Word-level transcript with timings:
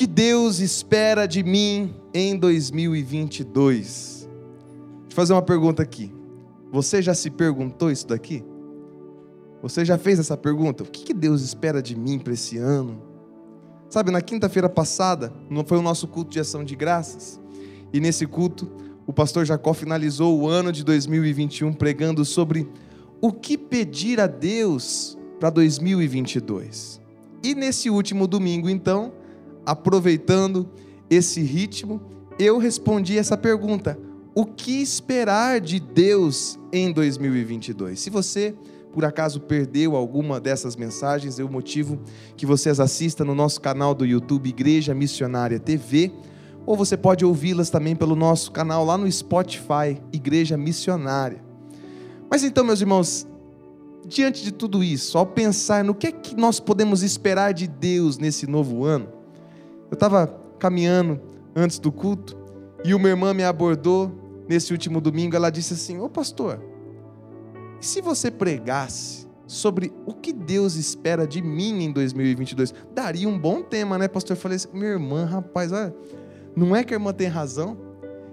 Que 0.00 0.06
Deus 0.06 0.60
espera 0.60 1.26
de 1.26 1.42
mim 1.42 1.94
em 2.14 2.34
2022? 2.34 3.52
Deixa 3.52 4.28
eu 5.10 5.14
fazer 5.14 5.34
uma 5.34 5.42
pergunta 5.42 5.82
aqui. 5.82 6.10
Você 6.72 7.02
já 7.02 7.12
se 7.12 7.28
perguntou 7.28 7.90
isso 7.90 8.06
daqui? 8.06 8.42
Você 9.60 9.84
já 9.84 9.98
fez 9.98 10.18
essa 10.18 10.38
pergunta? 10.38 10.84
O 10.84 10.86
que 10.86 11.12
Deus 11.12 11.42
espera 11.42 11.82
de 11.82 11.94
mim 11.94 12.18
para 12.18 12.32
esse 12.32 12.56
ano? 12.56 13.02
Sabe, 13.90 14.10
na 14.10 14.22
quinta-feira 14.22 14.70
passada, 14.70 15.34
foi 15.66 15.76
o 15.76 15.82
nosso 15.82 16.08
culto 16.08 16.30
de 16.30 16.40
ação 16.40 16.64
de 16.64 16.74
graças. 16.74 17.38
E 17.92 18.00
nesse 18.00 18.26
culto, 18.26 18.72
o 19.06 19.12
pastor 19.12 19.44
Jacó 19.44 19.74
finalizou 19.74 20.40
o 20.40 20.48
ano 20.48 20.72
de 20.72 20.82
2021 20.82 21.74
pregando 21.74 22.24
sobre 22.24 22.66
o 23.20 23.30
que 23.30 23.58
pedir 23.58 24.18
a 24.18 24.26
Deus 24.26 25.18
para 25.38 25.50
2022. 25.50 27.02
E 27.42 27.54
nesse 27.54 27.90
último 27.90 28.26
domingo, 28.26 28.70
então, 28.70 29.19
aproveitando 29.64 30.68
esse 31.08 31.42
ritmo, 31.42 32.00
eu 32.38 32.58
respondi 32.58 33.18
essa 33.18 33.36
pergunta: 33.36 33.98
o 34.34 34.44
que 34.44 34.80
esperar 34.80 35.60
de 35.60 35.80
Deus 35.80 36.58
em 36.72 36.92
2022? 36.92 38.00
Se 38.00 38.10
você 38.10 38.54
por 38.92 39.04
acaso 39.04 39.40
perdeu 39.40 39.94
alguma 39.94 40.40
dessas 40.40 40.76
mensagens, 40.76 41.38
eu 41.38 41.48
motivo 41.48 41.98
que 42.36 42.44
você 42.44 42.68
as 42.68 42.80
assista 42.80 43.24
no 43.24 43.34
nosso 43.34 43.60
canal 43.60 43.94
do 43.94 44.04
YouTube 44.04 44.48
Igreja 44.48 44.94
Missionária 44.94 45.60
TV, 45.60 46.12
ou 46.66 46.76
você 46.76 46.96
pode 46.96 47.24
ouvi-las 47.24 47.70
também 47.70 47.94
pelo 47.94 48.16
nosso 48.16 48.50
canal 48.50 48.84
lá 48.84 48.98
no 48.98 49.10
Spotify 49.10 50.00
Igreja 50.12 50.56
Missionária. 50.56 51.42
Mas 52.30 52.44
então, 52.44 52.64
meus 52.64 52.80
irmãos, 52.80 53.26
diante 54.06 54.42
de 54.42 54.52
tudo 54.52 54.82
isso, 54.82 55.16
ao 55.16 55.26
pensar 55.26 55.84
no 55.84 55.94
que 55.94 56.08
é 56.08 56.12
que 56.12 56.36
nós 56.36 56.60
podemos 56.60 57.02
esperar 57.02 57.52
de 57.52 57.66
Deus 57.66 58.18
nesse 58.18 58.46
novo 58.46 58.84
ano, 58.84 59.08
eu 59.90 59.94
estava 59.94 60.28
caminhando 60.58 61.20
antes 61.54 61.78
do 61.78 61.90
culto 61.90 62.36
e 62.84 62.94
uma 62.94 63.08
irmã 63.08 63.34
me 63.34 63.42
abordou 63.42 64.44
nesse 64.48 64.72
último 64.72 65.00
domingo. 65.00 65.34
Ela 65.34 65.50
disse 65.50 65.74
assim: 65.74 65.98
Ô 65.98 66.08
pastor, 66.08 66.62
se 67.80 68.00
você 68.00 68.30
pregasse 68.30 69.28
sobre 69.46 69.92
o 70.06 70.14
que 70.14 70.32
Deus 70.32 70.76
espera 70.76 71.26
de 71.26 71.42
mim 71.42 71.84
em 71.84 71.92
2022? 71.92 72.72
Daria 72.94 73.28
um 73.28 73.38
bom 73.38 73.62
tema, 73.62 73.98
né, 73.98 74.06
pastor? 74.06 74.36
Eu 74.36 74.40
falei 74.40 74.56
assim: 74.56 74.68
minha 74.72 74.90
irmã, 74.90 75.24
rapaz, 75.24 75.72
olha, 75.72 75.94
não 76.54 76.74
é 76.74 76.84
que 76.84 76.94
a 76.94 76.96
irmã 76.96 77.12
tem 77.12 77.26
razão? 77.26 77.76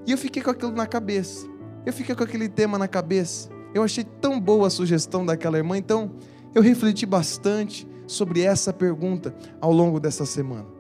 E 0.06 0.12
eu 0.12 0.18
fiquei 0.18 0.44
com 0.44 0.52
aquilo 0.52 0.72
na 0.72 0.86
cabeça. 0.86 1.48
Eu 1.86 1.94
fiquei 1.94 2.14
com 2.14 2.24
aquele 2.24 2.48
tema 2.48 2.78
na 2.78 2.88
cabeça. 2.88 3.50
Eu 3.74 3.84
achei 3.84 4.04
tão 4.04 4.40
boa 4.40 4.68
a 4.68 4.70
sugestão 4.70 5.26
daquela 5.26 5.58
irmã, 5.58 5.78
então 5.78 6.12
eu 6.54 6.62
refleti 6.62 7.06
bastante 7.06 7.88
sobre 8.06 8.42
essa 8.42 8.72
pergunta 8.72 9.36
ao 9.60 9.72
longo 9.72 10.00
dessa 10.00 10.26
semana. 10.26 10.77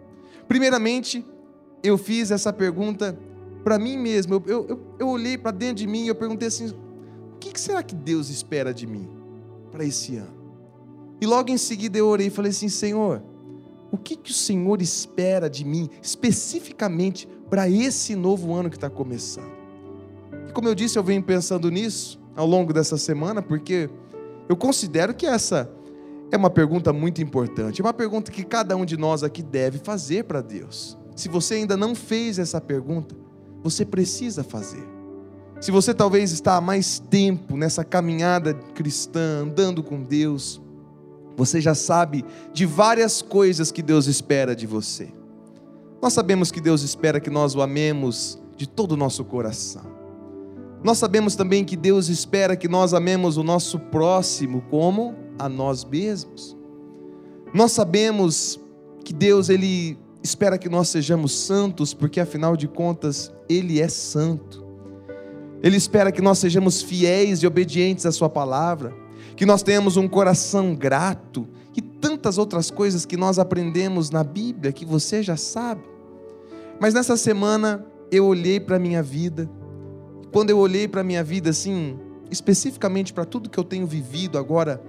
Primeiramente, 0.47 1.25
eu 1.83 1.97
fiz 1.97 2.31
essa 2.31 2.51
pergunta 2.51 3.17
para 3.63 3.77
mim 3.77 3.97
mesmo. 3.97 4.35
Eu, 4.35 4.43
eu, 4.47 4.65
eu, 4.69 4.79
eu 4.99 5.07
olhei 5.09 5.37
para 5.37 5.51
dentro 5.51 5.75
de 5.75 5.87
mim 5.87 6.05
e 6.05 6.07
eu 6.07 6.15
perguntei 6.15 6.47
assim: 6.47 6.67
o 6.69 7.37
que 7.37 7.59
será 7.59 7.83
que 7.83 7.95
Deus 7.95 8.29
espera 8.29 8.73
de 8.73 8.87
mim 8.87 9.09
para 9.71 9.83
esse 9.83 10.15
ano? 10.15 10.37
E 11.19 11.25
logo 11.25 11.49
em 11.49 11.57
seguida 11.57 11.97
eu 11.97 12.07
orei 12.07 12.27
e 12.27 12.29
falei 12.31 12.51
assim: 12.51 12.69
Senhor, 12.69 13.21
o 13.91 13.97
que, 13.97 14.15
que 14.15 14.31
o 14.31 14.33
Senhor 14.33 14.81
espera 14.81 15.49
de 15.49 15.65
mim 15.65 15.89
especificamente 16.01 17.27
para 17.49 17.69
esse 17.69 18.15
novo 18.15 18.53
ano 18.53 18.69
que 18.69 18.77
está 18.77 18.89
começando? 18.89 19.51
E 20.47 20.51
como 20.51 20.67
eu 20.67 20.75
disse, 20.75 20.97
eu 20.97 21.03
venho 21.03 21.23
pensando 21.23 21.69
nisso 21.69 22.19
ao 22.35 22.45
longo 22.45 22.71
dessa 22.71 22.97
semana, 22.97 23.41
porque 23.41 23.89
eu 24.47 24.55
considero 24.55 25.13
que 25.13 25.25
essa 25.25 25.69
é 26.31 26.37
uma 26.37 26.49
pergunta 26.49 26.91
muito 26.91 27.21
importante, 27.21 27.81
é 27.81 27.83
uma 27.83 27.93
pergunta 27.93 28.31
que 28.31 28.43
cada 28.43 28.75
um 28.75 28.85
de 28.85 28.97
nós 28.97 29.23
aqui 29.23 29.41
deve 29.41 29.77
fazer 29.79 30.25
para 30.25 30.41
Deus. 30.41 30.97
Se 31.15 31.29
você 31.29 31.55
ainda 31.55 31.77
não 31.77 31.95
fez 31.95 32.37
essa 32.37 32.59
pergunta, 32.59 33.15
você 33.63 33.85
precisa 33.85 34.43
fazer. 34.43 34.85
Se 35.59 35.71
você 35.71 35.93
talvez 35.93 36.31
está 36.31 36.55
há 36.55 36.61
mais 36.61 36.99
tempo 36.99 37.57
nessa 37.57 37.83
caminhada 37.83 38.53
cristã, 38.53 39.41
andando 39.43 39.81
com 39.81 40.03
Deus, 40.03 40.61
você 41.35 41.59
já 41.59 41.73
sabe 41.73 42.23
de 42.53 42.65
várias 42.65 43.21
coisas 43.21 43.71
que 43.71 43.81
Deus 43.81 44.05
espera 44.07 44.55
de 44.55 44.67
você. 44.67 45.09
Nós 46.01 46.13
sabemos 46.13 46.51
que 46.51 46.61
Deus 46.61 46.83
espera 46.83 47.19
que 47.19 47.29
nós 47.29 47.55
o 47.55 47.61
amemos 47.61 48.39
de 48.55 48.67
todo 48.67 48.91
o 48.91 48.97
nosso 48.97 49.25
coração. 49.25 49.97
Nós 50.83 50.99
sabemos 50.99 51.35
também 51.35 51.65
que 51.65 51.75
Deus 51.75 52.07
espera 52.07 52.55
que 52.55 52.67
nós 52.67 52.93
amemos 52.93 53.37
o 53.37 53.43
nosso 53.43 53.79
próximo 53.79 54.61
como 54.69 55.15
a 55.37 55.47
nós 55.47 55.83
mesmos. 55.83 56.55
Nós 57.53 57.71
sabemos 57.71 58.59
que 59.03 59.13
Deus 59.13 59.49
ele 59.49 59.97
espera 60.23 60.57
que 60.57 60.69
nós 60.69 60.89
sejamos 60.89 61.31
santos, 61.31 61.93
porque 61.93 62.19
afinal 62.19 62.57
de 62.57 62.67
contas 62.67 63.31
ele 63.47 63.79
é 63.81 63.87
santo. 63.87 64.65
Ele 65.63 65.77
espera 65.77 66.11
que 66.11 66.21
nós 66.21 66.37
sejamos 66.37 66.81
fiéis 66.81 67.39
e 67.39 67.47
obedientes 67.47 68.05
à 68.05 68.11
Sua 68.11 68.29
palavra, 68.29 68.93
que 69.35 69.45
nós 69.45 69.63
tenhamos 69.63 69.97
um 69.97 70.07
coração 70.07 70.75
grato 70.75 71.47
e 71.75 71.81
tantas 71.81 72.37
outras 72.37 72.69
coisas 72.69 73.05
que 73.05 73.17
nós 73.17 73.39
aprendemos 73.39 74.09
na 74.09 74.23
Bíblia 74.23 74.71
que 74.71 74.85
você 74.85 75.23
já 75.23 75.37
sabe. 75.37 75.83
Mas 76.79 76.93
nessa 76.93 77.17
semana 77.17 77.85
eu 78.11 78.25
olhei 78.25 78.59
para 78.59 78.75
a 78.75 78.79
minha 78.79 79.01
vida, 79.01 79.49
quando 80.31 80.49
eu 80.49 80.57
olhei 80.57 80.87
para 80.87 81.01
a 81.01 81.03
minha 81.03 81.23
vida 81.23 81.49
assim, 81.49 81.97
especificamente 82.29 83.13
para 83.13 83.25
tudo 83.25 83.49
que 83.49 83.57
eu 83.57 83.63
tenho 83.63 83.87
vivido 83.87 84.37
agora, 84.37 84.81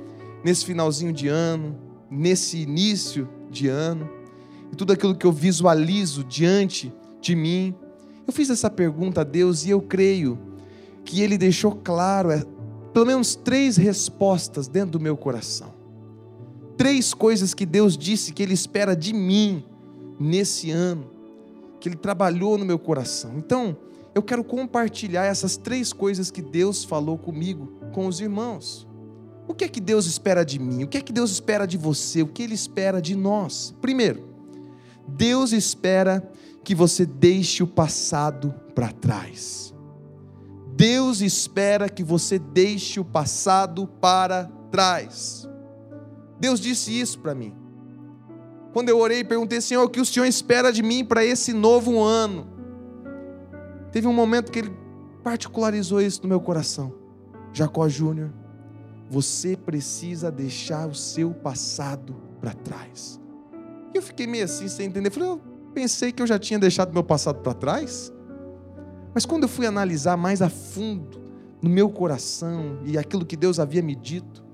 nesse 0.44 0.64
finalzinho 0.64 1.12
de 1.12 1.28
ano, 1.28 1.76
nesse 2.10 2.58
início 2.58 3.28
de 3.50 3.68
ano, 3.68 4.08
e 4.72 4.76
tudo 4.76 4.92
aquilo 4.92 5.14
que 5.14 5.26
eu 5.26 5.32
visualizo 5.32 6.24
diante 6.24 6.92
de 7.20 7.34
mim, 7.34 7.74
eu 8.26 8.32
fiz 8.32 8.50
essa 8.50 8.70
pergunta 8.70 9.22
a 9.22 9.24
Deus 9.24 9.64
e 9.64 9.70
eu 9.70 9.80
creio 9.80 10.38
que 11.04 11.22
ele 11.22 11.38
deixou 11.38 11.72
claro, 11.72 12.30
é, 12.30 12.44
pelo 12.92 13.06
menos 13.06 13.34
três 13.34 13.76
respostas 13.76 14.68
dentro 14.68 14.92
do 14.92 15.00
meu 15.00 15.16
coração. 15.16 15.72
Três 16.76 17.12
coisas 17.12 17.54
que 17.54 17.66
Deus 17.66 17.96
disse 17.96 18.32
que 18.32 18.42
Ele 18.42 18.54
espera 18.54 18.94
de 18.94 19.12
mim 19.12 19.64
nesse 20.18 20.70
ano, 20.70 21.10
que 21.80 21.88
Ele 21.88 21.96
trabalhou 21.96 22.56
no 22.56 22.64
meu 22.64 22.78
coração. 22.78 23.32
Então, 23.36 23.76
eu 24.14 24.22
quero 24.22 24.42
compartilhar 24.42 25.24
essas 25.24 25.56
três 25.56 25.92
coisas 25.92 26.30
que 26.30 26.42
Deus 26.42 26.84
falou 26.84 27.18
comigo, 27.18 27.72
com 27.92 28.06
os 28.06 28.20
irmãos. 28.20 28.87
O 29.48 29.54
que 29.54 29.64
é 29.64 29.68
que 29.68 29.80
Deus 29.80 30.04
espera 30.04 30.44
de 30.44 30.58
mim? 30.58 30.84
O 30.84 30.86
que 30.86 30.98
é 30.98 31.00
que 31.00 31.12
Deus 31.12 31.30
espera 31.30 31.66
de 31.66 31.78
você? 31.78 32.20
O 32.22 32.28
que 32.28 32.42
Ele 32.42 32.54
espera 32.54 33.00
de 33.00 33.16
nós? 33.16 33.74
Primeiro, 33.80 34.28
Deus 35.08 35.52
espera 35.52 36.30
que 36.62 36.74
você 36.74 37.06
deixe 37.06 37.62
o 37.62 37.66
passado 37.66 38.54
para 38.74 38.92
trás. 38.92 39.74
Deus 40.76 41.22
espera 41.22 41.88
que 41.88 42.04
você 42.04 42.38
deixe 42.38 43.00
o 43.00 43.04
passado 43.04 43.86
para 43.86 44.44
trás. 44.70 45.48
Deus 46.38 46.60
disse 46.60 47.00
isso 47.00 47.18
para 47.18 47.34
mim. 47.34 47.54
Quando 48.72 48.90
eu 48.90 48.98
orei 48.98 49.20
e 49.20 49.24
perguntei, 49.24 49.62
Senhor, 49.62 49.82
o 49.82 49.88
que 49.88 50.00
o 50.00 50.04
Senhor 50.04 50.26
espera 50.26 50.70
de 50.70 50.82
mim 50.82 51.04
para 51.04 51.24
esse 51.24 51.54
novo 51.54 52.00
ano? 52.00 52.46
Teve 53.90 54.06
um 54.06 54.12
momento 54.12 54.52
que 54.52 54.58
ele 54.58 54.76
particularizou 55.24 56.02
isso 56.02 56.22
no 56.22 56.28
meu 56.28 56.40
coração. 56.40 56.94
Jacó 57.52 57.88
Júnior, 57.88 58.30
você 59.10 59.56
precisa 59.56 60.30
deixar 60.30 60.88
o 60.88 60.94
seu 60.94 61.32
passado 61.32 62.14
para 62.40 62.52
trás. 62.52 63.20
Eu 63.94 64.02
fiquei 64.02 64.26
meio 64.26 64.44
assim, 64.44 64.68
sem 64.68 64.86
entender. 64.86 65.10
falei, 65.10 65.30
eu 65.30 65.40
pensei 65.74 66.12
que 66.12 66.22
eu 66.22 66.26
já 66.26 66.38
tinha 66.38 66.58
deixado 66.58 66.92
meu 66.92 67.02
passado 67.02 67.40
para 67.40 67.54
trás. 67.54 68.12
Mas 69.14 69.24
quando 69.24 69.44
eu 69.44 69.48
fui 69.48 69.66
analisar 69.66 70.16
mais 70.16 70.42
a 70.42 70.48
fundo 70.48 71.20
no 71.60 71.70
meu 71.70 71.88
coração 71.88 72.78
e 72.84 72.98
aquilo 72.98 73.24
que 73.24 73.36
Deus 73.36 73.58
havia 73.58 73.82
me 73.82 73.94
dito, 73.94 74.44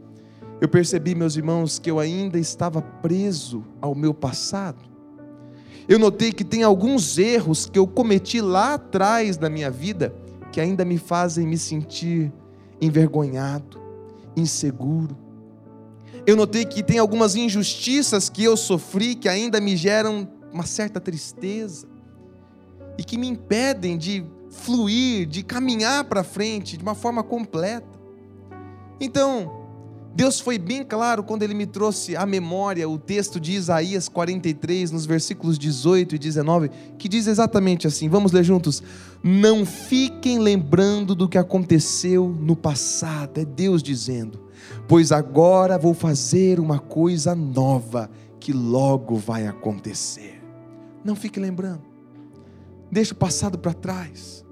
eu 0.61 0.69
percebi, 0.69 1.15
meus 1.15 1.37
irmãos, 1.37 1.79
que 1.79 1.91
eu 1.91 1.99
ainda 1.99 2.39
estava 2.39 2.81
preso 2.81 3.65
ao 3.81 3.95
meu 3.95 4.15
passado. 4.15 4.83
Eu 5.87 5.99
notei 5.99 6.33
que 6.33 6.45
tem 6.45 6.63
alguns 6.63 7.19
erros 7.19 7.67
que 7.67 7.79
eu 7.79 7.87
cometi 7.87 8.41
lá 8.41 8.75
atrás 8.75 9.37
da 9.37 9.51
minha 9.51 9.71
vida 9.71 10.15
que 10.51 10.61
ainda 10.61 10.85
me 10.85 10.97
fazem 10.97 11.47
me 11.47 11.59
sentir 11.59 12.33
envergonhado, 12.81 13.84
inseguro. 14.37 15.17
Eu 16.27 16.37
notei 16.37 16.65
que 16.65 16.83
tem 16.83 16.99
algumas 16.99 17.35
injustiças 17.37 18.29
que 18.29 18.43
eu 18.43 18.57
sofri 18.57 19.15
que 19.15 19.29
ainda 19.29 19.61
me 19.61 19.77
geram 19.77 20.29
uma 20.53 20.65
certa 20.65 21.01
tristeza 21.01 21.87
e 22.97 23.05
que 23.05 23.19
me 23.19 23.27
impedem 23.27 23.99
de 23.99 24.25
fluir, 24.51 25.27
de 25.27 25.43
caminhar 25.43 26.05
para 26.05 26.23
frente 26.23 26.77
de 26.77 26.83
uma 26.83 26.95
forma 26.95 27.23
completa. 27.23 27.99
Então, 29.01 29.64
Deus 30.15 30.39
foi 30.39 30.59
bem 30.59 30.85
claro 30.85 31.25
quando 31.25 31.43
ele 31.43 31.55
me 31.55 31.67
trouxe 31.67 32.15
à 32.15 32.25
memória 32.25 32.89
o 32.89 32.97
texto 32.97 33.41
de 33.41 33.53
Isaías 33.53 34.09
43, 34.09 34.93
nos 34.93 35.05
versículos 35.05 35.59
18 35.59 36.15
e 36.15 36.19
19, 36.19 36.71
que 36.97 37.09
diz 37.09 37.27
exatamente 37.27 37.89
assim: 37.89 38.09
vamos 38.09 38.31
ler 38.31 38.45
juntos. 38.45 38.81
Não 39.25 39.67
fiquem 39.67 40.39
lembrando 40.39 41.17
do 41.17 41.29
que 41.29 41.37
aconteceu 41.37 42.29
no 42.29 42.55
passado, 42.55 43.41
é 43.41 43.45
Deus 43.45 43.83
dizendo, 43.83 44.39
pois 44.87 45.11
agora 45.11 45.77
vou 45.77 45.95
fazer 45.95 46.61
uma 46.61 46.79
coisa 46.79 47.35
nova 47.35 48.09
que 48.39 48.53
logo 48.53 49.17
vai 49.17 49.49
acontecer. 49.49 50.41
Não 51.03 51.17
fique 51.17 51.41
lembrando. 51.41 51.83
Deixa 52.89 53.13
o 53.13 53.17
passado 53.17 53.59
para 53.59 53.75
trás. 53.75 54.45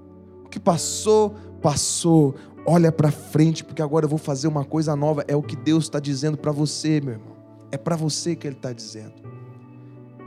O 0.43 0.49
que 0.49 0.59
passou, 0.59 1.35
passou. 1.61 2.35
Olha 2.65 2.91
para 2.91 3.11
frente, 3.11 3.63
porque 3.63 3.81
agora 3.81 4.05
eu 4.05 4.09
vou 4.09 4.17
fazer 4.17 4.47
uma 4.47 4.63
coisa 4.63 4.95
nova. 4.95 5.25
É 5.27 5.35
o 5.35 5.43
que 5.43 5.55
Deus 5.55 5.83
está 5.83 5.99
dizendo 5.99 6.37
para 6.37 6.51
você, 6.51 7.01
meu 7.01 7.15
irmão. 7.15 7.35
É 7.71 7.77
para 7.77 7.95
você 7.95 8.35
que 8.35 8.47
Ele 8.47 8.55
está 8.55 8.71
dizendo. 8.71 9.13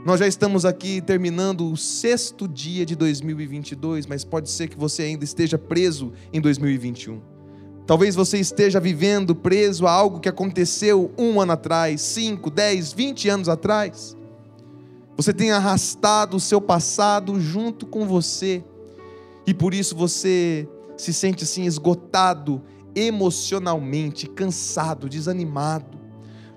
Nós 0.05 0.19
já 0.19 0.27
estamos 0.27 0.63
aqui 0.63 1.01
terminando 1.01 1.71
o 1.71 1.75
sexto 1.75 2.47
dia 2.47 2.85
de 2.85 2.95
2022, 2.95 4.05
mas 4.05 4.23
pode 4.23 4.49
ser 4.49 4.67
que 4.67 4.77
você 4.77 5.03
ainda 5.03 5.23
esteja 5.23 5.57
preso 5.57 6.13
em 6.31 6.39
2021. 6.39 7.19
Talvez 7.87 8.15
você 8.15 8.37
esteja 8.37 8.79
vivendo 8.79 9.33
preso 9.33 9.87
a 9.87 9.91
algo 9.91 10.19
que 10.19 10.29
aconteceu 10.29 11.11
um 11.17 11.41
ano 11.41 11.53
atrás, 11.53 12.01
cinco, 12.01 12.51
dez, 12.51 12.93
vinte 12.93 13.27
anos 13.27 13.49
atrás. 13.49 14.15
Você 15.15 15.33
tem 15.33 15.51
arrastado 15.51 16.37
o 16.37 16.39
seu 16.39 16.61
passado 16.61 17.39
junto 17.39 17.87
com 17.87 18.05
você, 18.05 18.63
e 19.47 19.53
por 19.53 19.73
isso 19.73 19.95
você 19.95 20.69
se 20.97 21.13
sente 21.13 21.43
assim 21.43 21.63
esgotado 21.65 22.61
emocionalmente, 22.95 24.27
cansado, 24.27 25.07
desanimado. 25.07 25.97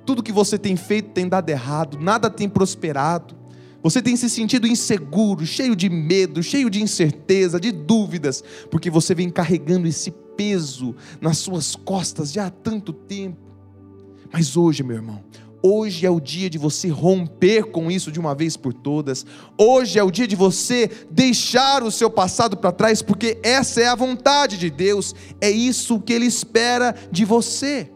Tudo 0.07 0.23
que 0.23 0.33
você 0.33 0.59
tem 0.59 0.77
feito 0.77 1.11
tem 1.11 1.29
dado 1.29 1.49
errado, 1.51 1.99
nada 2.01 2.31
tem 2.31 2.49
prosperado. 2.49 3.37
Você 3.83 4.03
tem 4.03 4.17
se 4.17 4.29
sentido 4.29 4.67
inseguro, 4.67 5.47
cheio 5.47 5.75
de 5.75 5.89
medo, 5.89 6.43
cheio 6.43 6.69
de 6.69 6.83
incerteza, 6.83 7.59
de 7.59 7.73
dúvidas, 7.73 8.43
porque 8.71 8.91
você 8.91 9.15
vem 9.15 9.31
carregando 9.31 9.87
esse 9.87 10.11
peso 10.11 10.95
nas 11.21 11.39
suas 11.39 11.77
costas 11.77 12.33
já 12.33 12.47
há 12.47 12.51
tanto 12.51 12.93
tempo. 12.93 13.39
Mas 14.33 14.57
hoje, 14.57 14.83
meu 14.83 14.97
irmão, 14.97 15.23
Hoje 15.62 16.07
é 16.07 16.11
o 16.11 16.19
dia 16.19 16.49
de 16.49 16.57
você 16.57 16.89
romper 16.89 17.65
com 17.65 17.91
isso 17.91 18.11
de 18.11 18.19
uma 18.19 18.35
vez 18.35 18.57
por 18.57 18.73
todas. 18.73 19.27
Hoje 19.59 19.99
é 19.99 20.03
o 20.03 20.11
dia 20.11 20.27
de 20.27 20.35
você 20.35 20.91
deixar 21.11 21.83
o 21.83 21.91
seu 21.91 22.11
passado 22.11 22.57
para 22.57 22.73
trás, 22.73 23.03
porque 23.03 23.39
essa 23.43 23.81
é 23.81 23.87
a 23.87 23.95
vontade 23.95 24.57
de 24.57 24.71
Deus, 24.71 25.15
é 25.41 25.51
isso 25.51 26.01
que 26.01 26.15
Ele 26.15 26.27
espera 26.27 26.95
de 27.11 27.27
você. 27.27 27.91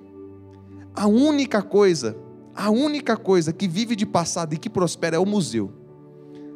A 0.95 1.07
única 1.07 1.63
coisa, 1.63 2.17
a 2.55 2.71
única 2.71 3.17
coisa 3.17 3.53
que 3.53 3.67
vive 3.67 3.97
de 3.97 4.05
passado 4.05 4.53
e 4.55 4.59
que 4.59 4.69
prospera 4.69 5.17
é 5.17 5.19
o 5.19 5.27
museu. 5.27 5.73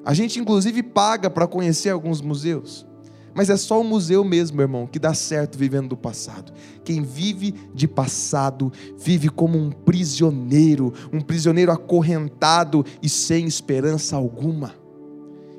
A 0.05 0.13
gente, 0.13 0.39
inclusive, 0.39 0.83
paga 0.83 1.31
para 1.31 1.47
conhecer 1.47 1.91
alguns 1.91 2.21
museus. 2.21 2.87
Mas 3.35 3.51
é 3.51 3.57
só 3.57 3.81
o 3.81 3.85
museu 3.85 4.25
mesmo, 4.25 4.61
irmão, 4.61 4.87
que 4.87 4.99
dá 4.99 5.15
certo 5.15 5.59
vivendo 5.59 5.89
do 5.89 5.97
passado. 5.97 6.53
Quem 6.85 7.03
vive 7.03 7.55
de 7.75 7.87
passado 7.87 8.73
vive 8.99 9.29
como 9.29 9.59
um 9.59 9.71
prisioneiro, 9.71 10.93
um 11.13 11.21
prisioneiro 11.21 11.71
acorrentado 11.71 12.85
e 13.03 13.09
sem 13.09 13.47
esperança 13.47 14.17
alguma. 14.17 14.75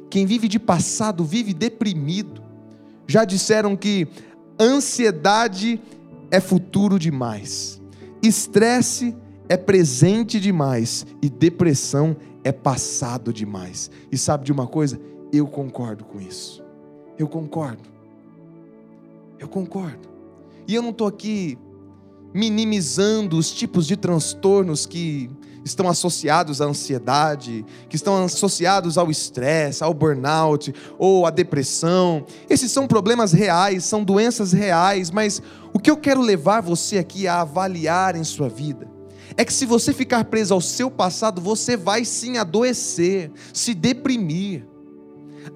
Quem 0.10 0.26
vive 0.26 0.48
de 0.48 0.60
passado 0.60 1.24
vive 1.24 1.54
deprimido. 1.54 2.42
Já 3.08 3.26
disseram 3.26 3.76
que 3.76 4.08
ansiedade 4.60 5.80
é 6.32 6.40
futuro 6.40 7.00
demais, 7.00 7.82
estresse 8.22 9.16
é 9.48 9.58
presente 9.58 10.40
demais 10.40 11.06
e 11.22 11.30
depressão 11.30 12.16
é 12.44 12.52
passado 12.52 13.34
demais. 13.34 13.90
E 14.12 14.18
sabe 14.18 14.46
de 14.46 14.52
uma 14.52 14.68
coisa? 14.68 15.00
Eu 15.34 15.48
concordo 15.48 16.06
com 16.06 16.20
isso. 16.20 16.64
Eu 17.20 17.28
concordo. 17.28 17.84
Eu 19.38 19.50
concordo. 19.50 20.08
E 20.66 20.74
eu 20.74 20.82
não 20.82 20.92
estou 20.92 21.06
aqui 21.06 21.58
minimizando 22.34 23.38
os 23.38 23.52
tipos 23.52 23.86
de 23.86 23.98
transtornos 23.98 24.86
que 24.86 25.30
estão 25.66 25.90
associados 25.90 26.62
à 26.62 26.66
ansiedade, 26.66 27.66
que 27.90 27.98
estão 27.98 28.24
associados 28.24 28.98
ao 28.98 29.12
estresse, 29.12 29.84
ao 29.84 29.94
burnout 29.94 30.74
ou 30.98 31.26
à 31.26 31.30
depressão. 31.30 32.26
Esses 32.50 32.72
são 32.72 32.88
problemas 32.88 33.34
reais, 33.34 33.84
são 33.84 34.02
doenças 34.04 34.54
reais, 34.54 35.12
mas 35.12 35.42
o 35.74 35.80
que 35.80 35.92
eu 35.92 35.98
quero 35.98 36.22
levar 36.22 36.62
você 36.62 36.98
aqui 36.98 37.28
a 37.28 37.42
avaliar 37.42 38.16
em 38.16 38.24
sua 38.24 38.48
vida 38.48 38.88
é 39.36 39.46
que 39.46 39.54
se 39.54 39.66
você 39.66 39.94
ficar 39.94 40.26
preso 40.26 40.54
ao 40.54 40.62
seu 40.62 40.90
passado, 40.90 41.40
você 41.42 41.78
vai 41.78 42.04
sim 42.04 42.38
adoecer, 42.38 43.32
se 43.54 43.74
deprimir. 43.74 44.66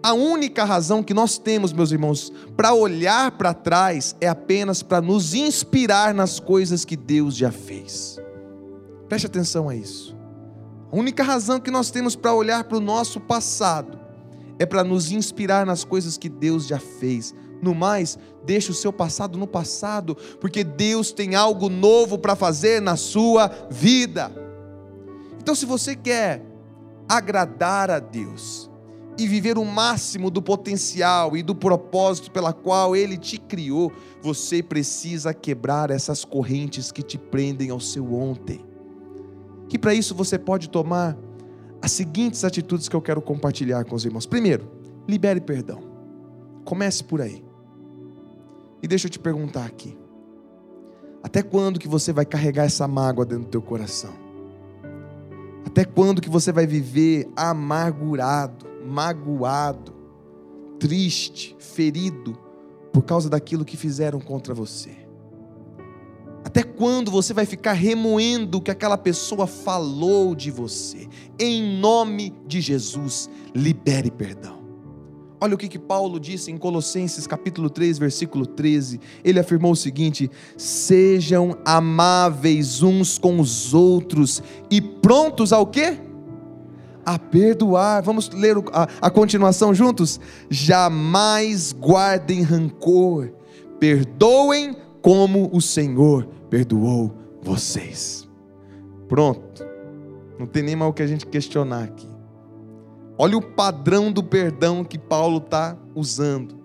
A 0.01 0.13
única 0.13 0.63
razão 0.63 1.03
que 1.03 1.13
nós 1.13 1.37
temos, 1.37 1.73
meus 1.73 1.91
irmãos, 1.91 2.31
para 2.55 2.73
olhar 2.73 3.31
para 3.31 3.53
trás 3.53 4.15
é 4.19 4.27
apenas 4.27 4.81
para 4.81 5.01
nos 5.01 5.33
inspirar 5.33 6.13
nas 6.13 6.39
coisas 6.39 6.85
que 6.85 6.95
Deus 6.95 7.35
já 7.35 7.51
fez. 7.51 8.19
Preste 9.07 9.27
atenção 9.27 9.69
a 9.69 9.75
isso. 9.75 10.15
A 10.91 10.95
única 10.95 11.23
razão 11.23 11.59
que 11.59 11.71
nós 11.71 11.91
temos 11.91 12.15
para 12.15 12.33
olhar 12.33 12.63
para 12.63 12.77
o 12.77 12.81
nosso 12.81 13.19
passado 13.19 13.99
é 14.59 14.65
para 14.65 14.83
nos 14.83 15.11
inspirar 15.11 15.65
nas 15.65 15.83
coisas 15.83 16.17
que 16.17 16.29
Deus 16.29 16.67
já 16.67 16.79
fez. 16.79 17.33
No 17.61 17.73
mais, 17.73 18.17
deixe 18.45 18.71
o 18.71 18.73
seu 18.73 18.91
passado 18.91 19.37
no 19.37 19.47
passado, 19.47 20.15
porque 20.39 20.63
Deus 20.63 21.11
tem 21.11 21.35
algo 21.35 21.69
novo 21.69 22.17
para 22.17 22.35
fazer 22.35 22.81
na 22.81 22.95
sua 22.95 23.49
vida. 23.69 24.31
Então, 25.39 25.55
se 25.55 25.65
você 25.65 25.95
quer 25.95 26.45
agradar 27.07 27.89
a 27.89 27.99
Deus, 27.99 28.69
e 29.17 29.27
viver 29.27 29.57
o 29.57 29.65
máximo 29.65 30.31
do 30.31 30.41
potencial 30.41 31.37
e 31.37 31.43
do 31.43 31.53
propósito 31.53 32.31
pela 32.31 32.51
qual 32.51 32.95
Ele 32.95 33.17
te 33.17 33.37
criou, 33.37 33.91
você 34.21 34.63
precisa 34.63 35.33
quebrar 35.33 35.91
essas 35.91 36.25
correntes 36.25 36.91
que 36.91 37.03
te 37.03 37.17
prendem 37.17 37.69
ao 37.69 37.79
seu 37.79 38.13
ontem. 38.13 38.65
Que 39.69 39.77
para 39.77 39.93
isso 39.93 40.15
você 40.15 40.37
pode 40.37 40.69
tomar 40.69 41.17
as 41.81 41.91
seguintes 41.91 42.43
atitudes 42.43 42.87
que 42.87 42.95
eu 42.95 43.01
quero 43.01 43.21
compartilhar 43.21 43.83
com 43.85 43.95
os 43.95 44.05
irmãos. 44.05 44.25
Primeiro, 44.25 44.71
libere 45.07 45.41
perdão. 45.41 45.83
Comece 46.63 47.03
por 47.03 47.21
aí. 47.21 47.43
E 48.81 48.87
deixa 48.87 49.07
eu 49.07 49.11
te 49.11 49.19
perguntar 49.19 49.65
aqui. 49.65 49.97
Até 51.21 51.41
quando 51.41 51.79
que 51.79 51.87
você 51.87 52.11
vai 52.11 52.25
carregar 52.25 52.65
essa 52.65 52.87
mágoa 52.87 53.25
dentro 53.25 53.45
do 53.45 53.49
teu 53.49 53.61
coração? 53.61 54.13
Até 55.65 55.85
quando 55.85 56.21
que 56.21 56.29
você 56.29 56.51
vai 56.51 56.67
viver 56.67 57.29
amargurado? 57.35 58.72
Magoado, 58.85 59.93
triste, 60.79 61.55
ferido 61.59 62.37
por 62.91 63.03
causa 63.03 63.29
daquilo 63.29 63.65
que 63.65 63.77
fizeram 63.77 64.19
contra 64.19 64.53
você? 64.53 65.03
Até 66.43 66.61
quando 66.61 67.09
você 67.09 67.33
vai 67.33 67.45
ficar 67.45 67.73
remoendo 67.73 68.57
o 68.57 68.61
que 68.61 68.69
aquela 68.69 68.97
pessoa 68.97 69.47
falou 69.47 70.35
de 70.35 70.51
você? 70.51 71.07
Em 71.39 71.79
nome 71.79 72.33
de 72.45 72.59
Jesus, 72.59 73.29
libere 73.55 74.11
perdão. 74.11 74.61
Olha 75.43 75.55
o 75.55 75.57
que, 75.57 75.67
que 75.67 75.79
Paulo 75.79 76.19
disse 76.19 76.51
em 76.51 76.57
Colossenses 76.57 77.27
capítulo 77.27 77.69
3, 77.69 77.97
versículo 77.97 78.45
13. 78.45 78.99
Ele 79.23 79.39
afirmou 79.39 79.73
o 79.73 79.75
seguinte: 79.75 80.31
sejam 80.55 81.57
amáveis 81.65 82.81
uns 82.81 83.17
com 83.17 83.39
os 83.39 83.73
outros 83.73 84.41
e 84.71 84.79
prontos 84.79 85.51
ao 85.51 85.67
quê? 85.67 85.97
A 87.05 87.17
perdoar. 87.17 88.01
Vamos 88.01 88.29
ler 88.29 88.57
a, 88.71 88.87
a 89.01 89.09
continuação 89.09 89.73
juntos? 89.73 90.19
Jamais 90.49 91.73
guardem 91.73 92.41
rancor, 92.41 93.31
perdoem 93.79 94.75
como 95.01 95.49
o 95.53 95.61
Senhor 95.61 96.27
perdoou 96.49 97.13
vocês. 97.41 98.27
Pronto, 99.07 99.65
não 100.39 100.45
tem 100.45 100.63
nem 100.63 100.75
mais 100.75 100.91
o 100.91 100.93
que 100.93 101.03
a 101.03 101.07
gente 101.07 101.25
questionar 101.25 101.83
aqui. 101.83 102.07
Olha 103.17 103.37
o 103.37 103.41
padrão 103.41 104.11
do 104.11 104.23
perdão 104.23 104.83
que 104.83 104.97
Paulo 104.97 105.37
está 105.37 105.77
usando. 105.93 106.57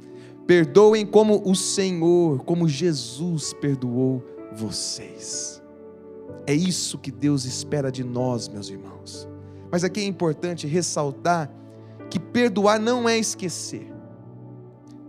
Perdoem 0.47 1.04
como 1.04 1.42
o 1.45 1.54
Senhor, 1.54 2.42
como 2.45 2.66
Jesus 2.66 3.52
perdoou 3.52 4.25
vocês. 4.54 5.62
É 6.47 6.54
isso 6.54 6.97
que 6.97 7.11
Deus 7.11 7.45
espera 7.45 7.92
de 7.92 8.02
nós, 8.02 8.49
meus 8.49 8.71
irmãos. 8.71 9.28
Mas 9.70 9.84
aqui 9.84 10.00
é 10.00 10.04
importante 10.04 10.66
ressaltar 10.66 11.50
que 12.10 12.18
perdoar 12.18 12.80
não 12.80 13.08
é 13.08 13.18
esquecer. 13.18 13.92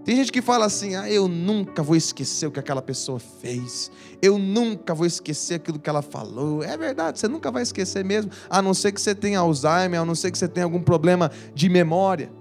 Tem 0.03 0.15
gente 0.15 0.31
que 0.31 0.41
fala 0.41 0.65
assim: 0.65 0.95
ah, 0.95 1.09
eu 1.09 1.27
nunca 1.27 1.83
vou 1.83 1.95
esquecer 1.95 2.47
o 2.47 2.51
que 2.51 2.59
aquela 2.59 2.81
pessoa 2.81 3.19
fez, 3.19 3.91
eu 4.21 4.37
nunca 4.37 4.93
vou 4.93 5.05
esquecer 5.05 5.55
aquilo 5.55 5.79
que 5.79 5.89
ela 5.89 6.01
falou. 6.01 6.63
É 6.63 6.75
verdade, 6.75 7.19
você 7.19 7.27
nunca 7.27 7.51
vai 7.51 7.63
esquecer 7.63 8.03
mesmo, 8.03 8.31
a 8.49 8.61
não 8.61 8.73
ser 8.73 8.91
que 8.91 8.99
você 8.99 9.13
tenha 9.13 9.39
Alzheimer, 9.39 10.01
a 10.01 10.05
não 10.05 10.15
ser 10.15 10.31
que 10.31 10.37
você 10.37 10.47
tenha 10.47 10.63
algum 10.63 10.81
problema 10.81 11.31
de 11.53 11.69
memória. 11.69 12.31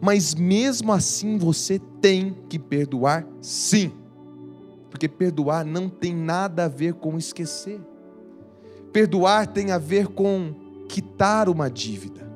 Mas 0.00 0.34
mesmo 0.34 0.92
assim 0.92 1.38
você 1.38 1.78
tem 2.00 2.36
que 2.48 2.58
perdoar 2.58 3.24
sim, 3.40 3.92
porque 4.90 5.08
perdoar 5.08 5.64
não 5.64 5.88
tem 5.88 6.12
nada 6.12 6.64
a 6.64 6.68
ver 6.68 6.94
com 6.94 7.16
esquecer, 7.16 7.80
perdoar 8.92 9.46
tem 9.46 9.70
a 9.70 9.78
ver 9.78 10.08
com 10.08 10.61
quitar 10.92 11.48
uma 11.48 11.70
dívida. 11.70 12.30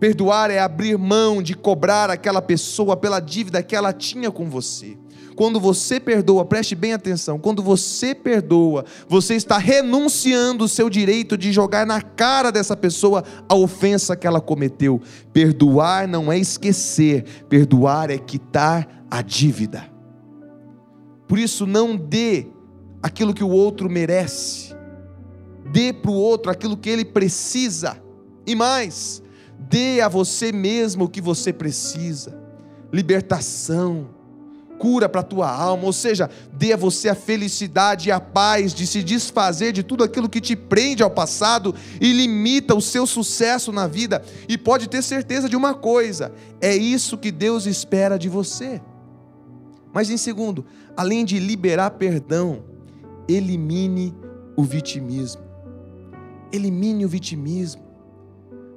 Perdoar 0.00 0.50
é 0.50 0.58
abrir 0.58 0.98
mão 0.98 1.40
de 1.40 1.54
cobrar 1.54 2.10
aquela 2.10 2.42
pessoa 2.42 2.96
pela 2.96 3.20
dívida 3.20 3.62
que 3.62 3.76
ela 3.76 3.92
tinha 3.92 4.28
com 4.28 4.50
você. 4.50 4.98
quando 5.36 5.58
você 5.58 5.98
perdoa, 5.98 6.44
preste 6.44 6.74
bem 6.74 6.92
atenção, 6.92 7.38
quando 7.38 7.62
você 7.62 8.14
perdoa, 8.14 8.84
você 9.08 9.34
está 9.34 9.56
renunciando 9.56 10.64
o 10.64 10.68
seu 10.68 10.90
direito 10.90 11.38
de 11.38 11.50
jogar 11.50 11.86
na 11.86 12.02
cara 12.02 12.50
dessa 12.50 12.76
pessoa 12.76 13.24
a 13.48 13.54
ofensa 13.54 14.14
que 14.14 14.26
ela 14.26 14.40
cometeu. 14.40 15.00
Perdoar 15.32 16.06
não 16.06 16.30
é 16.30 16.38
esquecer, 16.38 17.24
perdoar 17.48 18.10
é 18.10 18.18
quitar 18.18 19.06
a 19.10 19.22
dívida. 19.22 19.88
Por 21.26 21.38
isso, 21.38 21.66
não 21.66 21.96
dê 21.96 22.48
aquilo 23.02 23.32
que 23.32 23.44
o 23.44 23.48
outro 23.48 23.88
merece, 23.88 24.69
dê 25.70 25.92
para 25.92 26.10
o 26.10 26.14
outro 26.14 26.50
aquilo 26.50 26.76
que 26.76 26.90
ele 26.90 27.04
precisa, 27.04 28.02
e 28.46 28.54
mais, 28.54 29.22
dê 29.58 30.00
a 30.00 30.08
você 30.08 30.52
mesmo 30.52 31.04
o 31.04 31.08
que 31.08 31.20
você 31.20 31.52
precisa 31.52 32.40
libertação, 32.92 34.08
cura 34.78 35.08
para 35.08 35.20
a 35.20 35.24
tua 35.24 35.50
alma, 35.50 35.84
ou 35.84 35.92
seja, 35.92 36.30
dê 36.52 36.72
a 36.72 36.76
você 36.76 37.08
a 37.10 37.14
felicidade 37.14 38.08
e 38.08 38.12
a 38.12 38.18
paz 38.18 38.72
de 38.72 38.86
se 38.86 39.02
desfazer 39.02 39.72
de 39.72 39.82
tudo 39.82 40.02
aquilo 40.02 40.28
que 40.28 40.40
te 40.40 40.56
prende 40.56 41.02
ao 41.02 41.10
passado 41.10 41.74
e 42.00 42.12
limita 42.12 42.74
o 42.74 42.80
seu 42.80 43.06
sucesso 43.06 43.72
na 43.72 43.86
vida. 43.86 44.22
E 44.48 44.56
pode 44.56 44.88
ter 44.88 45.02
certeza 45.02 45.48
de 45.48 45.56
uma 45.56 45.74
coisa: 45.74 46.32
é 46.60 46.74
isso 46.74 47.18
que 47.18 47.30
Deus 47.30 47.66
espera 47.66 48.18
de 48.18 48.28
você. 48.28 48.80
Mas 49.92 50.08
em 50.08 50.16
segundo, 50.16 50.64
além 50.96 51.24
de 51.24 51.38
liberar 51.38 51.90
perdão, 51.92 52.64
elimine 53.28 54.14
o 54.56 54.62
vitimismo. 54.62 55.49
Elimine 56.52 57.04
o 57.04 57.08
vitimismo. 57.08 57.82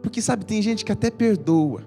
Porque 0.01 0.21
sabe, 0.21 0.45
tem 0.45 0.61
gente 0.61 0.83
que 0.83 0.91
até 0.91 1.09
perdoa, 1.09 1.83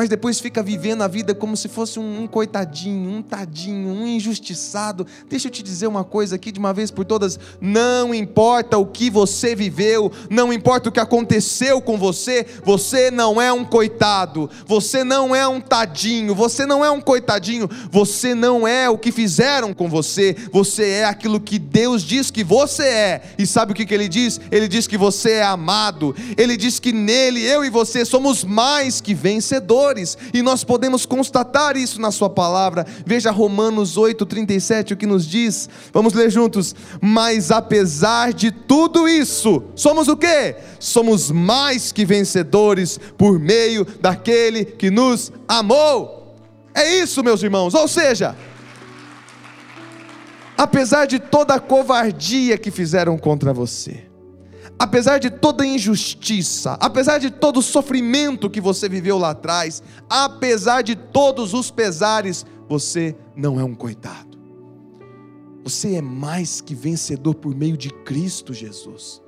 mas 0.00 0.08
depois 0.08 0.40
fica 0.40 0.62
vivendo 0.62 1.02
a 1.02 1.06
vida 1.06 1.34
como 1.34 1.54
se 1.54 1.68
fosse 1.68 1.98
um, 1.98 2.22
um, 2.22 2.26
coitadinho, 2.26 3.10
um 3.10 3.20
tadinho, 3.20 3.90
um 3.90 4.06
injustiçado. 4.06 5.06
Deixa 5.28 5.48
eu 5.48 5.52
te 5.52 5.62
dizer 5.62 5.88
uma 5.88 6.04
coisa 6.04 6.36
aqui 6.36 6.50
de 6.50 6.58
uma 6.58 6.72
vez 6.72 6.90
por 6.90 7.04
todas: 7.04 7.38
não 7.60 8.14
importa 8.14 8.78
o 8.78 8.86
que 8.86 9.10
você 9.10 9.54
viveu, 9.54 10.10
não 10.30 10.54
importa 10.54 10.88
o 10.88 10.92
que 10.92 10.98
aconteceu 10.98 11.82
com 11.82 11.98
você, 11.98 12.46
você 12.64 13.10
não 13.10 13.42
é 13.42 13.52
um 13.52 13.62
coitado, 13.62 14.48
você 14.66 15.04
não 15.04 15.36
é 15.36 15.46
um 15.46 15.60
tadinho, 15.60 16.34
você 16.34 16.64
não 16.64 16.82
é 16.82 16.90
um 16.90 17.02
coitadinho, 17.02 17.68
você 17.90 18.34
não 18.34 18.66
é 18.66 18.88
o 18.88 18.96
que 18.96 19.12
fizeram 19.12 19.74
com 19.74 19.86
você, 19.86 20.34
você 20.50 20.88
é 20.88 21.04
aquilo 21.04 21.38
que 21.38 21.58
Deus 21.58 22.02
diz 22.02 22.30
que 22.30 22.42
você 22.42 22.84
é. 22.84 23.22
E 23.36 23.46
sabe 23.46 23.72
o 23.72 23.74
que, 23.74 23.84
que 23.84 23.92
ele 23.92 24.08
diz? 24.08 24.40
Ele 24.50 24.66
diz 24.66 24.86
que 24.86 24.96
você 24.96 25.32
é 25.32 25.42
amado, 25.42 26.16
ele 26.38 26.56
diz 26.56 26.78
que 26.78 26.90
nele, 26.90 27.42
eu 27.42 27.62
e 27.66 27.68
você 27.68 28.02
somos 28.06 28.42
mais 28.44 29.02
que 29.02 29.12
vencedores 29.12 29.89
e 30.32 30.42
nós 30.42 30.64
podemos 30.64 31.04
constatar 31.06 31.76
isso 31.76 32.00
na 32.00 32.10
Sua 32.10 32.30
palavra. 32.30 32.86
Veja 33.04 33.30
Romanos 33.30 33.96
8,37, 33.96 34.92
o 34.92 34.96
que 34.96 35.06
nos 35.06 35.26
diz. 35.26 35.68
Vamos 35.92 36.12
ler 36.12 36.30
juntos. 36.30 36.74
Mas 37.00 37.50
apesar 37.50 38.32
de 38.32 38.50
tudo 38.50 39.08
isso, 39.08 39.62
somos 39.74 40.08
o 40.08 40.16
que? 40.16 40.56
Somos 40.78 41.30
mais 41.30 41.92
que 41.92 42.04
vencedores 42.04 42.98
por 43.16 43.38
meio 43.38 43.86
daquele 44.00 44.64
que 44.64 44.90
nos 44.90 45.32
amou. 45.48 46.36
É 46.74 46.96
isso, 46.96 47.22
meus 47.22 47.42
irmãos. 47.42 47.74
Ou 47.74 47.88
seja, 47.88 48.36
apesar 50.56 51.06
de 51.06 51.18
toda 51.18 51.54
a 51.54 51.60
covardia 51.60 52.56
que 52.58 52.70
fizeram 52.70 53.18
contra 53.18 53.52
você, 53.52 54.09
apesar 54.80 55.18
de 55.18 55.28
toda 55.28 55.66
injustiça, 55.66 56.78
apesar 56.80 57.18
de 57.18 57.30
todo 57.30 57.58
o 57.58 57.62
sofrimento 57.62 58.48
que 58.48 58.62
você 58.62 58.88
viveu 58.88 59.18
lá 59.18 59.32
atrás, 59.32 59.82
apesar 60.08 60.80
de 60.80 60.96
todos 60.96 61.52
os 61.52 61.70
pesares, 61.70 62.46
você 62.66 63.14
não 63.36 63.60
é 63.60 63.62
um 63.64 63.74
coitado. 63.74 64.38
Você 65.62 65.96
é 65.96 66.00
mais 66.00 66.62
que 66.62 66.74
vencedor 66.74 67.34
por 67.34 67.54
meio 67.54 67.76
de 67.76 67.90
Cristo 67.90 68.54
Jesus. 68.54 69.20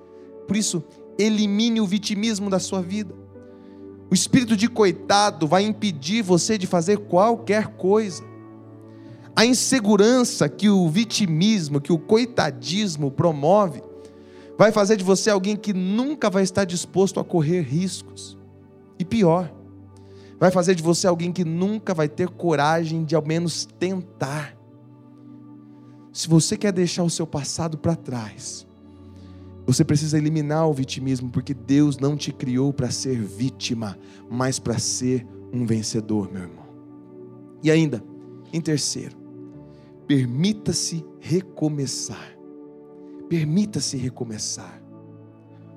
Por 0.49 0.57
isso, 0.57 0.83
elimine 1.19 1.83
o 1.83 1.87
vitimismo 1.87 2.49
da 2.49 2.59
sua 2.59 2.81
vida. 2.81 3.15
O 4.11 4.15
espírito 4.15 4.57
de 4.57 4.69
coitado 4.69 5.47
vai 5.47 5.65
impedir 5.65 6.23
você 6.23 6.57
de 6.57 6.67
fazer 6.67 6.97
qualquer 6.97 7.77
coisa. 7.77 8.25
A 9.37 9.45
insegurança 9.45 10.49
que 10.49 10.71
o 10.71 10.89
vitimismo, 10.89 11.79
que 11.79 11.93
o 11.93 11.99
coitadismo 11.99 13.11
promove, 13.11 13.83
vai 14.59 14.73
fazer 14.73 14.97
de 14.97 15.05
você 15.05 15.31
alguém 15.31 15.57
que 15.57 15.73
nunca 15.73 16.31
vai 16.31 16.43
estar 16.43 16.65
disposto 16.65 17.19
a 17.19 17.25
correr 17.25 17.63
riscos. 17.63 18.39
E 18.99 19.05
pior, 19.05 19.53
vai 20.39 20.51
fazer 20.51 20.75
de 20.75 20.83
você 20.83 21.07
alguém 21.07 21.33
que 21.33 21.45
nunca 21.45 21.95
vai 21.95 22.09
ter 22.09 22.29
coragem 22.29 23.05
de 23.05 23.15
ao 23.15 23.25
menos 23.25 23.67
tentar. 23.79 24.57
Se 26.13 26.29
você 26.29 26.57
quer 26.57 26.73
deixar 26.73 27.03
o 27.03 27.11
seu 27.11 27.27
passado 27.27 27.79
para 27.79 27.97
trás, 27.97 28.67
você 29.65 29.85
precisa 29.85 30.19
eliminar 30.19 30.69
o 30.69 30.75
vitimismo, 30.75 31.31
porque 31.31 31.55
Deus 31.55 31.97
não 31.99 32.17
te 32.17 32.33
criou 32.33 32.73
para 32.73 32.91
ser 32.91 33.19
vítima, 33.21 33.97
mas 34.29 34.59
para 34.59 34.79
ser 34.79 35.27
um 35.53 35.65
vencedor, 35.65 36.31
meu 36.33 36.43
irmão. 36.43 36.67
E 37.63 37.71
ainda, 37.71 38.03
em 38.53 38.61
terceiro, 38.61 39.17
permita-se 40.07 41.05
recomeçar. 41.21 42.32
Permita-se 43.33 43.97
recomeçar. 43.97 44.83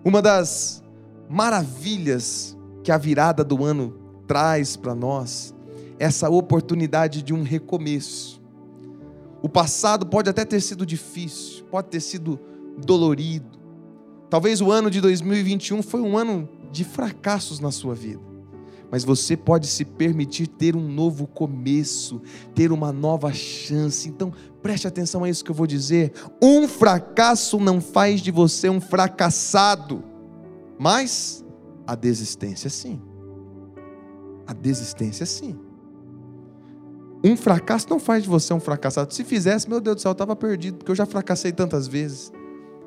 Uma 0.04 0.22
das 0.22 0.84
maravilhas 1.30 2.58
que 2.84 2.92
a 2.92 2.98
virada 2.98 3.46
do 3.46 3.64
ano 3.64 3.98
traz 4.28 4.76
para 4.76 4.94
nós, 4.94 5.56
essa 5.98 6.30
oportunidade 6.30 7.24
de 7.24 7.34
um 7.34 7.44
recomeço. 7.44 8.42
O 9.42 9.48
passado 9.48 10.06
pode 10.06 10.30
até 10.30 10.44
ter 10.44 10.60
sido 10.60 10.86
difícil, 10.86 11.64
pode 11.72 11.88
ter 11.88 12.02
sido 12.02 12.38
dolorido. 12.86 13.58
Talvez 14.30 14.60
o 14.60 14.70
ano 14.70 14.92
de 14.92 15.00
2021 15.00 15.82
foi 15.82 16.02
um 16.02 16.18
ano 16.18 16.50
de 16.74 16.84
fracassos 16.84 17.62
na 17.62 17.72
sua 17.72 17.96
vida. 17.96 18.35
Mas 18.92 19.04
você 19.04 19.36
pode 19.36 19.68
se 19.68 19.84
permitir 19.84 20.48
ter 20.48 20.76
um 20.76 20.88
novo 20.88 21.28
começo, 21.28 22.22
ter 22.54 22.72
uma 22.72 22.92
nova 22.92 23.34
chance. 23.34 24.08
Então, 24.08 24.32
Preste 24.66 24.88
atenção 24.88 25.24
a 25.24 25.30
isso 25.30 25.46
que 25.46 25.52
eu 25.52 25.56
vou 25.56 25.68
dizer. 25.68 26.12
Um 26.42 26.68
fracasso 26.68 27.60
não 27.60 27.80
faz 27.80 28.20
de 28.20 28.32
você 28.32 28.68
um 28.68 28.82
fracassado, 28.82 30.04
mas 30.80 31.46
a 31.86 31.94
desistência 31.94 32.68
sim. 32.68 33.00
A 34.48 34.54
desistência 34.54 35.24
sim. 35.24 35.56
Um 37.24 37.38
fracasso 37.38 37.88
não 37.92 38.00
faz 38.00 38.24
de 38.24 38.30
você 38.30 38.56
um 38.56 38.60
fracassado. 38.60 39.14
Se 39.14 39.24
fizesse, 39.24 39.70
meu 39.70 39.80
Deus 39.80 39.98
do 39.98 40.02
céu, 40.02 40.10
eu 40.10 40.14
estava 40.14 40.36
perdido, 40.36 40.78
porque 40.78 40.90
eu 40.90 40.96
já 40.96 41.06
fracassei 41.06 41.52
tantas 41.52 41.88
vezes. 41.88 42.34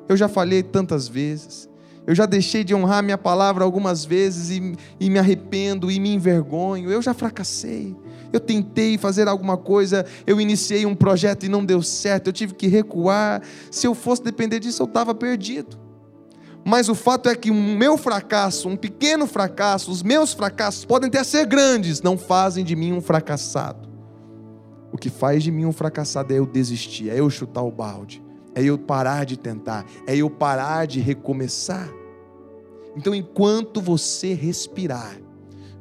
Eu 0.09 0.17
já 0.17 0.27
falhei 0.27 0.61
tantas 0.61 1.07
vezes. 1.07 1.68
Eu 2.09 2.15
já 2.15 2.25
deixei 2.25 2.63
de 2.63 2.73
honrar 2.73 3.03
minha 3.03 3.19
palavra 3.19 3.63
algumas 3.63 4.03
vezes 4.03 4.49
e, 4.49 4.75
e 4.99 5.09
me 5.09 5.19
arrependo 5.19 5.91
e 5.91 5.99
me 5.99 6.13
envergonho. 6.13 6.89
Eu 6.89 7.01
já 7.01 7.13
fracassei 7.13 7.95
eu 8.31 8.39
tentei 8.39 8.97
fazer 8.97 9.27
alguma 9.27 9.57
coisa, 9.57 10.05
eu 10.25 10.39
iniciei 10.39 10.85
um 10.85 10.95
projeto 10.95 11.45
e 11.45 11.49
não 11.49 11.65
deu 11.65 11.81
certo, 11.81 12.27
eu 12.27 12.33
tive 12.33 12.53
que 12.53 12.67
recuar. 12.67 13.41
Se 13.71 13.87
eu 13.87 13.95
fosse 13.95 14.23
depender 14.23 14.59
disso, 14.59 14.83
eu 14.83 14.85
estava 14.85 15.15
perdido. 15.15 15.77
Mas 16.63 16.89
o 16.89 16.95
fato 16.95 17.29
é 17.29 17.35
que 17.35 17.49
o 17.49 17.55
meu 17.55 17.97
fracasso, 17.97 18.67
um 18.67 18.75
pequeno 18.75 19.25
fracasso, 19.25 19.91
os 19.91 20.03
meus 20.03 20.33
fracassos 20.33 20.85
podem 20.85 21.07
até 21.07 21.23
ser 21.23 21.45
grandes, 21.45 22.01
não 22.01 22.17
fazem 22.17 22.63
de 22.63 22.75
mim 22.75 22.91
um 22.91 23.01
fracassado. 23.01 23.89
O 24.91 24.97
que 24.97 25.09
faz 25.09 25.43
de 25.43 25.51
mim 25.51 25.65
um 25.65 25.71
fracassado 25.71 26.33
é 26.33 26.37
eu 26.37 26.45
desistir, 26.45 27.09
é 27.09 27.19
eu 27.19 27.29
chutar 27.29 27.63
o 27.63 27.71
balde, 27.71 28.21
é 28.53 28.63
eu 28.63 28.77
parar 28.77 29.25
de 29.25 29.37
tentar, 29.37 29.85
é 30.05 30.15
eu 30.15 30.29
parar 30.29 30.85
de 30.85 30.99
recomeçar. 30.99 31.98
Então, 32.95 33.13
enquanto 33.13 33.81
você 33.81 34.33
respirar, 34.33 35.17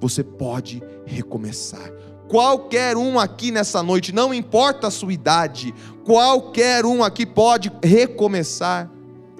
você 0.00 0.22
pode 0.22 0.82
recomeçar. 1.04 1.90
Qualquer 2.28 2.96
um 2.96 3.18
aqui 3.18 3.50
nessa 3.50 3.82
noite, 3.82 4.12
não 4.12 4.34
importa 4.34 4.88
a 4.88 4.90
sua 4.90 5.12
idade, 5.12 5.74
qualquer 6.04 6.84
um 6.84 7.02
aqui 7.02 7.24
pode 7.24 7.72
recomeçar. 7.82 8.90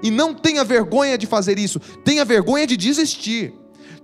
E 0.03 0.11
não 0.11 0.33
tenha 0.33 0.65
vergonha 0.65 1.19
de 1.19 1.27
fazer 1.27 1.59
isso, 1.59 1.79
tenha 2.05 2.25
vergonha 2.25 2.67
de 2.67 2.77
desistir, 2.77 3.53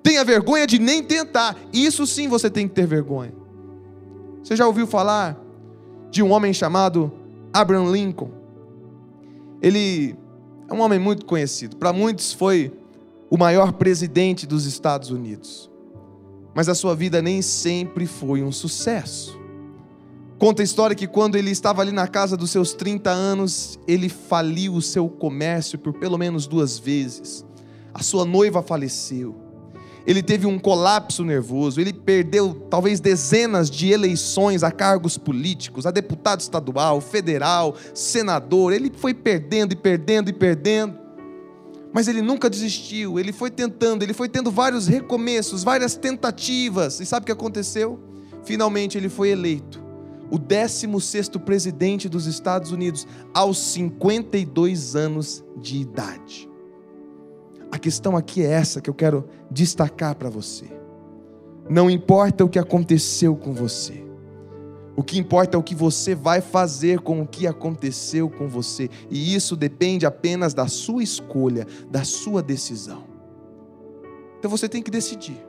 tenha 0.03 0.25
vergonha 0.25 0.67
de 0.67 0.79
nem 0.79 1.03
tentar. 1.03 1.57
Isso 1.73 2.07
sim 2.07 2.29
você 2.29 2.51
tem 2.51 2.69
que 2.69 2.75
ter 2.75 2.87
vergonha. 2.87 3.33
Você 4.43 4.55
já 4.55 4.67
ouviu 4.67 4.87
falar 4.87 5.41
de 6.11 6.23
um 6.23 6.31
homem 6.33 6.53
chamado 6.53 7.11
Abraham 7.53 7.91
Lincoln? 7.91 8.31
Ele 9.63 10.15
é 10.69 10.75
um 10.75 10.81
homem 10.81 10.99
muito 10.99 11.25
conhecido, 11.25 11.77
para 11.77 11.93
muitos 11.93 12.33
foi 12.33 12.71
o 13.31 13.37
maior 13.37 13.73
presidente 13.73 14.47
dos 14.47 14.67
Estados 14.67 15.11
Unidos 15.11 15.71
mas 16.55 16.69
a 16.69 16.75
sua 16.75 16.95
vida 16.95 17.21
nem 17.21 17.43
sempre 17.43 18.07
foi 18.07 18.43
um 18.43 18.53
sucesso. 18.53 19.39
Conta 20.39 20.63
a 20.63 20.65
história 20.65 20.95
que 20.95 21.07
quando 21.07 21.37
ele 21.37 21.51
estava 21.51 21.83
ali 21.83 21.91
na 21.91 22.07
casa 22.07 22.37
dos 22.37 22.51
seus 22.51 22.73
30 22.75 23.11
anos, 23.11 23.79
ele 23.89 24.09
faliu 24.09 24.75
o 24.75 24.83
seu 24.83 25.09
comércio 25.09 25.79
por 25.79 25.95
pelo 25.95 26.17
menos 26.17 26.47
duas 26.47 26.79
vezes. 26.79 27.45
A 27.93 28.03
sua 28.03 28.25
noiva 28.25 28.63
faleceu. 28.63 29.43
ele 30.07 30.23
teve 30.23 30.47
um 30.47 30.59
colapso 30.59 31.25
nervoso, 31.25 31.81
ele 31.81 31.93
perdeu 31.93 32.55
talvez 32.69 33.01
dezenas 33.01 33.71
de 33.71 33.91
eleições 33.91 34.63
a 34.63 34.71
cargos 34.71 35.17
políticos, 35.17 35.87
a 35.87 35.91
deputado 35.91 36.41
estadual, 36.41 37.01
federal, 37.01 37.75
senador, 37.95 38.75
ele 38.75 38.93
foi 38.95 39.15
perdendo 39.15 39.73
e 39.73 39.77
perdendo 39.77 40.29
e 40.29 40.33
perdendo. 40.33 41.04
Mas 41.95 42.09
ele 42.09 42.21
nunca 42.21 42.51
desistiu, 42.51 43.21
ele 43.21 43.33
foi 43.33 43.51
tentando, 43.51 44.03
ele 44.03 44.13
foi 44.13 44.29
tendo 44.29 44.51
vários 44.51 44.89
recomeços, 44.89 45.63
várias 45.63 45.97
tentativas. 45.97 46.99
E 46.99 47.07
sabe 47.07 47.23
o 47.23 47.27
que 47.27 47.33
aconteceu? 47.33 48.01
Finalmente 48.43 48.99
ele 48.99 49.09
foi 49.09 49.31
eleito 49.31 49.85
o 50.31 50.39
16º 50.39 51.39
presidente 51.39 52.09
dos 52.09 52.27
Estados 52.27 52.73
Unidos 52.73 53.07
aos 53.33 53.59
52 53.59 54.97
anos 54.97 55.45
de 55.57 55.79
idade. 55.79 56.51
A 57.71 57.79
questão 57.79 58.17
aqui 58.17 58.43
é 58.43 58.51
essa 58.51 58.81
que 58.81 58.91
eu 58.91 58.95
quero 58.95 59.29
destacar 59.49 60.17
para 60.17 60.29
você. 60.29 60.67
Não 61.71 61.89
importa 61.89 62.45
o 62.45 62.49
que 62.49 62.59
aconteceu 62.59 63.37
com 63.37 63.53
você. 63.53 64.05
O 64.97 65.03
que 65.03 65.19
importa 65.19 65.57
é 65.57 65.59
o 65.59 65.63
que 65.63 65.75
você 65.75 66.15
vai 66.15 66.41
fazer 66.41 67.01
com 67.01 67.21
o 67.21 67.27
que 67.27 67.47
aconteceu 67.47 68.31
com 68.31 68.49
você. 68.49 68.89
E 69.11 69.35
isso 69.35 69.57
depende 69.57 70.07
apenas 70.07 70.55
da 70.55 70.69
sua 70.69 71.03
escolha, 71.03 71.67
da 71.91 72.05
sua 72.05 72.43
decisão. 72.43 73.05
Então 74.39 74.51
você 74.51 74.69
tem 74.69 74.83
que 74.83 74.91
decidir. 74.91 75.45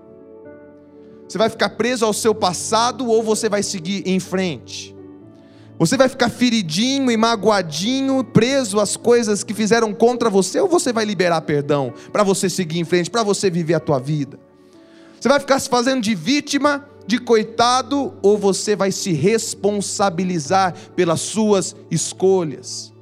Você 1.27 1.37
vai 1.37 1.49
ficar 1.49 1.69
preso 1.69 2.05
ao 2.05 2.13
seu 2.13 2.33
passado 2.33 3.07
ou 3.07 3.21
você 3.21 3.49
vai 3.49 3.61
seguir 3.61 4.03
em 4.05 4.19
frente? 4.19 4.95
Você 5.77 5.97
vai 5.97 6.07
ficar 6.07 6.29
feridinho 6.29 7.11
e 7.11 7.17
magoadinho, 7.17 8.23
preso 8.23 8.79
às 8.79 8.95
coisas 8.95 9.43
que 9.43 9.53
fizeram 9.53 9.93
contra 9.93 10.29
você, 10.29 10.59
ou 10.59 10.69
você 10.69 10.93
vai 10.93 11.03
liberar 11.03 11.41
perdão 11.41 11.93
para 12.13 12.23
você 12.23 12.49
seguir 12.49 12.79
em 12.79 12.85
frente, 12.85 13.11
para 13.11 13.23
você 13.23 13.49
viver 13.49 13.73
a 13.73 13.79
tua 13.79 13.99
vida? 13.99 14.39
Você 15.19 15.27
vai 15.27 15.39
ficar 15.39 15.59
se 15.59 15.67
fazendo 15.67 16.01
de 16.01 16.15
vítima, 16.15 16.87
de 17.07 17.19
coitado, 17.19 18.13
ou 18.21 18.37
você 18.37 18.75
vai 18.75 18.91
se 18.91 19.13
responsabilizar 19.13 20.73
pelas 20.95 21.21
suas 21.21 21.75
escolhas? 21.91 22.93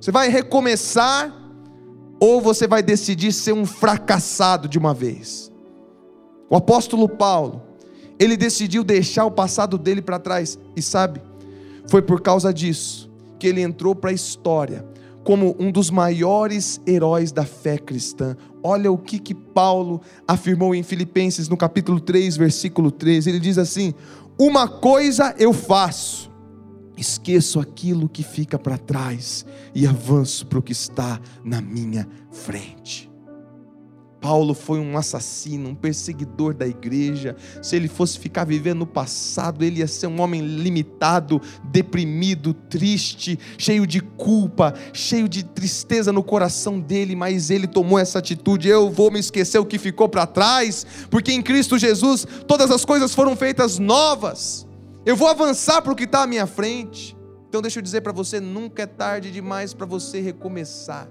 Você 0.00 0.10
vai 0.10 0.28
recomeçar, 0.28 1.34
ou 2.18 2.40
você 2.40 2.66
vai 2.66 2.82
decidir 2.82 3.32
ser 3.32 3.52
um 3.52 3.66
fracassado 3.66 4.68
de 4.68 4.78
uma 4.78 4.94
vez? 4.94 5.52
O 6.48 6.56
apóstolo 6.56 7.08
Paulo, 7.08 7.62
ele 8.18 8.36
decidiu 8.36 8.82
deixar 8.82 9.24
o 9.24 9.30
passado 9.30 9.76
dele 9.76 10.02
para 10.02 10.18
trás, 10.18 10.58
e 10.74 10.82
sabe, 10.82 11.20
foi 11.86 12.02
por 12.02 12.20
causa 12.20 12.52
disso 12.52 13.10
que 13.38 13.46
ele 13.46 13.62
entrou 13.62 13.94
para 13.94 14.10
a 14.10 14.14
história 14.14 14.84
como 15.24 15.56
um 15.58 15.70
dos 15.70 15.90
maiores 15.90 16.80
heróis 16.86 17.32
da 17.32 17.44
fé 17.44 17.78
cristã. 17.78 18.36
Olha 18.62 18.90
o 18.90 18.98
que, 18.98 19.18
que 19.18 19.34
Paulo 19.34 20.00
afirmou 20.26 20.74
em 20.74 20.82
Filipenses, 20.82 21.48
no 21.48 21.56
capítulo 21.56 22.00
3, 22.00 22.36
versículo 22.36 22.90
13. 22.90 23.30
Ele 23.30 23.40
diz 23.40 23.58
assim: 23.58 23.94
Uma 24.38 24.68
coisa 24.68 25.34
eu 25.38 25.52
faço, 25.52 26.30
esqueço 26.96 27.60
aquilo 27.60 28.08
que 28.08 28.22
fica 28.22 28.58
para 28.58 28.78
trás 28.78 29.44
e 29.74 29.86
avanço 29.86 30.46
para 30.46 30.58
o 30.58 30.62
que 30.62 30.72
está 30.72 31.20
na 31.44 31.60
minha 31.60 32.08
frente. 32.30 33.09
Paulo 34.20 34.52
foi 34.52 34.78
um 34.78 34.98
assassino, 34.98 35.70
um 35.70 35.74
perseguidor 35.74 36.52
da 36.52 36.66
igreja. 36.66 37.34
Se 37.62 37.74
ele 37.74 37.88
fosse 37.88 38.18
ficar 38.18 38.44
vivendo 38.44 38.80
no 38.80 38.86
passado, 38.86 39.64
ele 39.64 39.80
ia 39.80 39.86
ser 39.86 40.06
um 40.06 40.20
homem 40.20 40.42
limitado, 40.42 41.40
deprimido, 41.64 42.52
triste, 42.52 43.38
cheio 43.56 43.86
de 43.86 44.00
culpa, 44.00 44.74
cheio 44.92 45.28
de 45.28 45.42
tristeza 45.42 46.12
no 46.12 46.22
coração 46.22 46.78
dele. 46.78 47.16
Mas 47.16 47.50
ele 47.50 47.66
tomou 47.66 47.98
essa 47.98 48.18
atitude: 48.18 48.68
eu 48.68 48.90
vou 48.90 49.10
me 49.10 49.18
esquecer 49.18 49.58
o 49.58 49.64
que 49.64 49.78
ficou 49.78 50.08
para 50.08 50.26
trás, 50.26 50.86
porque 51.10 51.32
em 51.32 51.40
Cristo 51.40 51.78
Jesus 51.78 52.26
todas 52.46 52.70
as 52.70 52.84
coisas 52.84 53.14
foram 53.14 53.34
feitas 53.34 53.78
novas. 53.78 54.66
Eu 55.06 55.16
vou 55.16 55.28
avançar 55.28 55.80
para 55.80 55.92
o 55.92 55.96
que 55.96 56.04
está 56.04 56.24
à 56.24 56.26
minha 56.26 56.46
frente. 56.46 57.16
Então, 57.48 57.62
deixa 57.62 57.78
eu 57.78 57.82
dizer 57.82 58.02
para 58.02 58.12
você: 58.12 58.38
nunca 58.38 58.82
é 58.82 58.86
tarde 58.86 59.30
demais 59.30 59.72
para 59.72 59.86
você 59.86 60.20
recomeçar 60.20 61.08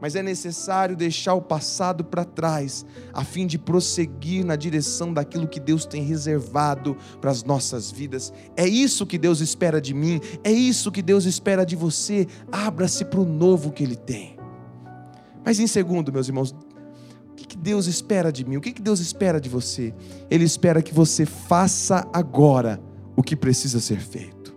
mas 0.00 0.14
é 0.14 0.22
necessário 0.22 0.96
deixar 0.96 1.34
o 1.34 1.42
passado 1.42 2.04
para 2.04 2.24
trás, 2.24 2.86
a 3.12 3.24
fim 3.24 3.46
de 3.46 3.58
prosseguir 3.58 4.44
na 4.44 4.56
direção 4.56 5.12
daquilo 5.12 5.48
que 5.48 5.58
Deus 5.58 5.84
tem 5.84 6.02
reservado 6.02 6.96
para 7.20 7.30
as 7.30 7.42
nossas 7.42 7.90
vidas. 7.90 8.32
É 8.56 8.66
isso 8.66 9.06
que 9.06 9.18
Deus 9.18 9.40
espera 9.40 9.80
de 9.80 9.92
mim, 9.92 10.20
é 10.44 10.52
isso 10.52 10.92
que 10.92 11.02
Deus 11.02 11.24
espera 11.24 11.64
de 11.66 11.74
você. 11.74 12.26
Abra-se 12.50 13.04
para 13.04 13.20
o 13.20 13.24
novo 13.24 13.72
que 13.72 13.82
Ele 13.82 13.96
tem. 13.96 14.38
Mas 15.44 15.58
em 15.58 15.66
segundo, 15.66 16.12
meus 16.12 16.28
irmãos, 16.28 16.54
o 17.32 17.34
que 17.34 17.56
Deus 17.56 17.86
espera 17.86 18.30
de 18.30 18.44
mim? 18.44 18.56
O 18.56 18.60
que 18.60 18.80
Deus 18.80 19.00
espera 19.00 19.40
de 19.40 19.48
você? 19.48 19.94
Ele 20.30 20.44
espera 20.44 20.82
que 20.82 20.94
você 20.94 21.24
faça 21.24 22.06
agora 22.12 22.80
o 23.16 23.22
que 23.22 23.34
precisa 23.34 23.80
ser 23.80 24.00
feito. 24.00 24.54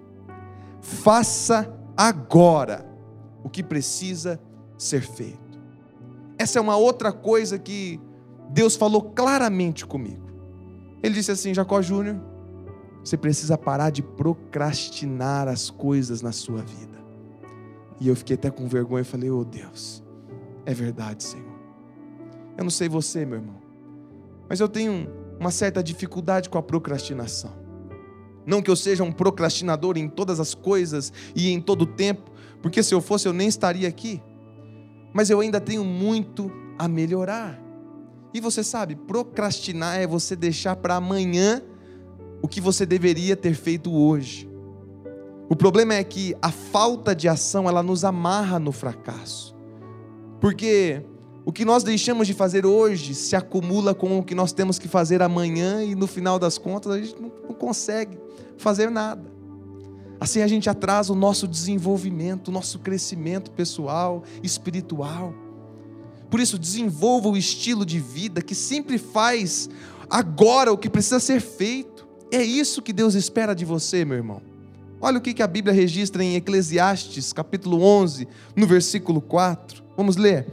Faça 0.82 1.74
agora 1.96 2.86
o 3.44 3.50
que 3.50 3.64
precisa 3.64 4.36
ser 4.36 4.51
ser 4.82 5.02
feito. 5.02 5.62
Essa 6.40 6.58
é 6.58 6.62
uma 6.62 6.76
outra 6.76 7.12
coisa 7.12 7.60
que 7.60 8.00
Deus 8.50 8.76
falou 8.76 9.12
claramente 9.12 9.86
comigo. 9.86 10.28
Ele 11.04 11.14
disse 11.14 11.32
assim: 11.32 11.54
Jacó 11.54 11.82
Júnior, 11.84 12.20
você 13.04 13.16
precisa 13.16 13.58
parar 13.60 13.92
de 13.92 14.02
procrastinar 14.02 15.48
as 15.48 15.70
coisas 15.70 16.24
na 16.24 16.32
sua 16.32 16.64
vida. 16.64 17.00
E 18.00 18.08
eu 18.08 18.16
fiquei 18.16 18.34
até 18.34 18.50
com 18.50 18.68
vergonha 18.68 19.02
e 19.02 19.06
falei: 19.06 19.30
Oh 19.30 19.46
Deus, 19.46 20.04
é 20.66 20.74
verdade, 20.74 21.24
Senhor. 21.24 21.52
Eu 22.58 22.64
não 22.64 22.72
sei 22.72 22.90
você, 22.90 23.24
meu 23.24 23.38
irmão, 23.38 23.62
mas 24.50 24.60
eu 24.60 24.68
tenho 24.68 25.08
uma 25.40 25.52
certa 25.52 25.84
dificuldade 25.84 26.50
com 26.50 26.58
a 26.58 26.64
procrastinação. 26.64 27.54
Não 28.48 28.64
que 28.64 28.72
eu 28.72 28.76
seja 28.76 29.04
um 29.04 29.12
procrastinador 29.12 29.96
em 29.96 30.10
todas 30.10 30.40
as 30.40 30.56
coisas 30.56 31.14
e 31.36 31.52
em 31.52 31.62
todo 31.62 31.84
o 31.84 31.86
tempo, 31.86 32.32
porque 32.64 32.82
se 32.82 32.96
eu 32.96 33.00
fosse 33.00 33.28
eu 33.28 33.34
nem 33.34 33.48
estaria 33.48 33.88
aqui 33.88 34.20
mas 35.14 35.30
eu 35.30 35.40
ainda 35.40 35.60
tenho 35.60 35.84
muito 35.84 36.52
a 36.78 36.88
melhorar. 36.88 37.60
E 38.34 38.40
você 38.40 38.64
sabe, 38.64 38.96
procrastinar 38.96 40.00
é 40.00 40.08
você 40.08 40.36
deixar 40.36 40.76
para 40.76 40.96
amanhã 40.96 41.62
o 42.42 42.48
que 42.48 42.62
você 42.62 42.86
deveria 42.86 43.36
ter 43.36 43.54
feito 43.54 43.94
hoje. 43.94 44.50
O 45.50 45.56
problema 45.56 45.94
é 45.94 46.04
que 46.04 46.36
a 46.42 46.50
falta 46.50 47.14
de 47.14 47.28
ação 47.28 47.68
ela 47.68 47.84
nos 47.84 48.06
amarra 48.06 48.58
no 48.58 48.72
fracasso. 48.72 49.56
Porque 50.40 51.04
o 51.44 51.52
que 51.52 51.66
nós 51.66 51.84
deixamos 51.84 52.28
de 52.28 52.34
fazer 52.34 52.66
hoje 52.66 53.14
se 53.14 53.36
acumula 53.36 53.94
com 53.94 54.20
o 54.20 54.24
que 54.24 54.34
nós 54.34 54.54
temos 54.54 54.80
que 54.80 54.88
fazer 54.88 55.22
amanhã 55.22 55.84
e 55.84 55.94
no 55.94 56.08
final 56.08 56.40
das 56.40 56.58
contas 56.58 56.92
a 56.94 56.98
gente 56.98 57.22
não, 57.22 57.32
não 57.48 57.54
consegue 57.54 58.18
fazer 58.58 58.90
nada. 58.90 59.31
Assim 60.22 60.44
a 60.44 60.48
gente 60.48 60.70
atrasa 60.70 61.12
o 61.12 61.16
nosso 61.16 61.48
desenvolvimento, 61.48 62.50
o 62.50 62.52
nosso 62.52 62.78
crescimento 62.78 63.50
pessoal, 63.50 64.22
espiritual. 64.44 65.34
Por 66.30 66.40
isso, 66.40 66.60
desenvolva 66.60 67.28
o 67.28 67.36
estilo 67.36 67.84
de 67.84 68.00
vida 68.00 68.40
que 68.40 68.54
sempre 68.54 69.00
faz 69.00 69.68
agora 70.08 70.72
o 70.72 70.78
que 70.78 70.92
precisa 70.92 71.20
ser 71.20 71.42
feito. 71.42 72.08
É 72.32 72.44
isso 72.44 72.84
que 72.84 72.94
Deus 72.94 73.16
espera 73.16 73.56
de 73.56 73.66
você, 73.66 74.06
meu 74.06 74.16
irmão. 74.16 74.44
Olha 75.02 75.18
o 75.18 75.22
que 75.22 75.42
a 75.42 75.48
Bíblia 75.48 75.74
registra 75.74 76.24
em 76.24 76.36
Eclesiastes, 76.36 77.34
capítulo 77.34 77.82
11, 77.82 78.28
no 78.56 78.68
versículo 78.68 79.22
4. 79.22 79.84
Vamos 79.98 80.18
ler. 80.18 80.46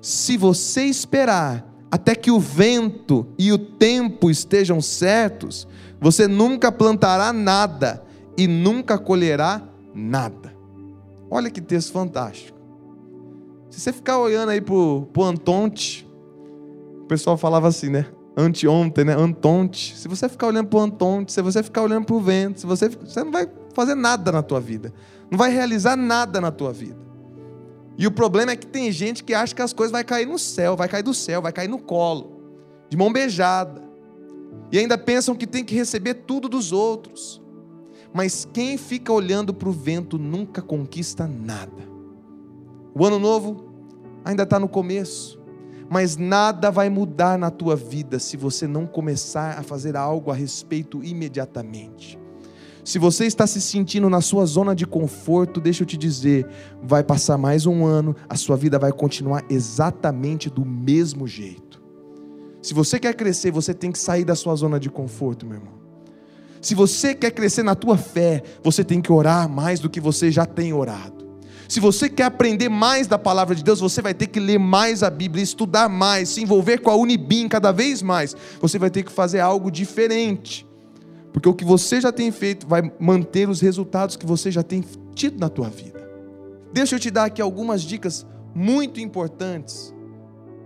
Se 0.00 0.38
você 0.38 0.84
esperar 0.84 1.70
até 1.90 2.14
que 2.14 2.30
o 2.30 2.40
vento 2.40 3.26
e 3.38 3.52
o 3.52 3.58
tempo 3.58 4.30
estejam 4.30 4.80
certos, 4.80 5.68
você 6.00 6.26
nunca 6.26 6.72
plantará 6.72 7.34
nada 7.34 8.08
e 8.36 8.46
nunca 8.46 8.98
colherá 8.98 9.62
nada. 9.94 10.54
Olha 11.30 11.50
que 11.50 11.60
texto 11.60 11.92
fantástico. 11.92 12.58
Se 13.70 13.80
você 13.80 13.92
ficar 13.92 14.18
olhando 14.18 14.50
aí 14.50 14.60
pro, 14.60 15.08
pro 15.12 15.22
Antonte, 15.22 16.08
o 17.02 17.04
pessoal 17.06 17.36
falava 17.36 17.68
assim, 17.68 17.88
né? 17.88 18.06
Anteontem, 18.36 19.04
né? 19.04 19.14
Antonte. 19.14 19.96
Se 19.96 20.08
você 20.08 20.28
ficar 20.28 20.48
olhando 20.48 20.68
pro 20.68 20.80
Antonte, 20.80 21.32
se 21.32 21.40
você 21.40 21.62
ficar 21.62 21.82
olhando 21.82 22.04
pro 22.04 22.20
vento, 22.20 22.60
se 22.60 22.66
você, 22.66 22.88
você 22.88 23.22
não 23.22 23.30
vai 23.30 23.48
fazer 23.74 23.94
nada 23.94 24.32
na 24.32 24.42
tua 24.42 24.60
vida. 24.60 24.92
Não 25.30 25.38
vai 25.38 25.52
realizar 25.52 25.96
nada 25.96 26.40
na 26.40 26.50
tua 26.50 26.72
vida. 26.72 26.98
E 27.96 28.06
o 28.06 28.10
problema 28.10 28.52
é 28.52 28.56
que 28.56 28.66
tem 28.66 28.90
gente 28.90 29.22
que 29.22 29.34
acha 29.34 29.54
que 29.54 29.62
as 29.62 29.72
coisas 29.72 29.92
vão 29.92 30.02
cair 30.02 30.26
no 30.26 30.38
céu, 30.38 30.74
vai 30.74 30.88
cair 30.88 31.02
do 31.02 31.14
céu, 31.14 31.42
vai 31.42 31.52
cair 31.52 31.68
no 31.68 31.78
colo, 31.78 32.40
de 32.88 32.96
mão 32.96 33.12
beijada. 33.12 33.82
E 34.72 34.78
ainda 34.78 34.96
pensam 34.96 35.34
que 35.34 35.46
tem 35.46 35.64
que 35.64 35.74
receber 35.74 36.14
tudo 36.14 36.48
dos 36.48 36.72
outros. 36.72 37.42
Mas 38.12 38.48
quem 38.52 38.76
fica 38.76 39.12
olhando 39.12 39.54
para 39.54 39.68
o 39.68 39.72
vento 39.72 40.18
nunca 40.18 40.60
conquista 40.60 41.26
nada. 41.26 41.88
O 42.94 43.04
ano 43.04 43.18
novo 43.18 43.64
ainda 44.24 44.42
está 44.42 44.58
no 44.58 44.68
começo, 44.68 45.40
mas 45.88 46.16
nada 46.16 46.70
vai 46.70 46.88
mudar 46.88 47.38
na 47.38 47.50
tua 47.50 47.76
vida 47.76 48.18
se 48.18 48.36
você 48.36 48.66
não 48.66 48.86
começar 48.86 49.58
a 49.58 49.62
fazer 49.62 49.96
algo 49.96 50.30
a 50.30 50.34
respeito 50.34 51.02
imediatamente. 51.02 52.18
Se 52.84 52.98
você 52.98 53.26
está 53.26 53.46
se 53.46 53.60
sentindo 53.60 54.08
na 54.10 54.20
sua 54.20 54.44
zona 54.46 54.74
de 54.74 54.86
conforto, 54.86 55.60
deixa 55.60 55.82
eu 55.82 55.86
te 55.86 55.96
dizer, 55.96 56.46
vai 56.82 57.04
passar 57.04 57.36
mais 57.36 57.66
um 57.66 57.84
ano, 57.84 58.16
a 58.28 58.36
sua 58.36 58.56
vida 58.56 58.78
vai 58.78 58.90
continuar 58.90 59.44
exatamente 59.48 60.50
do 60.50 60.64
mesmo 60.64 61.26
jeito. 61.26 61.80
Se 62.62 62.74
você 62.74 62.98
quer 62.98 63.14
crescer, 63.14 63.50
você 63.50 63.72
tem 63.72 63.92
que 63.92 63.98
sair 63.98 64.24
da 64.24 64.34
sua 64.34 64.54
zona 64.54 64.80
de 64.80 64.90
conforto, 64.90 65.46
meu 65.46 65.56
irmão. 65.56 65.79
Se 66.60 66.74
você 66.74 67.14
quer 67.14 67.30
crescer 67.30 67.62
na 67.62 67.74
tua 67.74 67.96
fé, 67.96 68.42
você 68.62 68.84
tem 68.84 69.00
que 69.00 69.10
orar 69.10 69.48
mais 69.48 69.80
do 69.80 69.88
que 69.88 70.00
você 70.00 70.30
já 70.30 70.44
tem 70.44 70.72
orado. 70.72 71.20
Se 71.68 71.78
você 71.78 72.08
quer 72.08 72.24
aprender 72.24 72.68
mais 72.68 73.06
da 73.06 73.16
palavra 73.16 73.54
de 73.54 73.62
Deus, 73.62 73.80
você 73.80 74.02
vai 74.02 74.12
ter 74.12 74.26
que 74.26 74.40
ler 74.40 74.58
mais 74.58 75.02
a 75.02 75.08
Bíblia, 75.08 75.42
estudar 75.42 75.88
mais, 75.88 76.28
se 76.30 76.42
envolver 76.42 76.78
com 76.78 76.90
a 76.90 76.96
Unibim 76.96 77.48
cada 77.48 77.70
vez 77.70 78.02
mais. 78.02 78.36
Você 78.60 78.78
vai 78.78 78.90
ter 78.90 79.04
que 79.04 79.12
fazer 79.12 79.38
algo 79.38 79.70
diferente. 79.70 80.66
Porque 81.32 81.48
o 81.48 81.54
que 81.54 81.64
você 81.64 82.00
já 82.00 82.10
tem 82.10 82.32
feito 82.32 82.66
vai 82.66 82.92
manter 82.98 83.48
os 83.48 83.60
resultados 83.60 84.16
que 84.16 84.26
você 84.26 84.50
já 84.50 84.64
tem 84.64 84.84
tido 85.14 85.38
na 85.38 85.48
tua 85.48 85.68
vida. 85.68 86.00
Deixa 86.72 86.96
eu 86.96 87.00
te 87.00 87.10
dar 87.10 87.26
aqui 87.26 87.40
algumas 87.40 87.82
dicas 87.82 88.26
muito 88.52 89.00
importantes 89.00 89.94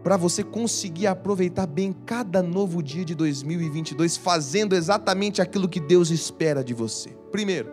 para 0.05 0.19
você 0.19 0.45
conseguir 0.45 1.07
aproveitar 1.07 1.67
bem 1.67 1.91
cada 2.05 2.43
novo 2.43 2.83
dia 2.83 3.07
de 3.07 3.15
2022, 3.15 4.19
fazendo 4.19 4.75
exatamente 4.75 5.41
aquilo 5.41 5.67
que 5.67 5.81
Deus 5.81 6.11
espera 6.11 6.63
de 6.63 6.75
você. 6.75 7.09
Primeiro, 7.33 7.73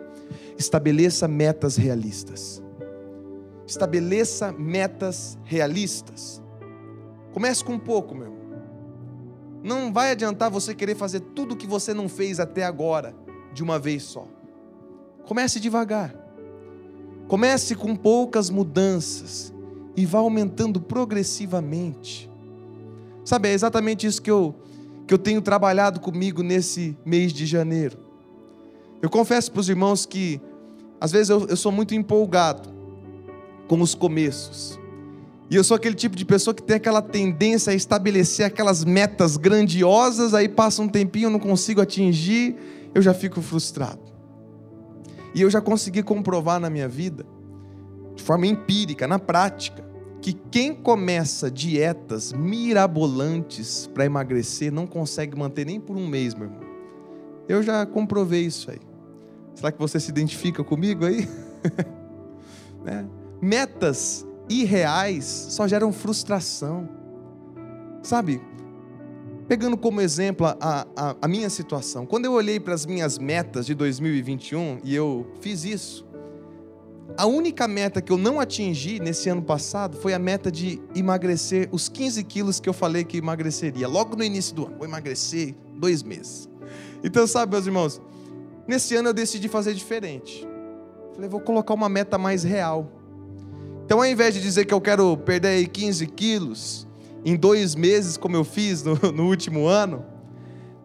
estabeleça 0.58 1.28
metas 1.28 1.76
realistas. 1.76 2.62
Estabeleça 3.66 4.50
metas 4.50 5.36
realistas. 5.44 6.42
Comece 7.34 7.62
com 7.62 7.74
um 7.74 7.78
pouco, 7.78 8.14
meu 8.14 8.24
irmão. 8.24 8.42
Não 9.62 9.92
vai 9.92 10.12
adiantar 10.12 10.50
você 10.50 10.74
querer 10.74 10.94
fazer 10.94 11.20
tudo 11.20 11.52
o 11.52 11.56
que 11.56 11.66
você 11.66 11.92
não 11.92 12.08
fez 12.08 12.40
até 12.40 12.64
agora 12.64 13.14
de 13.52 13.62
uma 13.62 13.78
vez 13.78 14.04
só. 14.04 14.26
Comece 15.26 15.60
devagar. 15.60 16.14
Comece 17.28 17.74
com 17.74 17.94
poucas 17.94 18.48
mudanças 18.48 19.51
e 19.96 20.06
vá 20.06 20.18
aumentando 20.18 20.80
progressivamente. 20.80 22.30
Sabe, 23.24 23.48
é 23.48 23.52
exatamente 23.52 24.06
isso 24.06 24.20
que 24.20 24.30
eu, 24.30 24.54
que 25.06 25.14
eu 25.14 25.18
tenho 25.18 25.40
trabalhado 25.40 26.00
comigo 26.00 26.42
nesse 26.42 26.96
mês 27.04 27.32
de 27.32 27.46
janeiro. 27.46 27.98
Eu 29.00 29.10
confesso 29.10 29.50
para 29.50 29.60
os 29.60 29.68
irmãos 29.68 30.06
que, 30.06 30.40
às 31.00 31.12
vezes, 31.12 31.28
eu, 31.28 31.46
eu 31.46 31.56
sou 31.56 31.70
muito 31.70 31.94
empolgado 31.94 32.70
com 33.68 33.80
os 33.80 33.94
começos. 33.94 34.78
E 35.50 35.56
eu 35.56 35.62
sou 35.62 35.76
aquele 35.76 35.94
tipo 35.94 36.16
de 36.16 36.24
pessoa 36.24 36.54
que 36.54 36.62
tem 36.62 36.76
aquela 36.76 37.02
tendência 37.02 37.72
a 37.72 37.74
estabelecer 37.74 38.46
aquelas 38.46 38.84
metas 38.84 39.36
grandiosas, 39.36 40.34
aí 40.34 40.48
passa 40.48 40.80
um 40.80 40.88
tempinho, 40.88 41.26
eu 41.26 41.30
não 41.30 41.38
consigo 41.38 41.80
atingir, 41.80 42.56
eu 42.94 43.02
já 43.02 43.12
fico 43.12 43.42
frustrado. 43.42 44.00
E 45.34 45.42
eu 45.42 45.50
já 45.50 45.60
consegui 45.60 46.02
comprovar 46.02 46.58
na 46.58 46.70
minha 46.70 46.88
vida 46.88 47.26
de 48.14 48.22
forma 48.22 48.46
empírica, 48.46 49.06
na 49.06 49.18
prática, 49.18 49.84
que 50.20 50.32
quem 50.32 50.74
começa 50.74 51.50
dietas 51.50 52.32
mirabolantes 52.32 53.88
para 53.92 54.04
emagrecer 54.04 54.72
não 54.72 54.86
consegue 54.86 55.36
manter 55.36 55.66
nem 55.66 55.80
por 55.80 55.96
um 55.96 56.06
mês, 56.06 56.34
meu 56.34 56.44
irmão. 56.44 56.62
Eu 57.48 57.62
já 57.62 57.84
comprovei 57.84 58.42
isso 58.42 58.70
aí. 58.70 58.78
Será 59.54 59.72
que 59.72 59.78
você 59.78 59.98
se 59.98 60.10
identifica 60.10 60.62
comigo 60.62 61.04
aí? 61.04 61.28
né? 62.84 63.06
Metas 63.40 64.24
irreais 64.48 65.24
só 65.24 65.66
geram 65.66 65.92
frustração. 65.92 66.88
Sabe? 68.02 68.40
Pegando 69.48 69.76
como 69.76 70.00
exemplo 70.00 70.46
a, 70.46 70.86
a, 70.96 71.16
a 71.20 71.28
minha 71.28 71.50
situação, 71.50 72.06
quando 72.06 72.24
eu 72.24 72.32
olhei 72.32 72.58
para 72.60 72.74
as 72.74 72.86
minhas 72.86 73.18
metas 73.18 73.66
de 73.66 73.74
2021 73.74 74.78
e 74.84 74.94
eu 74.94 75.26
fiz 75.40 75.64
isso, 75.64 76.06
a 77.16 77.26
única 77.26 77.68
meta 77.68 78.00
que 78.00 78.10
eu 78.10 78.16
não 78.16 78.40
atingi 78.40 78.98
nesse 78.98 79.28
ano 79.28 79.42
passado 79.42 79.96
foi 79.96 80.14
a 80.14 80.18
meta 80.18 80.50
de 80.50 80.80
emagrecer 80.94 81.68
os 81.70 81.88
15 81.88 82.24
quilos 82.24 82.60
que 82.60 82.68
eu 82.68 82.72
falei 82.72 83.04
que 83.04 83.18
emagreceria, 83.18 83.86
logo 83.86 84.16
no 84.16 84.24
início 84.24 84.54
do 84.54 84.66
ano. 84.66 84.76
Vou 84.78 84.86
emagrecer 84.86 85.54
dois 85.74 86.02
meses. 86.02 86.48
Então, 87.04 87.26
sabe, 87.26 87.52
meus 87.52 87.66
irmãos, 87.66 88.00
nesse 88.66 88.94
ano 88.96 89.10
eu 89.10 89.12
decidi 89.12 89.48
fazer 89.48 89.74
diferente. 89.74 90.46
Falei, 91.14 91.28
vou 91.28 91.40
colocar 91.40 91.74
uma 91.74 91.88
meta 91.88 92.16
mais 92.16 92.42
real. 92.42 92.90
Então, 93.84 93.98
ao 93.98 94.06
invés 94.06 94.34
de 94.34 94.40
dizer 94.40 94.64
que 94.64 94.72
eu 94.72 94.80
quero 94.80 95.16
perder 95.16 95.66
15 95.68 96.06
quilos 96.06 96.86
em 97.24 97.36
dois 97.36 97.74
meses, 97.74 98.16
como 98.16 98.36
eu 98.36 98.44
fiz 98.44 98.82
no, 98.82 98.94
no 99.12 99.28
último 99.28 99.66
ano, 99.66 100.04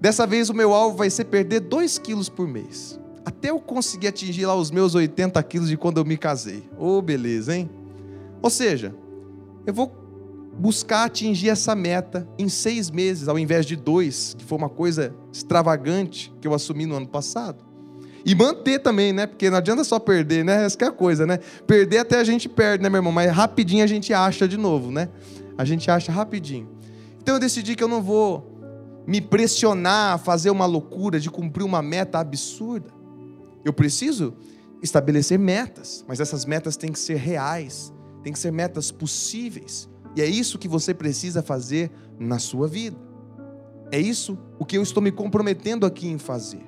dessa 0.01 0.27
vez 0.27 0.49
o 0.49 0.53
meu 0.53 0.73
alvo 0.73 0.97
vai 0.97 1.09
ser 1.09 1.25
perder 1.25 1.61
2 1.61 1.97
quilos 1.99 2.27
por 2.27 2.47
mês 2.47 2.99
até 3.27 3.49
eu 3.49 3.59
conseguir 3.59 4.07
atingir 4.07 4.45
lá 4.45 4.55
os 4.55 4.71
meus 4.71 4.95
80 4.95 5.43
quilos 5.43 5.67
de 5.67 5.75
quando 5.75 5.97
eu 5.97 6.05
me 6.05 6.15
casei. 6.15 6.63
Ô, 6.77 6.95
oh, 6.97 7.01
beleza, 7.01 7.53
hein? 7.53 7.69
Ou 8.41 8.49
seja, 8.49 8.95
eu 9.65 9.73
vou 9.73 9.91
buscar 10.57 11.03
atingir 11.03 11.49
essa 11.49 11.75
meta 11.75 12.25
em 12.39 12.47
seis 12.47 12.89
meses, 12.89 13.27
ao 13.27 13.37
invés 13.37 13.65
de 13.65 13.75
dois, 13.75 14.33
que 14.37 14.45
foi 14.45 14.57
uma 14.57 14.69
coisa 14.69 15.13
extravagante 15.29 16.33
que 16.39 16.47
eu 16.47 16.53
assumi 16.53 16.85
no 16.85 16.95
ano 16.95 17.05
passado. 17.05 17.65
E 18.25 18.33
manter 18.33 18.79
também, 18.79 19.11
né? 19.11 19.27
Porque 19.27 19.49
não 19.49 19.57
adianta 19.57 19.83
só 19.83 19.99
perder, 19.99 20.45
né? 20.45 20.63
Essa 20.63 20.77
é 20.85 20.87
a 20.87 20.91
coisa, 20.91 21.27
né? 21.27 21.39
Perder 21.67 21.97
até 21.97 22.21
a 22.21 22.23
gente 22.23 22.47
perde, 22.47 22.81
né, 22.81 22.87
meu 22.87 22.99
irmão? 22.99 23.11
Mas 23.11 23.29
rapidinho 23.29 23.83
a 23.83 23.87
gente 23.87 24.13
acha 24.13 24.47
de 24.47 24.55
novo, 24.55 24.89
né? 24.89 25.09
A 25.57 25.65
gente 25.65 25.91
acha 25.91 26.13
rapidinho. 26.13 26.69
Então 27.21 27.35
eu 27.35 27.41
decidi 27.41 27.75
que 27.75 27.83
eu 27.83 27.89
não 27.89 28.01
vou 28.01 28.57
me 29.05 29.19
pressionar 29.19 30.13
a 30.13 30.17
fazer 30.17 30.49
uma 30.49 30.65
loucura 30.65 31.19
de 31.19 31.29
cumprir 31.29 31.65
uma 31.65 31.81
meta 31.81 32.19
absurda. 32.19 32.95
Eu 33.67 33.73
preciso 33.73 34.33
estabelecer 34.81 35.37
metas, 35.37 36.05
mas 36.07 36.21
essas 36.21 36.45
metas 36.45 36.77
têm 36.77 36.89
que 36.89 36.97
ser 36.97 37.17
reais, 37.17 37.93
têm 38.23 38.31
que 38.31 38.39
ser 38.39 38.49
metas 38.49 38.93
possíveis. 38.93 39.89
E 40.15 40.21
é 40.21 40.25
isso 40.25 40.57
que 40.57 40.69
você 40.69 40.93
precisa 40.93 41.43
fazer 41.43 41.91
na 42.17 42.39
sua 42.39 42.65
vida. 42.65 42.95
É 43.91 43.99
isso 43.99 44.39
o 44.57 44.63
que 44.63 44.77
eu 44.77 44.81
estou 44.81 45.03
me 45.03 45.11
comprometendo 45.11 45.85
aqui 45.85 46.07
em 46.07 46.17
fazer. 46.17 46.61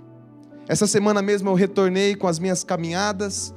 Essa 0.68 0.86
semana 0.86 1.22
mesmo 1.22 1.50
eu 1.50 1.54
retornei 1.54 2.16
com 2.16 2.28
as 2.28 2.38
minhas 2.38 2.66
caminhadas. 2.66 3.54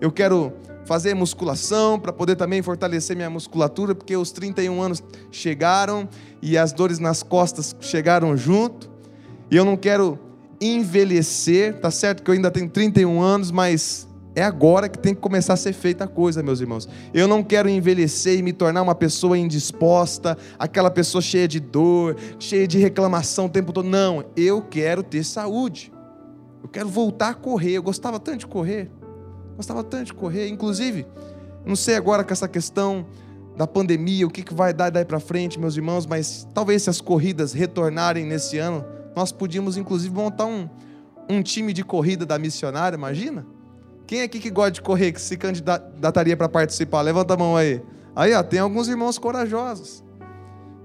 Eu 0.00 0.10
quero 0.10 0.54
fazer 0.86 1.12
musculação 1.12 2.00
para 2.00 2.10
poder 2.10 2.36
também 2.36 2.62
fortalecer 2.62 3.14
minha 3.14 3.28
musculatura, 3.28 3.94
porque 3.94 4.16
os 4.16 4.32
31 4.32 4.80
anos 4.80 5.04
chegaram 5.30 6.08
e 6.40 6.56
as 6.56 6.72
dores 6.72 6.98
nas 6.98 7.22
costas 7.22 7.76
chegaram 7.80 8.34
junto. 8.34 8.90
E 9.50 9.56
eu 9.56 9.64
não 9.66 9.76
quero 9.76 10.18
envelhecer, 10.60 11.80
tá 11.80 11.90
certo 11.90 12.22
que 12.22 12.30
eu 12.30 12.34
ainda 12.34 12.50
tenho 12.50 12.68
31 12.68 13.20
anos, 13.20 13.50
mas 13.50 14.08
é 14.34 14.42
agora 14.42 14.88
que 14.88 14.98
tem 14.98 15.14
que 15.14 15.20
começar 15.20 15.54
a 15.54 15.56
ser 15.56 15.72
feita 15.72 16.04
a 16.04 16.06
coisa, 16.06 16.42
meus 16.42 16.60
irmãos. 16.60 16.88
Eu 17.12 17.26
não 17.26 17.42
quero 17.42 17.68
envelhecer 17.68 18.38
e 18.38 18.42
me 18.42 18.52
tornar 18.52 18.82
uma 18.82 18.94
pessoa 18.94 19.36
indisposta, 19.36 20.38
aquela 20.58 20.90
pessoa 20.90 21.20
cheia 21.20 21.48
de 21.48 21.58
dor, 21.58 22.16
cheia 22.38 22.66
de 22.66 22.78
reclamação 22.78 23.46
o 23.46 23.48
tempo 23.48 23.72
todo. 23.72 23.88
Não, 23.88 24.24
eu 24.36 24.62
quero 24.62 25.02
ter 25.02 25.24
saúde. 25.24 25.92
Eu 26.62 26.68
quero 26.68 26.88
voltar 26.88 27.30
a 27.30 27.34
correr. 27.34 27.72
Eu 27.72 27.82
gostava 27.82 28.20
tanto 28.20 28.38
de 28.38 28.46
correr. 28.46 28.90
Gostava 29.56 29.82
tanto 29.82 30.06
de 30.06 30.14
correr. 30.14 30.48
Inclusive, 30.48 31.04
não 31.66 31.74
sei 31.74 31.96
agora 31.96 32.22
com 32.22 32.32
essa 32.32 32.46
questão 32.46 33.06
da 33.56 33.66
pandemia, 33.66 34.24
o 34.24 34.30
que, 34.30 34.44
que 34.44 34.54
vai 34.54 34.72
dar 34.72 34.88
daí 34.88 35.04
para 35.04 35.18
frente, 35.18 35.58
meus 35.58 35.76
irmãos, 35.76 36.06
mas 36.06 36.46
talvez 36.54 36.84
se 36.84 36.90
as 36.90 37.00
corridas 37.00 37.52
retornarem 37.52 38.24
nesse 38.24 38.56
ano, 38.56 38.84
nós 39.14 39.32
podíamos, 39.32 39.76
inclusive, 39.76 40.14
montar 40.14 40.46
um, 40.46 40.68
um 41.28 41.42
time 41.42 41.72
de 41.72 41.84
corrida 41.84 42.24
da 42.24 42.38
missionária, 42.38 42.96
imagina? 42.96 43.46
Quem 44.06 44.22
aqui 44.22 44.40
que 44.40 44.50
gosta 44.50 44.70
de 44.72 44.82
correr, 44.82 45.12
que 45.12 45.20
se 45.20 45.36
candidataria 45.36 46.36
para 46.36 46.48
participar? 46.48 47.02
Levanta 47.02 47.34
a 47.34 47.36
mão 47.36 47.56
aí. 47.56 47.82
Aí, 48.16 48.32
ó, 48.32 48.42
tem 48.42 48.58
alguns 48.58 48.88
irmãos 48.88 49.18
corajosos. 49.18 50.02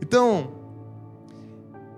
Então, 0.01 0.51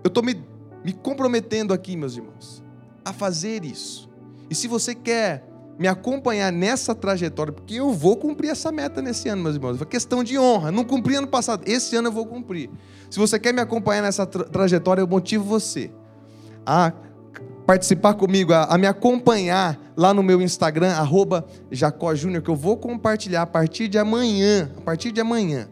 eu 0.03 0.07
estou 0.07 0.23
me, 0.23 0.43
me 0.83 0.93
comprometendo 0.93 1.73
aqui, 1.73 1.97
meus 1.97 2.15
irmãos, 2.15 2.63
a 3.03 3.11
fazer 3.11 3.65
isso. 3.65 4.07
E 4.49 4.53
se 4.53 4.67
você 4.67 4.93
quer 4.93 5.43
me 5.77 5.87
acompanhar 5.87 6.51
nessa 6.51 6.93
trajetória, 6.93 7.51
porque 7.51 7.75
eu 7.75 7.91
vou 7.91 8.15
cumprir 8.15 8.49
essa 8.49 8.71
meta 8.71 9.01
nesse 9.01 9.27
ano, 9.27 9.43
meus 9.43 9.55
irmãos. 9.55 9.81
É 9.81 9.85
questão 9.85 10.23
de 10.23 10.37
honra. 10.37 10.71
Não 10.71 10.83
cumpri 10.83 11.15
ano 11.15 11.27
passado, 11.27 11.63
esse 11.65 11.95
ano 11.95 12.09
eu 12.09 12.11
vou 12.11 12.25
cumprir. 12.25 12.69
Se 13.09 13.19
você 13.19 13.39
quer 13.39 13.53
me 13.53 13.61
acompanhar 13.61 14.03
nessa 14.03 14.25
tra 14.25 14.43
trajetória, 14.45 15.01
eu 15.01 15.07
motivo 15.07 15.43
você 15.43 15.91
a 16.65 16.91
participar 17.65 18.13
comigo, 18.13 18.53
a, 18.53 18.63
a, 18.65 18.77
me 18.77 18.87
acompanhar 18.87 19.79
lá 19.97 20.13
no 20.13 20.21
meu 20.21 20.41
Instagram, 20.41 20.91
arroba 20.91 21.45
Jacó 21.71 22.13
Júnior, 22.13 22.41
que 22.41 22.49
eu 22.49 22.55
vou 22.55 22.77
compartilhar 22.77 23.41
a 23.41 23.47
partir 23.47 23.87
de 23.87 23.97
amanhã. 23.97 24.71
A 24.77 24.81
partir 24.81 25.11
de 25.11 25.19
amanhã. 25.19 25.67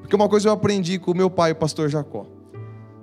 Porque 0.00 0.16
uma 0.16 0.28
coisa 0.28 0.48
eu 0.48 0.52
aprendi 0.52 0.98
com 0.98 1.12
o 1.12 1.16
meu 1.16 1.30
pai, 1.30 1.52
o 1.52 1.56
pastor 1.56 1.88
Jacó. 1.88 2.26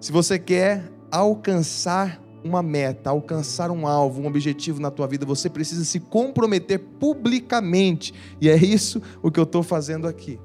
Se 0.02 0.12
você 0.12 0.38
quer 0.38 0.91
alcançar 1.12 2.21
uma 2.43 2.62
meta, 2.62 3.10
alcançar 3.10 3.71
um 3.71 3.88
alvo, 3.88 4.21
um 4.21 4.28
objetivo 4.28 4.80
na 4.80 4.91
tua 4.91 5.08
vida, 5.08 5.26
você 5.26 5.50
precisa 5.50 5.84
se 5.84 6.00
comprometer 6.00 6.80
publicamente. 7.00 8.13
E 8.39 8.50
é 8.50 8.56
isso 8.56 9.02
o 9.24 9.32
que 9.32 9.39
eu 9.39 9.45
estou 9.45 9.63
fazendo 9.63 10.08
aqui. 10.08 10.39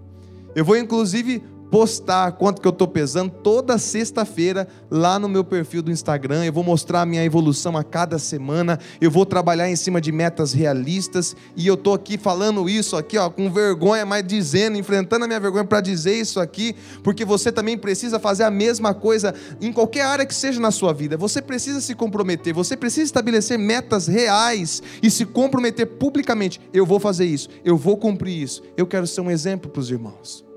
Eu 0.55 0.65
vou, 0.65 0.77
inclusive, 0.77 1.43
postar 1.71 2.33
quanto 2.33 2.61
que 2.61 2.67
eu 2.67 2.73
estou 2.73 2.89
pesando 2.89 3.31
toda 3.31 3.79
sexta-feira 3.79 4.67
lá 4.91 5.19
no 5.19 5.29
meu 5.29 5.45
perfil 5.45 5.83
do 5.83 5.91
Instagram. 5.91 6.45
Eu 6.45 6.53
vou 6.53 6.65
mostrar 6.65 7.03
a 7.03 7.07
minha 7.07 7.25
evolução 7.25 7.77
a 7.77 7.85
cada 7.85 8.19
semana. 8.19 8.79
Eu 9.01 9.11
vou 9.11 9.25
trabalhar 9.25 9.71
em 9.71 9.77
cima 9.77 10.01
de 10.01 10.11
metas 10.11 10.53
realistas. 10.53 11.37
E 11.57 11.67
eu 11.67 11.75
estou 11.75 11.95
aqui 11.95 12.19
falando 12.19 12.69
isso 12.69 12.97
aqui, 12.97 13.17
ó, 13.17 13.31
com 13.31 13.51
vergonha, 13.51 14.05
mas 14.05 14.27
dizendo, 14.27 14.77
enfrentando 14.77 15.25
a 15.25 15.29
minha 15.29 15.39
vergonha 15.39 15.65
para 15.65 15.81
dizer 15.81 16.15
isso 16.15 16.41
aqui, 16.41 16.75
porque 17.03 17.25
você 17.25 17.53
também 17.53 17.79
precisa 17.79 18.19
fazer 18.19 18.43
a 18.43 18.51
mesma 18.51 18.93
coisa 18.93 19.35
em 19.61 19.73
qualquer 19.73 20.03
área 20.03 20.27
que 20.27 20.35
seja 20.35 20.61
na 20.61 20.71
sua 20.71 20.93
vida. 20.93 21.17
Você 21.17 21.41
precisa 21.41 21.81
se 21.81 21.95
comprometer, 21.95 22.53
você 22.53 22.77
precisa 22.77 23.05
estabelecer 23.05 23.59
metas 23.59 24.09
reais 24.09 24.83
e 25.03 25.11
se 25.11 25.25
comprometer 25.25 25.87
publicamente. 25.87 26.61
Eu 26.73 26.85
vou 26.85 26.99
fazer 26.99 27.27
isso, 27.27 27.49
eu 27.65 27.77
vou 27.77 27.97
cumprir 27.97 28.43
isso. 28.43 28.63
Eu 28.77 28.87
quero 28.87 29.07
ser 29.07 29.21
um 29.21 29.31
exemplo 29.31 29.71
para 29.71 29.81
os 29.81 29.91
irmãos. 29.91 30.50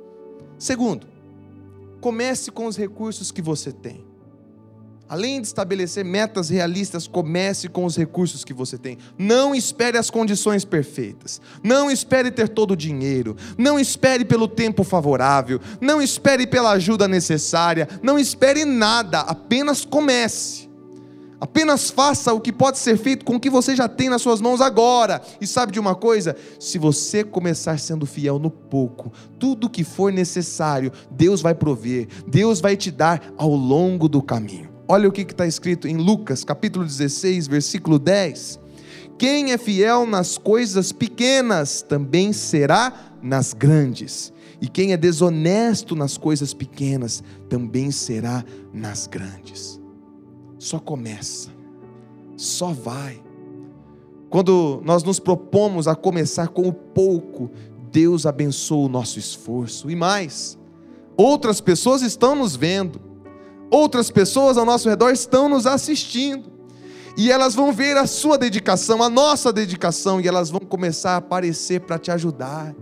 Segundo, 0.63 1.05
comece 1.99 2.49
com 2.49 2.67
os 2.67 2.77
recursos 2.77 3.31
que 3.31 3.41
você 3.41 3.69
tem. 3.69 4.05
Além 5.09 5.41
de 5.41 5.47
estabelecer 5.47 6.05
metas 6.05 6.47
realistas, 6.47 7.05
comece 7.05 7.67
com 7.67 7.83
os 7.83 7.97
recursos 7.97 8.45
que 8.45 8.53
você 8.53 8.77
tem. 8.77 8.97
Não 9.17 9.53
espere 9.53 9.97
as 9.97 10.09
condições 10.09 10.63
perfeitas. 10.63 11.41
Não 11.61 11.91
espere 11.91 12.31
ter 12.31 12.47
todo 12.47 12.71
o 12.71 12.77
dinheiro. 12.77 13.35
Não 13.57 13.77
espere 13.77 14.23
pelo 14.23 14.47
tempo 14.47 14.85
favorável. 14.85 15.59
Não 15.81 16.01
espere 16.01 16.47
pela 16.47 16.71
ajuda 16.71 17.09
necessária. 17.09 17.85
Não 18.01 18.17
espere 18.17 18.63
nada. 18.63 19.19
Apenas 19.19 19.83
comece. 19.83 20.69
Apenas 21.43 21.89
faça 21.89 22.31
o 22.31 22.39
que 22.39 22.53
pode 22.53 22.79
ser 22.79 22.97
feito 22.97 23.25
com 23.25 23.35
o 23.35 23.39
que 23.39 23.49
você 23.49 23.75
já 23.75 23.89
tem 23.89 24.07
nas 24.07 24.21
suas 24.21 24.39
mãos 24.39 24.61
agora. 24.61 25.21
E 25.41 25.45
sabe 25.45 25.73
de 25.73 25.79
uma 25.79 25.93
coisa? 25.93 26.37
Se 26.57 26.77
você 26.77 27.21
começar 27.21 27.77
sendo 27.79 28.05
fiel 28.05 28.39
no 28.39 28.49
pouco, 28.49 29.11
tudo 29.37 29.69
que 29.69 29.83
for 29.83 30.09
necessário, 30.09 30.89
Deus 31.11 31.41
vai 31.41 31.53
prover, 31.53 32.07
Deus 32.25 32.61
vai 32.61 32.77
te 32.77 32.89
dar 32.89 33.33
ao 33.37 33.49
longo 33.49 34.07
do 34.07 34.21
caminho. 34.21 34.69
Olha 34.87 35.09
o 35.09 35.11
que 35.11 35.23
está 35.23 35.45
escrito 35.45 35.85
em 35.85 35.97
Lucas, 35.97 36.45
capítulo 36.45 36.85
16, 36.85 37.47
versículo 37.47 37.99
10. 37.99 38.57
Quem 39.19 39.51
é 39.51 39.57
fiel 39.57 40.05
nas 40.05 40.37
coisas 40.37 40.93
pequenas 40.93 41.81
também 41.81 42.31
será 42.31 42.93
nas 43.21 43.51
grandes. 43.51 44.31
E 44.61 44.69
quem 44.69 44.93
é 44.93 44.97
desonesto 44.97 45.93
nas 45.93 46.17
coisas 46.17 46.53
pequenas 46.53 47.21
também 47.49 47.91
será 47.91 48.45
nas 48.73 49.07
grandes 49.07 49.82
só 50.63 50.79
começa, 50.79 51.49
só 52.37 52.67
vai. 52.67 53.21
Quando 54.29 54.81
nós 54.83 55.03
nos 55.03 55.19
propomos 55.19 55.87
a 55.87 55.95
começar 55.95 56.47
com 56.47 56.67
o 56.67 56.73
pouco, 56.73 57.51
Deus 57.91 58.25
abençoa 58.25 58.85
o 58.85 58.89
nosso 58.89 59.19
esforço. 59.19 59.91
E 59.91 59.95
mais, 59.95 60.57
outras 61.17 61.59
pessoas 61.59 62.01
estão 62.01 62.33
nos 62.35 62.55
vendo, 62.55 62.99
outras 63.69 64.09
pessoas 64.09 64.57
ao 64.57 64.65
nosso 64.65 64.89
redor 64.89 65.11
estão 65.11 65.49
nos 65.49 65.67
assistindo, 65.67 66.51
e 67.15 67.29
elas 67.29 67.53
vão 67.53 67.71
ver 67.71 67.95
a 67.97 68.07
sua 68.07 68.37
dedicação, 68.37 69.03
a 69.03 69.09
nossa 69.09 69.53
dedicação, 69.53 70.19
e 70.19 70.27
elas 70.27 70.49
vão 70.49 70.61
começar 70.61 71.11
a 71.11 71.17
aparecer 71.17 71.81
para 71.81 71.99
te 71.99 72.09
ajudar, 72.09 72.73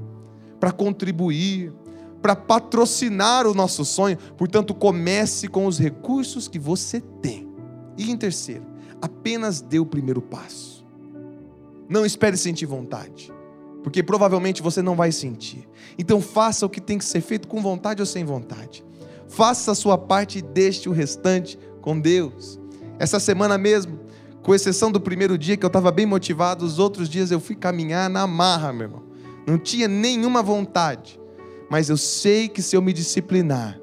para 0.60 0.72
contribuir, 0.72 1.74
para 2.22 2.36
patrocinar 2.36 3.46
o 3.46 3.54
nosso 3.54 3.84
sonho. 3.84 4.17
Portanto, 4.38 4.74
comece 4.74 5.50
com 5.50 5.65
os 5.65 5.78
recursos 5.78 6.48
que 6.48 6.60
você 6.60 7.02
tem. 7.02 7.51
E 8.02 8.10
em 8.10 8.18
terceiro, 8.18 8.66
apenas 9.00 9.62
dê 9.62 9.78
o 9.78 9.86
primeiro 9.86 10.24
passo. 10.24 10.84
Não 11.88 12.04
espere 12.04 12.36
sentir 12.36 12.66
vontade, 12.66 13.32
porque 13.84 14.02
provavelmente 14.02 14.60
você 14.60 14.82
não 14.82 14.96
vai 14.96 15.12
sentir. 15.12 15.70
Então 16.00 16.20
faça 16.20 16.66
o 16.66 16.70
que 16.70 16.82
tem 16.82 16.98
que 16.98 17.06
ser 17.06 17.22
feito 17.22 17.48
com 17.48 17.62
vontade 17.62 18.02
ou 18.02 18.06
sem 18.08 18.26
vontade. 18.26 18.84
Faça 19.28 19.74
a 19.74 19.76
sua 19.76 20.00
parte 20.00 20.40
e 20.40 20.42
deixe 20.42 20.90
o 20.90 20.92
restante 20.92 21.60
com 21.80 22.00
Deus. 22.00 22.60
Essa 22.98 23.20
semana 23.20 23.56
mesmo, 23.56 24.00
com 24.42 24.56
exceção 24.56 24.92
do 24.92 25.00
primeiro 25.00 25.38
dia 25.38 25.56
que 25.56 25.64
eu 25.64 25.68
estava 25.68 25.92
bem 25.92 26.08
motivado, 26.08 26.66
os 26.66 26.80
outros 26.80 27.08
dias 27.08 27.30
eu 27.30 27.40
fui 27.40 27.56
caminhar 27.56 28.10
na 28.10 28.26
marra, 28.26 28.74
meu 28.74 28.88
irmão. 28.88 29.04
Não 29.46 29.60
tinha 29.60 29.88
nenhuma 29.88 30.42
vontade, 30.42 31.20
mas 31.70 31.88
eu 31.88 31.98
sei 31.98 32.48
que 32.48 32.64
se 32.64 32.76
eu 32.76 32.82
me 32.82 32.94
disciplinar, 32.94 33.80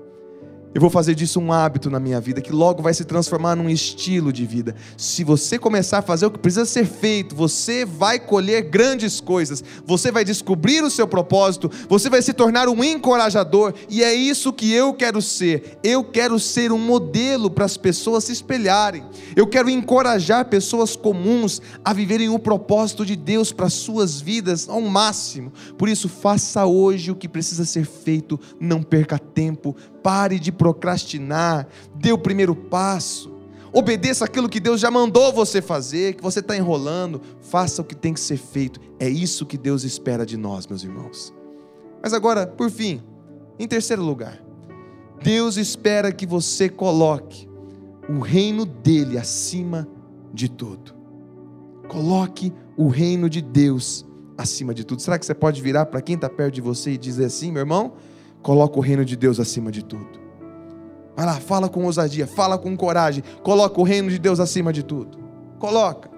eu 0.75 0.81
vou 0.81 0.91
fazer 0.91 1.15
disso 1.15 1.41
um 1.41 1.53
hábito 1.53 1.91
na 1.91 1.99
minha 1.99 2.21
vida, 2.21 2.41
que 2.41 2.53
logo 2.53 2.83
vai 2.83 2.93
se 2.93 3.05
transformar 3.05 3.57
num 3.57 3.71
estilo 3.71 4.33
de 4.33 4.45
vida. 4.45 4.75
Se 4.97 5.25
você 5.25 5.59
começar 5.59 5.99
a 5.99 6.03
fazer 6.03 6.27
o 6.27 6.31
que 6.31 6.39
precisa 6.39 6.67
ser 6.67 6.85
feito, 6.85 7.35
você 7.35 7.85
vai 7.85 8.19
colher 8.19 8.63
grandes 8.63 9.21
coisas, 9.21 9.65
você 9.87 10.13
vai 10.13 10.25
descobrir 10.25 10.83
o 10.85 10.91
seu 10.91 11.09
propósito, 11.09 11.71
você 11.89 12.11
vai 12.11 12.21
se 12.21 12.33
tornar 12.33 12.69
um 12.69 12.85
encorajador, 12.85 13.73
e 13.89 14.03
é 14.03 14.15
isso 14.15 14.53
que 14.53 14.73
eu 14.73 14.93
quero 14.93 15.23
ser. 15.23 15.79
Eu 15.83 16.05
quero 16.05 16.39
ser 16.39 16.71
um 16.71 16.79
modelo 16.79 17.51
para 17.51 17.65
as 17.65 17.77
pessoas 17.77 18.25
se 18.25 18.33
espelharem. 18.33 19.05
Eu 19.35 19.47
quero 19.47 19.71
encorajar 19.71 20.45
pessoas 20.47 20.97
comuns 20.97 21.63
a 21.85 21.93
viverem 21.93 22.29
o 22.29 22.39
propósito 22.39 23.07
de 23.07 23.17
Deus 23.17 23.53
para 23.53 23.71
suas 23.71 24.21
vidas 24.21 24.69
ao 24.69 24.81
máximo. 24.83 25.53
Por 25.79 25.89
isso, 25.89 26.09
faça 26.09 26.67
hoje 26.67 27.11
o 27.11 27.17
que 27.17 27.29
precisa 27.29 27.65
ser 27.65 27.87
feito, 27.87 28.39
não 28.61 28.83
perca 28.83 29.19
tempo 29.19 29.75
Pare 30.09 30.39
de 30.39 30.51
procrastinar, 30.51 31.69
dê 31.95 32.13
o 32.13 32.17
primeiro 32.17 32.57
passo. 32.57 33.31
Obedeça 33.71 34.25
aquilo 34.25 34.49
que 34.49 34.59
Deus 34.59 34.81
já 34.81 34.91
mandou 34.91 35.35
você 35.35 35.61
fazer, 35.61 36.15
que 36.15 36.23
você 36.23 36.41
está 36.41 36.57
enrolando. 36.57 37.21
Faça 37.43 37.83
o 37.83 37.85
que 37.85 37.95
tem 37.95 38.15
que 38.15 38.21
ser 38.21 38.39
feito. 38.39 38.81
É 38.99 39.07
isso 39.07 39.45
que 39.45 39.59
Deus 39.59 39.85
espera 39.85 40.25
de 40.25 40.39
nós, 40.39 40.67
meus 40.67 40.83
irmãos. 40.83 41.35
Mas 42.03 42.15
agora, 42.15 42.47
por 42.47 42.71
fim, 42.71 43.03
em 43.59 43.69
terceiro 43.69 44.03
lugar, 44.03 44.43
Deus 45.23 45.59
espera 45.59 46.11
que 46.11 46.25
você 46.25 46.71
coloque 46.71 47.47
o 48.09 48.21
reino 48.21 48.65
dele 48.65 49.19
acima 49.19 49.87
de 50.33 50.49
tudo. 50.49 50.95
Coloque 51.87 52.51
o 52.79 52.89
reino 52.89 53.29
de 53.29 53.43
Deus 53.43 54.07
acima 54.39 54.73
de 54.73 54.85
tudo. 54.85 55.03
Será 55.03 55.19
que 55.19 55.27
você 55.27 55.35
pode 55.35 55.61
virar 55.61 55.85
para 55.85 56.01
quem 56.01 56.15
está 56.15 56.31
perto 56.31 56.55
de 56.55 56.63
você 56.63 56.93
e 56.93 56.97
dizer 56.97 57.27
assim, 57.27 57.53
meu 57.53 57.61
irmão? 57.61 57.93
Coloca 58.43 58.79
o 58.79 58.83
reino 58.83 59.05
de 59.05 59.17
Deus 59.17 59.41
acima 59.41 59.71
de 59.71 59.85
tudo. 59.85 60.19
Vai 61.17 61.27
lá, 61.27 61.35
fala 61.35 61.69
com 61.69 61.85
ousadia, 61.85 62.27
fala 62.27 62.57
com 62.57 62.77
coragem. 62.77 63.25
Coloca 63.43 63.81
o 63.81 63.85
reino 63.85 64.09
de 64.09 64.19
Deus 64.19 64.39
acima 64.39 64.73
de 64.73 64.83
tudo. 64.83 65.19
Coloca. 65.59 66.09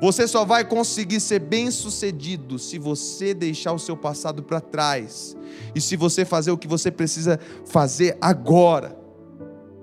Você 0.00 0.28
só 0.28 0.44
vai 0.44 0.64
conseguir 0.64 1.18
ser 1.18 1.40
bem-sucedido 1.40 2.58
se 2.58 2.78
você 2.78 3.34
deixar 3.34 3.72
o 3.72 3.78
seu 3.78 3.96
passado 3.96 4.44
para 4.44 4.60
trás 4.60 5.36
e 5.74 5.80
se 5.80 5.96
você 5.96 6.24
fazer 6.24 6.52
o 6.52 6.58
que 6.58 6.68
você 6.68 6.90
precisa 6.90 7.40
fazer 7.66 8.16
agora. 8.20 8.96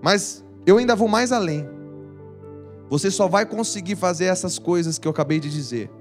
Mas 0.01 0.45
eu 0.65 0.77
ainda 0.77 0.95
vou 0.95 1.09
mais 1.09 1.33
além. 1.33 1.67
Você 2.89 3.11
só 3.11 3.27
vai 3.27 3.45
conseguir 3.45 3.97
fazer 3.97 4.25
essas 4.25 4.57
coisas 4.57 4.97
que 4.97 5.05
eu 5.07 5.11
acabei 5.11 5.39
de 5.39 5.49
dizer 5.49 5.91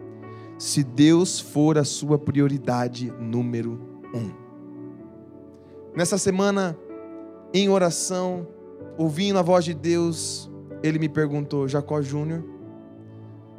se 0.57 0.85
Deus 0.85 1.41
for 1.41 1.77
a 1.77 1.85
sua 1.85 2.17
prioridade 2.17 3.13
número 3.19 3.81
um. 4.15 4.44
Nessa 5.95 6.19
semana, 6.19 6.77
em 7.53 7.69
oração, 7.69 8.49
ouvindo 8.99 9.39
a 9.39 9.43
voz 9.43 9.65
de 9.65 9.73
Deus, 9.73 10.51
ele 10.83 10.99
me 10.99 11.09
perguntou: 11.09 11.69
Jacó 11.69 12.03
Júnior, 12.03 12.45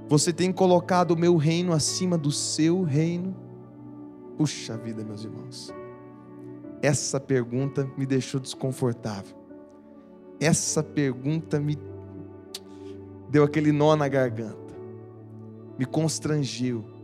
você 0.08 0.34
tem 0.34 0.52
colocado 0.52 1.12
o 1.12 1.18
meu 1.18 1.38
reino 1.38 1.72
acima 1.72 2.18
do 2.18 2.32
seu 2.32 2.84
reino? 2.84 3.36
Puxa 4.38 4.78
vida, 4.78 5.04
meus 5.04 5.24
irmãos. 5.24 5.74
Essa 6.82 7.20
pergunta 7.20 7.90
me 7.98 8.06
deixou 8.06 8.40
desconfortável. 8.40 9.36
Essa 10.40 10.84
pergunta 10.84 11.60
me 11.60 11.78
deu 13.30 13.44
aquele 13.44 13.72
nó 13.72 13.96
na 13.96 14.10
garganta. 14.10 14.76
Me 15.80 15.86
constrangeu 15.86 16.95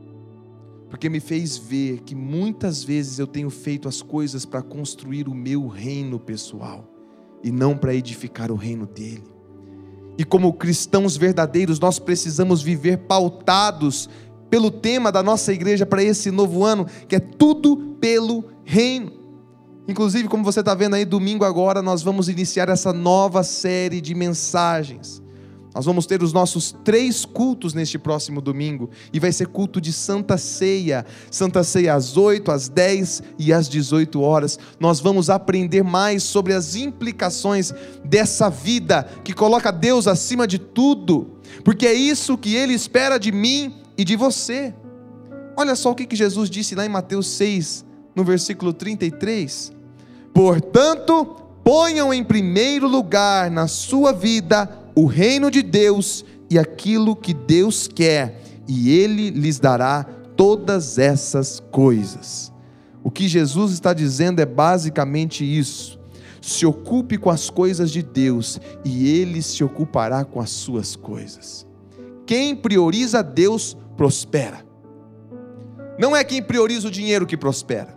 porque 0.91 1.07
me 1.07 1.21
fez 1.21 1.57
ver 1.57 2.01
que 2.01 2.13
muitas 2.13 2.83
vezes 2.83 3.17
eu 3.17 3.25
tenho 3.25 3.49
feito 3.49 3.87
as 3.87 4.01
coisas 4.01 4.45
para 4.45 4.61
construir 4.61 5.29
o 5.29 5.33
meu 5.33 5.69
reino 5.69 6.19
pessoal 6.19 6.85
e 7.41 7.49
não 7.49 7.77
para 7.77 7.95
edificar 7.95 8.51
o 8.51 8.55
reino 8.55 8.85
dele. 8.85 9.23
E 10.17 10.25
como 10.25 10.51
cristãos 10.51 11.15
verdadeiros, 11.15 11.79
nós 11.79 11.97
precisamos 11.97 12.61
viver 12.61 12.97
pautados 12.97 14.09
pelo 14.49 14.69
tema 14.69 15.13
da 15.13 15.23
nossa 15.23 15.53
igreja 15.53 15.85
para 15.85 16.03
esse 16.03 16.29
novo 16.29 16.65
ano, 16.65 16.85
que 17.07 17.15
é 17.15 17.21
tudo 17.21 17.95
pelo 18.01 18.43
reino. 18.65 19.13
Inclusive, 19.87 20.27
como 20.27 20.43
você 20.43 20.59
está 20.59 20.75
vendo 20.75 20.95
aí, 20.95 21.05
domingo 21.05 21.45
agora, 21.45 21.81
nós 21.81 22.03
vamos 22.03 22.27
iniciar 22.27 22.67
essa 22.67 22.91
nova 22.91 23.43
série 23.43 24.01
de 24.01 24.13
mensagens 24.13 25.20
nós 25.73 25.85
vamos 25.85 26.05
ter 26.05 26.21
os 26.21 26.33
nossos 26.33 26.75
três 26.83 27.23
cultos 27.23 27.73
neste 27.73 27.97
próximo 27.97 28.41
domingo, 28.41 28.89
e 29.13 29.19
vai 29.19 29.31
ser 29.31 29.47
culto 29.47 29.79
de 29.79 29.93
Santa 29.93 30.37
Ceia. 30.37 31.05
Santa 31.29 31.63
Ceia 31.63 31.93
às 31.93 32.17
8, 32.17 32.51
às 32.51 32.67
10 32.67 33.23
e 33.39 33.53
às 33.53 33.69
18 33.69 34.19
horas. 34.21 34.59
Nós 34.79 34.99
vamos 34.99 35.29
aprender 35.29 35.83
mais 35.83 36.23
sobre 36.23 36.53
as 36.53 36.75
implicações 36.75 37.73
dessa 38.03 38.49
vida 38.49 39.07
que 39.23 39.33
coloca 39.33 39.71
Deus 39.71 40.07
acima 40.07 40.45
de 40.45 40.59
tudo, 40.59 41.37
porque 41.63 41.87
é 41.87 41.93
isso 41.93 42.37
que 42.37 42.55
Ele 42.55 42.73
espera 42.73 43.17
de 43.17 43.31
mim 43.31 43.75
e 43.97 44.03
de 44.03 44.15
você. 44.15 44.73
Olha 45.55 45.75
só 45.75 45.91
o 45.91 45.95
que 45.95 46.15
Jesus 46.15 46.49
disse 46.49 46.75
lá 46.75 46.85
em 46.85 46.89
Mateus 46.89 47.27
6, 47.27 47.85
no 48.15 48.23
versículo 48.23 48.73
33. 48.73 49.71
Portanto, 50.33 51.35
ponham 51.63 52.13
em 52.13 52.23
primeiro 52.23 52.87
lugar 52.87 53.51
na 53.51 53.67
sua 53.67 54.11
vida 54.11 54.80
o 54.95 55.05
reino 55.05 55.49
de 55.49 55.61
Deus 55.61 56.25
e 56.49 56.59
aquilo 56.59 57.15
que 57.15 57.33
Deus 57.33 57.87
quer, 57.87 58.41
e 58.67 58.91
Ele 58.91 59.29
lhes 59.29 59.59
dará 59.59 60.05
todas 60.35 60.97
essas 60.97 61.59
coisas. 61.71 62.51
O 63.03 63.09
que 63.09 63.27
Jesus 63.27 63.71
está 63.71 63.93
dizendo 63.93 64.41
é 64.41 64.45
basicamente 64.45 65.43
isso. 65.43 65.99
Se 66.41 66.65
ocupe 66.65 67.17
com 67.17 67.29
as 67.29 67.49
coisas 67.49 67.91
de 67.91 68.01
Deus 68.01 68.59
e 68.83 69.07
Ele 69.07 69.41
se 69.41 69.63
ocupará 69.63 70.23
com 70.25 70.39
as 70.39 70.49
suas 70.49 70.95
coisas. 70.95 71.65
Quem 72.25 72.55
prioriza 72.55 73.21
Deus 73.21 73.77
prospera. 73.95 74.65
Não 75.99 76.15
é 76.15 76.23
quem 76.23 76.41
prioriza 76.41 76.87
o 76.87 76.91
dinheiro 76.91 77.25
que 77.27 77.37
prospera. 77.37 77.95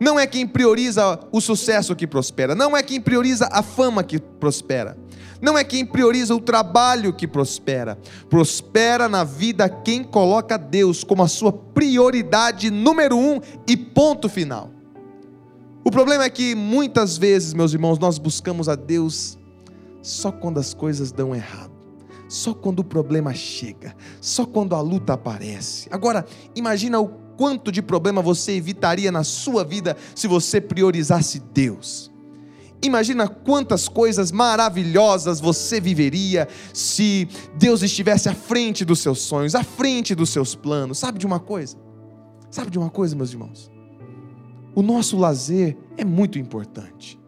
Não 0.00 0.18
é 0.18 0.26
quem 0.26 0.46
prioriza 0.46 1.18
o 1.32 1.40
sucesso 1.40 1.96
que 1.96 2.06
prospera. 2.06 2.54
Não 2.54 2.76
é 2.76 2.82
quem 2.82 3.00
prioriza 3.00 3.48
a 3.50 3.62
fama 3.62 4.04
que 4.04 4.18
prospera. 4.18 4.96
Não 5.40 5.56
é 5.56 5.64
quem 5.64 5.84
prioriza 5.84 6.34
o 6.34 6.40
trabalho 6.40 7.12
que 7.12 7.26
prospera. 7.26 7.98
Prospera 8.28 9.08
na 9.08 9.24
vida 9.24 9.68
quem 9.68 10.02
coloca 10.02 10.56
Deus 10.56 11.04
como 11.04 11.22
a 11.22 11.28
sua 11.28 11.52
prioridade 11.52 12.70
número 12.70 13.16
um 13.16 13.40
e 13.66 13.76
ponto 13.76 14.28
final. 14.28 14.70
O 15.84 15.90
problema 15.90 16.24
é 16.24 16.30
que 16.30 16.54
muitas 16.54 17.16
vezes, 17.16 17.54
meus 17.54 17.72
irmãos, 17.72 17.98
nós 17.98 18.18
buscamos 18.18 18.68
a 18.68 18.74
Deus 18.74 19.38
só 20.02 20.30
quando 20.30 20.58
as 20.58 20.74
coisas 20.74 21.12
dão 21.12 21.34
errado 21.34 21.78
só 22.28 22.52
quando 22.52 22.80
o 22.80 22.84
problema 22.84 23.32
chega, 23.32 23.96
só 24.20 24.44
quando 24.44 24.74
a 24.74 24.80
luta 24.80 25.14
aparece. 25.14 25.88
Agora, 25.90 26.26
imagina 26.54 27.00
o 27.00 27.08
quanto 27.36 27.72
de 27.72 27.80
problema 27.80 28.20
você 28.20 28.52
evitaria 28.52 29.10
na 29.10 29.24
sua 29.24 29.64
vida 29.64 29.96
se 30.14 30.28
você 30.28 30.60
priorizasse 30.60 31.38
Deus. 31.38 32.12
Imagina 32.82 33.26
quantas 33.26 33.88
coisas 33.88 34.30
maravilhosas 34.30 35.40
você 35.40 35.80
viveria 35.80 36.46
se 36.72 37.28
Deus 37.56 37.82
estivesse 37.82 38.28
à 38.28 38.34
frente 38.34 38.84
dos 38.84 39.00
seus 39.00 39.20
sonhos, 39.20 39.54
à 39.54 39.64
frente 39.64 40.14
dos 40.14 40.30
seus 40.30 40.54
planos. 40.54 40.98
Sabe 40.98 41.18
de 41.18 41.26
uma 41.26 41.40
coisa? 41.40 41.76
Sabe 42.50 42.70
de 42.70 42.78
uma 42.78 42.88
coisa, 42.88 43.16
meus 43.16 43.32
irmãos? 43.32 43.70
O 44.74 44.82
nosso 44.82 45.16
lazer 45.16 45.76
é 45.96 46.04
muito 46.04 46.38
importante, 46.38 47.18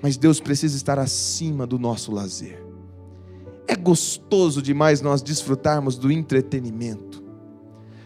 mas 0.00 0.16
Deus 0.16 0.38
precisa 0.38 0.76
estar 0.76 0.98
acima 0.98 1.66
do 1.66 1.76
nosso 1.76 2.12
lazer. 2.12 2.64
É 3.66 3.74
gostoso 3.74 4.62
demais 4.62 5.00
nós 5.00 5.22
desfrutarmos 5.22 5.96
do 5.96 6.10
entretenimento, 6.10 7.22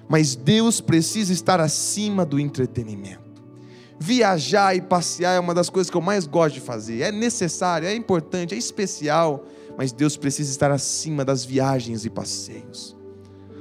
mas 0.08 0.34
Deus 0.34 0.80
precisa 0.80 1.34
estar 1.34 1.60
acima 1.60 2.24
do 2.24 2.40
entretenimento. 2.40 3.25
Viajar 3.98 4.76
e 4.76 4.80
passear 4.80 5.34
é 5.34 5.40
uma 5.40 5.54
das 5.54 5.70
coisas 5.70 5.90
que 5.90 5.96
eu 5.96 6.02
mais 6.02 6.26
gosto 6.26 6.54
de 6.54 6.60
fazer. 6.60 7.00
É 7.00 7.10
necessário, 7.10 7.88
é 7.88 7.94
importante, 7.94 8.54
é 8.54 8.58
especial, 8.58 9.44
mas 9.76 9.92
Deus 9.92 10.16
precisa 10.16 10.50
estar 10.50 10.70
acima 10.70 11.24
das 11.24 11.44
viagens 11.44 12.04
e 12.04 12.10
passeios. 12.10 12.96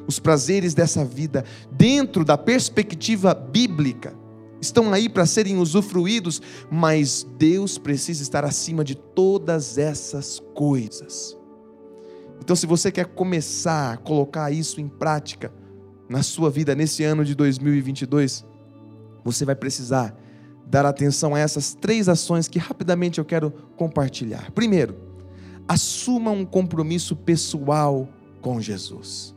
Os 0.07 0.19
prazeres 0.19 0.73
dessa 0.73 1.03
vida, 1.03 1.43
dentro 1.71 2.23
da 2.23 2.37
perspectiva 2.37 3.33
bíblica, 3.33 4.13
estão 4.61 4.93
aí 4.93 5.07
para 5.07 5.25
serem 5.25 5.57
usufruídos, 5.57 6.41
mas 6.69 7.25
Deus 7.37 7.77
precisa 7.77 8.21
estar 8.21 8.43
acima 8.43 8.83
de 8.83 8.95
todas 8.95 9.77
essas 9.77 10.41
coisas. 10.53 11.37
Então, 12.39 12.55
se 12.55 12.67
você 12.67 12.91
quer 12.91 13.05
começar 13.05 13.93
a 13.93 13.97
colocar 13.97 14.51
isso 14.51 14.79
em 14.79 14.87
prática 14.87 15.51
na 16.07 16.21
sua 16.21 16.49
vida 16.49 16.75
nesse 16.75 17.03
ano 17.03 17.25
de 17.25 17.33
2022, 17.33 18.45
você 19.23 19.43
vai 19.45 19.55
precisar 19.55 20.15
dar 20.65 20.85
atenção 20.85 21.35
a 21.35 21.39
essas 21.39 21.73
três 21.73 22.09
ações 22.09 22.47
que 22.47 22.59
rapidamente 22.59 23.19
eu 23.19 23.25
quero 23.25 23.51
compartilhar. 23.75 24.51
Primeiro, 24.51 24.97
assuma 25.67 26.31
um 26.31 26.45
compromisso 26.45 27.15
pessoal 27.15 28.07
com 28.41 28.59
Jesus. 28.59 29.35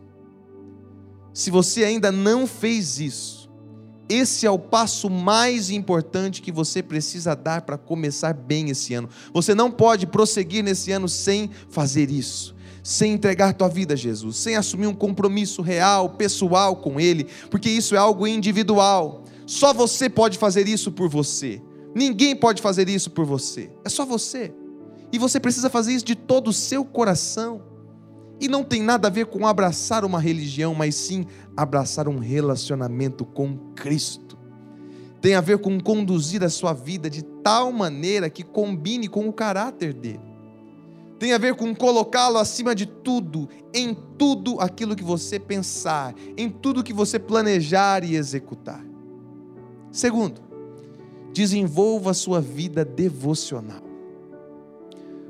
Se 1.33 1.51
você 1.51 1.85
ainda 1.85 2.11
não 2.11 2.47
fez 2.47 2.99
isso, 2.99 3.49
esse 4.09 4.47
é 4.47 4.51
o 4.51 4.59
passo 4.59 5.11
mais 5.11 5.71
importante 5.71 6.41
que 6.41 6.51
você 6.51 6.83
precisa 6.83 7.37
dar 7.37 7.63
para 7.63 7.77
começar 7.77 8.33
bem 8.33 8.71
esse 8.71 8.95
ano. 8.95 9.09
Você 9.35 9.55
não 9.55 9.71
pode 9.71 10.07
prosseguir 10.07 10.65
nesse 10.65 10.91
ano 10.91 11.09
sem 11.09 11.51
fazer 11.69 12.11
isso 12.11 12.57
sem 12.89 13.13
entregar 13.13 13.53
tua 13.53 13.69
vida 13.69 13.93
a 13.93 13.97
Jesus, 13.97 14.39
sem 14.39 14.57
assumir 14.57 14.87
um 14.87 14.95
compromisso 14.95 15.61
real, 15.61 16.09
pessoal 16.09 16.75
com 16.75 16.99
Ele, 16.99 17.27
porque 17.51 17.69
isso 17.69 17.95
é 17.95 17.99
algo 17.99 18.27
individual. 18.27 19.25
Só 19.49 19.73
você 19.73 20.11
pode 20.11 20.37
fazer 20.37 20.69
isso 20.69 20.93
por 20.93 21.09
você. 21.09 21.63
Ninguém 21.95 22.37
pode 22.37 22.61
fazer 22.61 22.87
isso 22.87 23.11
por 23.11 23.25
você. 23.25 23.73
É 23.83 23.89
só 23.89 24.05
você. 24.05 24.53
E 25.11 25.19
você 25.19 25.41
precisa 25.41 25.71
fazer 25.71 25.95
isso 25.95 26.05
de 26.05 26.15
todo 26.15 26.49
o 26.49 26.53
seu 26.53 26.85
coração. 26.85 27.63
E 28.39 28.47
não 28.47 28.63
tem 28.63 28.83
nada 28.83 29.09
a 29.09 29.11
ver 29.11 29.25
com 29.25 29.47
abraçar 29.47 30.05
uma 30.05 30.21
religião, 30.21 30.75
mas 30.75 30.95
sim 30.97 31.25
abraçar 31.57 32.09
um 32.09 32.19
relacionamento 32.19 33.25
com 33.25 33.57
Cristo. 33.75 34.37
Tem 35.19 35.35
a 35.35 35.41
ver 35.41 35.57
com 35.57 35.81
conduzir 35.81 36.45
a 36.45 36.51
sua 36.51 36.75
vida 36.75 37.09
de 37.09 37.23
tal 37.43 37.73
maneira 37.73 38.29
que 38.29 38.43
combine 38.43 39.09
com 39.09 39.27
o 39.27 39.33
caráter 39.33 39.95
dele 39.95 40.29
tem 41.19 41.33
a 41.33 41.39
ver 41.39 41.57
com 41.57 41.75
colocá-lo 41.75 42.39
acima 42.39 42.77
de 42.77 42.87
tudo, 42.87 43.49
em 43.75 43.93
tudo 44.17 44.61
aquilo 44.61 44.95
que 44.95 45.03
você 45.03 45.37
pensar, 45.37 46.15
em 46.37 46.49
tudo 46.49 46.85
que 46.85 46.93
você 46.93 47.19
planejar 47.19 48.05
e 48.05 48.15
executar. 48.15 48.88
Segundo, 49.91 50.41
desenvolva 51.33 52.15
sua 52.15 52.41
vida 52.41 52.85
devocional. 52.85 53.83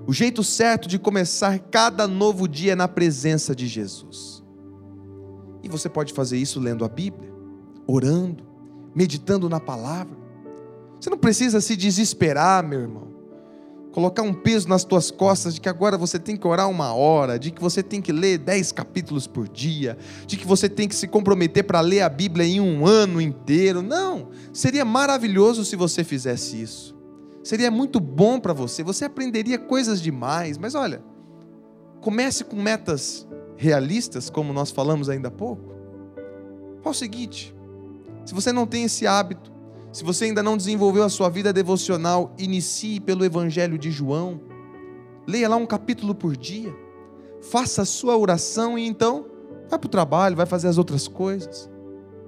O 0.06 0.12
jeito 0.12 0.42
certo 0.42 0.88
de 0.88 0.98
começar 0.98 1.58
cada 1.58 2.08
novo 2.08 2.48
dia 2.48 2.72
é 2.72 2.74
na 2.74 2.88
presença 2.88 3.54
de 3.54 3.66
Jesus. 3.66 4.42
E 5.62 5.68
você 5.68 5.88
pode 5.88 6.12
fazer 6.12 6.38
isso 6.38 6.58
lendo 6.60 6.84
a 6.84 6.88
Bíblia, 6.88 7.32
orando, 7.86 8.44
meditando 8.94 9.48
na 9.48 9.60
palavra. 9.60 10.16
Você 10.98 11.10
não 11.10 11.18
precisa 11.18 11.60
se 11.60 11.76
desesperar, 11.76 12.66
meu 12.66 12.80
irmão 12.80 13.07
colocar 13.98 14.22
um 14.22 14.32
peso 14.32 14.68
nas 14.68 14.84
tuas 14.84 15.10
costas 15.10 15.54
de 15.54 15.60
que 15.60 15.68
agora 15.68 15.98
você 15.98 16.20
tem 16.20 16.36
que 16.36 16.46
orar 16.46 16.70
uma 16.70 16.94
hora, 16.94 17.36
de 17.36 17.50
que 17.50 17.60
você 17.60 17.82
tem 17.82 18.00
que 18.00 18.12
ler 18.12 18.38
dez 18.38 18.70
capítulos 18.70 19.26
por 19.26 19.48
dia, 19.48 19.98
de 20.24 20.36
que 20.36 20.46
você 20.46 20.68
tem 20.68 20.86
que 20.86 20.94
se 20.94 21.08
comprometer 21.08 21.64
para 21.64 21.80
ler 21.80 22.02
a 22.02 22.08
Bíblia 22.08 22.46
em 22.46 22.60
um 22.60 22.86
ano 22.86 23.20
inteiro. 23.20 23.82
Não, 23.82 24.28
seria 24.52 24.84
maravilhoso 24.84 25.64
se 25.64 25.74
você 25.74 26.04
fizesse 26.04 26.62
isso. 26.62 26.96
Seria 27.42 27.72
muito 27.72 27.98
bom 27.98 28.38
para 28.38 28.52
você, 28.52 28.84
você 28.84 29.04
aprenderia 29.04 29.58
coisas 29.58 30.00
demais, 30.00 30.56
mas 30.56 30.76
olha, 30.76 31.02
comece 32.00 32.44
com 32.44 32.54
metas 32.54 33.26
realistas, 33.56 34.30
como 34.30 34.52
nós 34.52 34.70
falamos 34.70 35.08
ainda 35.08 35.26
há 35.26 35.32
pouco. 35.32 35.74
Fala 36.82 36.92
o 36.92 36.94
seguinte: 36.94 37.52
se 38.24 38.32
você 38.32 38.52
não 38.52 38.64
tem 38.64 38.84
esse 38.84 39.08
hábito, 39.08 39.50
se 39.92 40.04
você 40.04 40.26
ainda 40.26 40.42
não 40.42 40.56
desenvolveu 40.56 41.02
a 41.02 41.08
sua 41.08 41.28
vida 41.28 41.52
devocional, 41.52 42.34
inicie 42.38 43.00
pelo 43.00 43.24
Evangelho 43.24 43.78
de 43.78 43.90
João. 43.90 44.40
Leia 45.26 45.48
lá 45.48 45.56
um 45.56 45.66
capítulo 45.66 46.14
por 46.14 46.36
dia. 46.36 46.74
Faça 47.40 47.82
a 47.82 47.84
sua 47.84 48.16
oração 48.16 48.78
e 48.78 48.86
então 48.86 49.26
vai 49.68 49.78
para 49.78 49.86
o 49.86 49.90
trabalho, 49.90 50.36
vai 50.36 50.46
fazer 50.46 50.68
as 50.68 50.78
outras 50.78 51.08
coisas. 51.08 51.70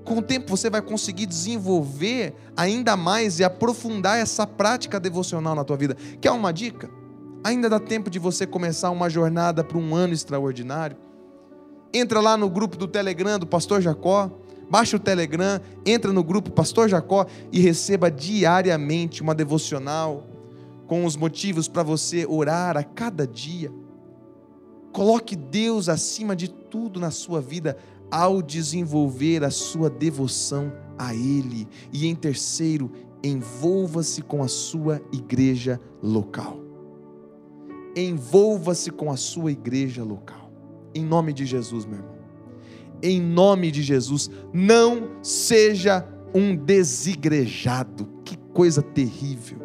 Com 0.04 0.18
o 0.18 0.22
tempo 0.22 0.48
você 0.48 0.70
vai 0.70 0.80
conseguir 0.80 1.26
desenvolver 1.26 2.34
ainda 2.56 2.96
mais 2.96 3.38
e 3.38 3.44
aprofundar 3.44 4.18
essa 4.18 4.46
prática 4.46 4.98
devocional 4.98 5.54
na 5.54 5.64
tua 5.64 5.76
vida. 5.76 5.96
Quer 6.20 6.30
uma 6.30 6.52
dica? 6.52 6.90
Ainda 7.44 7.68
dá 7.68 7.78
tempo 7.78 8.10
de 8.10 8.18
você 8.18 8.46
começar 8.46 8.90
uma 8.90 9.08
jornada 9.10 9.62
para 9.62 9.78
um 9.78 9.94
ano 9.94 10.14
extraordinário. 10.14 10.96
Entra 11.92 12.20
lá 12.20 12.36
no 12.36 12.48
grupo 12.48 12.76
do 12.76 12.86
Telegram 12.86 13.38
do 13.38 13.46
Pastor 13.46 13.80
Jacó 13.80 14.30
baixe 14.70 14.94
o 14.94 15.00
Telegram, 15.00 15.60
entra 15.84 16.12
no 16.12 16.22
grupo 16.22 16.52
Pastor 16.52 16.88
Jacó 16.88 17.26
e 17.50 17.60
receba 17.60 18.08
diariamente 18.10 19.20
uma 19.20 19.34
devocional 19.34 20.24
com 20.86 21.04
os 21.04 21.16
motivos 21.16 21.66
para 21.66 21.82
você 21.82 22.24
orar 22.24 22.76
a 22.76 22.84
cada 22.84 23.26
dia. 23.26 23.72
Coloque 24.92 25.34
Deus 25.34 25.88
acima 25.88 26.36
de 26.36 26.48
tudo 26.48 27.00
na 27.00 27.10
sua 27.10 27.40
vida 27.40 27.76
ao 28.10 28.40
desenvolver 28.40 29.44
a 29.44 29.50
sua 29.50 29.90
devoção 29.90 30.72
a 30.96 31.14
Ele. 31.14 31.66
E 31.92 32.06
em 32.06 32.14
terceiro, 32.14 32.90
envolva-se 33.22 34.22
com 34.22 34.42
a 34.42 34.48
sua 34.48 35.00
igreja 35.12 35.80
local. 36.02 36.58
Envolva-se 37.94 38.90
com 38.90 39.10
a 39.10 39.16
sua 39.16 39.52
igreja 39.52 40.02
local. 40.02 40.50
Em 40.94 41.04
nome 41.04 41.32
de 41.32 41.44
Jesus, 41.46 41.84
meu 41.84 41.98
irmão 41.98 42.19
em 43.02 43.20
nome 43.20 43.70
de 43.70 43.82
Jesus. 43.82 44.30
Não 44.52 45.10
seja 45.22 46.06
um 46.34 46.54
desigrejado. 46.54 48.08
Que 48.24 48.36
coisa 48.52 48.82
terrível. 48.82 49.58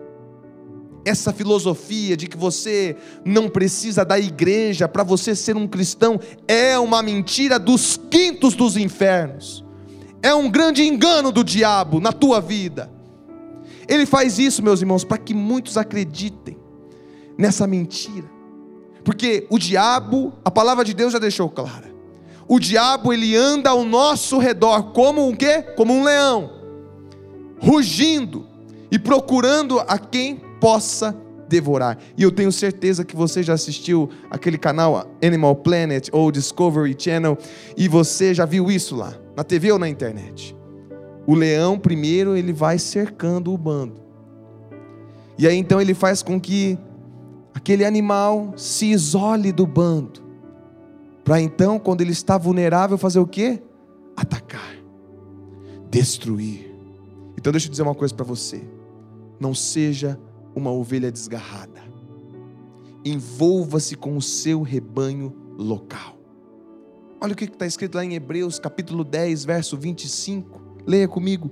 Essa 1.06 1.32
filosofia 1.32 2.18
de 2.18 2.28
que 2.28 2.36
você 2.36 2.98
não 3.24 3.48
precisa 3.48 4.04
da 4.04 4.20
igreja 4.20 4.88
para 4.88 5.04
você 5.04 5.36
ser 5.36 5.56
um 5.56 5.68
cristão 5.68 6.20
é 6.48 6.80
uma 6.80 7.04
mentira 7.04 7.60
dos 7.60 8.00
quintos 8.10 8.56
dos 8.56 8.76
infernos. 8.76 9.64
É 10.24 10.34
um 10.34 10.50
grande 10.50 10.82
engano 10.82 11.32
do 11.32 11.44
diabo 11.44 12.00
na 12.00 12.12
tua 12.12 12.42
vida. 12.42 12.90
Ele 13.88 14.08
faz 14.08 14.40
isso, 14.40 14.64
meus 14.64 14.82
irmãos, 14.82 15.04
para 15.04 15.20
que 15.20 15.36
muitos 15.36 15.78
acreditem 15.78 16.58
nessa 17.38 17.68
mentira. 17.68 18.28
Porque 19.04 19.46
o 19.52 19.60
diabo, 19.60 20.34
a 20.44 20.50
palavra 20.50 20.84
de 20.84 20.96
Deus 20.96 21.14
já 21.14 21.20
deixou 21.20 21.48
clara. 21.48 21.95
O 22.48 22.60
diabo 22.60 23.12
ele 23.12 23.36
anda 23.36 23.72
ao 23.72 23.84
nosso 23.84 24.38
redor 24.38 24.92
como 24.92 25.28
um 25.28 25.36
quê? 25.36 25.64
Como 25.76 25.94
um 25.94 26.04
leão, 26.04 26.52
rugindo 27.60 28.46
e 28.92 29.00
procurando 29.00 29.80
a 29.80 29.98
quem 29.98 30.36
possa 30.60 31.16
devorar. 31.48 31.98
E 32.18 32.24
eu 32.24 32.32
tenho 32.32 32.52
certeza 32.52 33.04
que 33.04 33.16
você 33.16 33.42
já 33.42 33.54
assistiu 33.54 34.10
aquele 34.30 34.58
canal 34.58 35.08
Animal 35.24 35.56
Planet 35.56 36.10
ou 36.12 36.32
Discovery 36.32 36.96
Channel 36.98 37.38
e 37.76 37.88
você 37.88 38.34
já 38.34 38.46
viu 38.46 38.70
isso 38.70 38.96
lá, 38.96 39.16
na 39.36 39.44
TV 39.44 39.72
ou 39.72 39.80
na 39.80 39.90
internet. 39.90 40.56
O 41.28 41.34
leão 41.34 41.80
primeiro 41.80 42.36
ele 42.36 42.54
vai 42.54 42.78
cercando 42.78 43.52
o 43.52 43.58
bando. 43.58 44.04
E 45.38 45.48
aí 45.48 45.58
então 45.58 45.82
ele 45.82 45.94
faz 45.94 46.22
com 46.22 46.40
que 46.40 46.78
aquele 47.54 47.84
animal 47.84 48.54
se 48.56 48.92
isole 48.92 49.52
do 49.52 49.66
bando. 49.66 50.25
Para 51.26 51.42
então, 51.42 51.80
quando 51.80 52.02
ele 52.02 52.12
está 52.12 52.38
vulnerável, 52.38 53.00
fazer 53.00 53.18
o 53.18 53.26
quê? 53.26 53.60
Atacar, 54.16 54.76
destruir. 55.90 56.72
Então 57.36 57.52
deixa 57.52 57.66
eu 57.68 57.72
dizer 57.72 57.82
uma 57.82 57.96
coisa 57.96 58.14
para 58.14 58.24
você. 58.24 58.64
Não 59.40 59.56
seja 59.56 60.20
uma 60.56 60.72
ovelha 60.72 61.12
desgarrada. 61.12 61.82
Envolva-se 63.04 63.96
com 63.96 64.16
o 64.16 64.22
seu 64.22 64.62
rebanho 64.62 65.36
local. 65.58 66.16
Olha 67.20 67.34
o 67.34 67.36
que 67.36 67.46
está 67.46 67.66
escrito 67.66 67.96
lá 67.96 68.06
em 68.06 68.14
Hebreus, 68.14 68.60
capítulo 68.60 69.04
10, 69.04 69.46
verso 69.46 69.76
25. 69.76 70.62
Leia 70.86 71.08
comigo. 71.08 71.50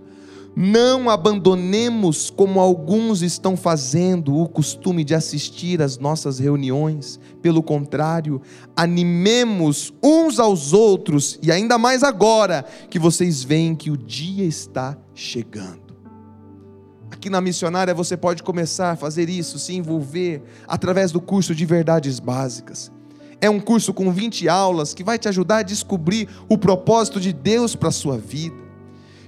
Não 0.55 1.09
abandonemos, 1.09 2.29
como 2.29 2.59
alguns 2.59 3.23
estão 3.23 3.57
fazendo, 3.57 4.37
o 4.37 4.47
costume 4.47 5.03
de 5.03 5.15
assistir 5.15 5.81
às 5.81 5.97
nossas 5.97 6.37
reuniões. 6.37 7.19
Pelo 7.41 7.63
contrário, 7.63 8.39
animemos 8.75 9.91
uns 10.03 10.39
aos 10.39 10.71
outros, 10.71 11.39
e 11.41 11.51
ainda 11.51 11.79
mais 11.79 12.03
agora 12.03 12.63
que 12.87 12.99
vocês 12.99 13.43
veem 13.43 13.73
que 13.73 13.89
o 13.89 13.97
dia 13.97 14.45
está 14.45 14.95
chegando. 15.15 15.81
Aqui 17.09 17.31
na 17.31 17.41
missionária 17.41 17.93
você 17.93 18.15
pode 18.15 18.43
começar 18.43 18.91
a 18.91 18.95
fazer 18.95 19.29
isso, 19.29 19.57
se 19.57 19.73
envolver 19.75 20.43
através 20.67 21.11
do 21.11 21.19
curso 21.19 21.55
de 21.55 21.65
verdades 21.65 22.19
básicas. 22.19 22.91
É 23.41 23.49
um 23.49 23.59
curso 23.59 23.91
com 23.91 24.11
20 24.11 24.47
aulas 24.47 24.93
que 24.93 25.03
vai 25.03 25.17
te 25.17 25.27
ajudar 25.27 25.57
a 25.57 25.63
descobrir 25.63 26.29
o 26.47 26.59
propósito 26.59 27.19
de 27.19 27.33
Deus 27.33 27.75
para 27.75 27.89
a 27.89 27.91
sua 27.91 28.19
vida 28.19 28.63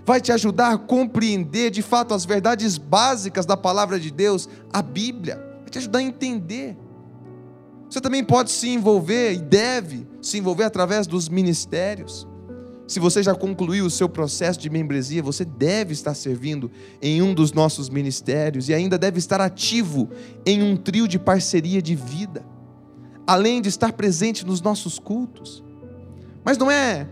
vai 0.06 0.22
te 0.22 0.32
ajudar 0.32 0.74
a 0.74 0.78
compreender 0.78 1.72
de 1.72 1.82
fato 1.82 2.14
as 2.14 2.26
verdades 2.26 2.78
básicas 2.78 3.46
da 3.46 3.58
palavra 3.58 4.00
de 4.00 4.12
Deus, 4.12 4.48
a 4.72 4.82
Bíblia, 4.82 5.38
vai 5.62 5.70
te 5.70 5.80
ajudar 5.80 6.00
a 6.00 6.04
entender. 6.04 6.78
Você 7.90 8.00
também 8.00 8.24
pode 8.24 8.52
se 8.52 8.70
envolver 8.70 9.34
e 9.34 9.40
deve 9.40 10.08
se 10.22 10.38
envolver 10.38 10.64
através 10.64 11.08
dos 11.08 11.28
ministérios. 11.28 12.28
Se 12.88 13.00
você 13.00 13.24
já 13.24 13.34
concluiu 13.34 13.86
o 13.86 13.90
seu 13.90 14.08
processo 14.08 14.60
de 14.60 14.70
membresia, 14.70 15.24
você 15.24 15.44
deve 15.44 15.94
estar 15.94 16.14
servindo 16.14 16.70
em 17.02 17.22
um 17.22 17.34
dos 17.34 17.52
nossos 17.52 17.90
ministérios 17.90 18.70
e 18.70 18.76
ainda 18.76 18.98
deve 18.98 19.18
estar 19.18 19.42
ativo 19.42 20.10
em 20.46 20.62
um 20.62 20.78
trio 20.78 21.08
de 21.08 21.18
parceria 21.18 21.82
de 21.82 21.96
vida, 21.96 22.46
além 23.26 23.60
de 23.60 23.70
estar 23.70 23.94
presente 23.94 24.46
nos 24.46 24.62
nossos 24.62 25.00
cultos. 25.00 25.64
Mas 26.44 26.60
não 26.60 26.70
é 26.70 27.08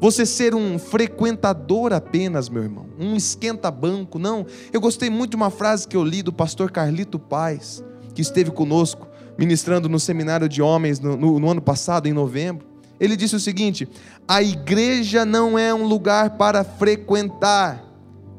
você 0.00 0.24
ser 0.24 0.54
um 0.54 0.78
frequentador 0.78 1.92
apenas, 1.92 2.48
meu 2.48 2.62
irmão, 2.62 2.86
um 2.98 3.16
esquenta-banco, 3.16 4.18
não. 4.18 4.46
Eu 4.72 4.80
gostei 4.80 5.10
muito 5.10 5.30
de 5.30 5.36
uma 5.36 5.50
frase 5.50 5.88
que 5.88 5.96
eu 5.96 6.04
li 6.04 6.22
do 6.22 6.32
pastor 6.32 6.70
Carlito 6.70 7.18
Paz, 7.18 7.82
que 8.14 8.22
esteve 8.22 8.50
conosco 8.50 9.08
ministrando 9.36 9.88
no 9.88 9.98
seminário 9.98 10.48
de 10.48 10.62
homens 10.62 11.00
no, 11.00 11.16
no, 11.16 11.38
no 11.40 11.50
ano 11.50 11.60
passado, 11.60 12.06
em 12.06 12.12
novembro. 12.12 12.66
Ele 13.00 13.16
disse 13.16 13.34
o 13.34 13.40
seguinte: 13.40 13.88
a 14.26 14.40
igreja 14.40 15.24
não 15.24 15.58
é 15.58 15.74
um 15.74 15.84
lugar 15.84 16.36
para 16.36 16.62
frequentar, 16.62 17.84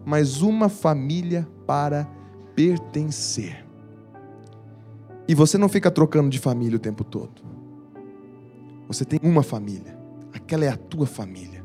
mas 0.05 0.41
uma 0.41 0.69
família 0.69 1.47
para 1.67 2.07
pertencer. 2.55 3.65
E 5.27 5.35
você 5.35 5.57
não 5.57 5.69
fica 5.69 5.91
trocando 5.91 6.29
de 6.29 6.39
família 6.39 6.77
o 6.77 6.79
tempo 6.79 7.03
todo. 7.03 7.41
Você 8.87 9.05
tem 9.05 9.19
uma 9.21 9.43
família 9.43 9.98
aquela 10.39 10.65
é 10.65 10.69
a 10.69 10.77
tua 10.77 11.05
família. 11.05 11.59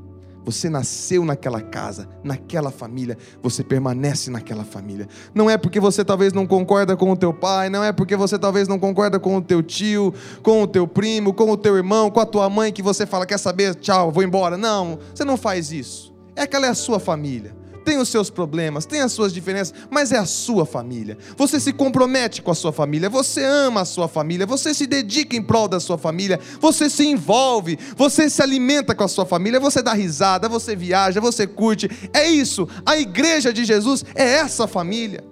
Você 0.44 0.68
nasceu 0.68 1.24
naquela 1.24 1.62
casa, 1.62 2.06
naquela 2.22 2.70
família, 2.70 3.16
você 3.42 3.64
permanece 3.64 4.30
naquela 4.30 4.62
família. 4.62 5.08
Não 5.34 5.48
é 5.48 5.56
porque 5.56 5.80
você 5.80 6.04
talvez 6.04 6.34
não 6.34 6.46
concorda 6.46 6.94
com 6.96 7.10
o 7.10 7.16
teu 7.16 7.32
pai, 7.32 7.70
não 7.70 7.82
é 7.82 7.92
porque 7.92 8.14
você 8.14 8.38
talvez 8.38 8.68
não 8.68 8.78
concorda 8.78 9.18
com 9.18 9.36
o 9.36 9.42
teu 9.42 9.62
tio, 9.62 10.12
com 10.42 10.62
o 10.62 10.66
teu 10.66 10.86
primo, 10.86 11.32
com 11.32 11.50
o 11.50 11.56
teu 11.56 11.76
irmão, 11.76 12.10
com 12.10 12.20
a 12.20 12.26
tua 12.26 12.50
mãe 12.50 12.70
que 12.72 12.82
você 12.82 13.06
fala, 13.06 13.24
quer 13.24 13.38
saber, 13.38 13.74
tchau, 13.76 14.12
vou 14.12 14.22
embora. 14.22 14.58
Não, 14.58 14.98
você 15.14 15.24
não 15.24 15.38
faz 15.38 15.72
isso. 15.72 16.14
É 16.36 16.42
aquela 16.42 16.66
é 16.66 16.70
a 16.70 16.74
sua 16.74 17.00
família 17.00 17.63
tem 17.84 17.98
os 17.98 18.08
seus 18.08 18.30
problemas, 18.30 18.86
tem 18.86 19.00
as 19.00 19.12
suas 19.12 19.32
diferenças, 19.32 19.74
mas 19.90 20.10
é 20.10 20.18
a 20.18 20.26
sua 20.26 20.64
família. 20.64 21.18
Você 21.36 21.60
se 21.60 21.72
compromete 21.72 22.40
com 22.40 22.50
a 22.50 22.54
sua 22.54 22.72
família, 22.72 23.10
você 23.10 23.44
ama 23.44 23.82
a 23.82 23.84
sua 23.84 24.08
família, 24.08 24.46
você 24.46 24.72
se 24.72 24.86
dedica 24.86 25.36
em 25.36 25.42
prol 25.42 25.68
da 25.68 25.78
sua 25.78 25.98
família, 25.98 26.40
você 26.60 26.88
se 26.88 27.06
envolve, 27.06 27.78
você 27.96 28.30
se 28.30 28.42
alimenta 28.42 28.94
com 28.94 29.04
a 29.04 29.08
sua 29.08 29.26
família, 29.26 29.60
você 29.60 29.82
dá 29.82 29.92
risada, 29.92 30.48
você 30.48 30.74
viaja, 30.74 31.20
você 31.20 31.46
curte. 31.46 31.88
É 32.12 32.28
isso. 32.28 32.66
A 32.86 32.96
igreja 32.96 33.52
de 33.52 33.64
Jesus 33.64 34.04
é 34.14 34.24
essa 34.24 34.66
família. 34.66 35.22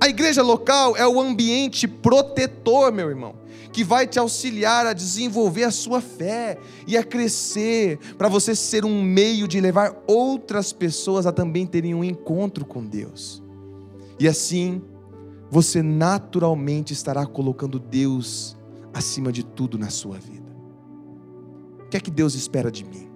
A 0.00 0.08
igreja 0.08 0.42
local 0.42 0.96
é 0.96 1.06
o 1.06 1.20
ambiente 1.20 1.86
protetor, 1.86 2.92
meu 2.92 3.08
irmão 3.08 3.39
que 3.72 3.84
vai 3.84 4.06
te 4.06 4.18
auxiliar 4.18 4.86
a 4.86 4.92
desenvolver 4.92 5.64
a 5.64 5.70
sua 5.70 6.00
fé 6.00 6.58
e 6.86 6.96
a 6.96 7.04
crescer, 7.04 7.98
para 8.16 8.28
você 8.28 8.54
ser 8.54 8.84
um 8.84 9.02
meio 9.02 9.46
de 9.46 9.60
levar 9.60 10.02
outras 10.06 10.72
pessoas 10.72 11.26
a 11.26 11.32
também 11.32 11.66
terem 11.66 11.94
um 11.94 12.04
encontro 12.04 12.64
com 12.64 12.84
Deus. 12.84 13.42
E 14.18 14.28
assim, 14.28 14.82
você 15.50 15.82
naturalmente 15.82 16.92
estará 16.92 17.26
colocando 17.26 17.78
Deus 17.78 18.56
acima 18.92 19.32
de 19.32 19.44
tudo 19.44 19.78
na 19.78 19.90
sua 19.90 20.18
vida. 20.18 20.50
O 21.86 21.88
que 21.90 21.96
é 21.96 22.00
que 22.00 22.10
Deus 22.10 22.34
espera 22.34 22.70
de 22.70 22.84
mim? 22.84 23.08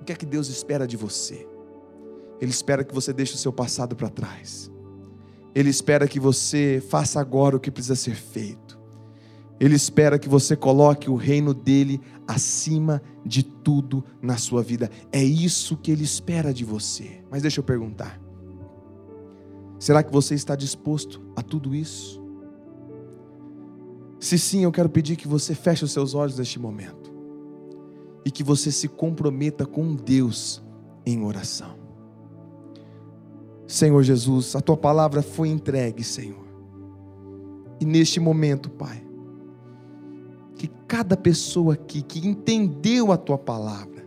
O 0.00 0.04
que 0.04 0.12
é 0.12 0.16
que 0.16 0.24
Deus 0.24 0.48
espera 0.48 0.86
de 0.86 0.96
você? 0.96 1.46
Ele 2.40 2.50
espera 2.50 2.84
que 2.84 2.94
você 2.94 3.12
deixe 3.12 3.34
o 3.34 3.38
seu 3.38 3.52
passado 3.52 3.96
para 3.96 4.08
trás. 4.08 4.70
Ele 5.54 5.70
espera 5.70 6.06
que 6.06 6.20
você 6.20 6.82
faça 6.88 7.18
agora 7.18 7.56
o 7.56 7.60
que 7.60 7.70
precisa 7.70 7.96
ser 7.96 8.14
feito. 8.14 8.65
Ele 9.58 9.74
espera 9.74 10.18
que 10.18 10.28
você 10.28 10.54
coloque 10.54 11.08
o 11.08 11.14
reino 11.14 11.54
dele 11.54 12.00
acima 12.26 13.02
de 13.24 13.42
tudo 13.42 14.04
na 14.20 14.36
sua 14.36 14.62
vida. 14.62 14.90
É 15.10 15.22
isso 15.22 15.76
que 15.76 15.90
ele 15.90 16.04
espera 16.04 16.52
de 16.52 16.64
você. 16.64 17.24
Mas 17.30 17.42
deixa 17.42 17.60
eu 17.60 17.64
perguntar: 17.64 18.20
será 19.78 20.02
que 20.02 20.12
você 20.12 20.34
está 20.34 20.54
disposto 20.54 21.22
a 21.34 21.42
tudo 21.42 21.74
isso? 21.74 22.22
Se 24.20 24.38
sim, 24.38 24.64
eu 24.64 24.72
quero 24.72 24.88
pedir 24.88 25.16
que 25.16 25.28
você 25.28 25.54
feche 25.54 25.84
os 25.84 25.92
seus 25.92 26.14
olhos 26.14 26.38
neste 26.38 26.58
momento 26.58 27.14
e 28.24 28.30
que 28.30 28.42
você 28.42 28.72
se 28.72 28.88
comprometa 28.88 29.64
com 29.64 29.94
Deus 29.94 30.62
em 31.04 31.22
oração. 31.22 31.76
Senhor 33.66 34.02
Jesus, 34.02 34.54
a 34.54 34.60
tua 34.60 34.76
palavra 34.76 35.22
foi 35.22 35.48
entregue, 35.48 36.02
Senhor. 36.02 36.44
E 37.80 37.84
neste 37.84 38.18
momento, 38.18 38.70
Pai, 38.70 39.05
que 40.56 40.70
cada 40.88 41.16
pessoa 41.16 41.74
aqui 41.74 42.02
que 42.02 42.26
entendeu 42.26 43.12
a 43.12 43.16
tua 43.16 43.36
palavra, 43.36 44.04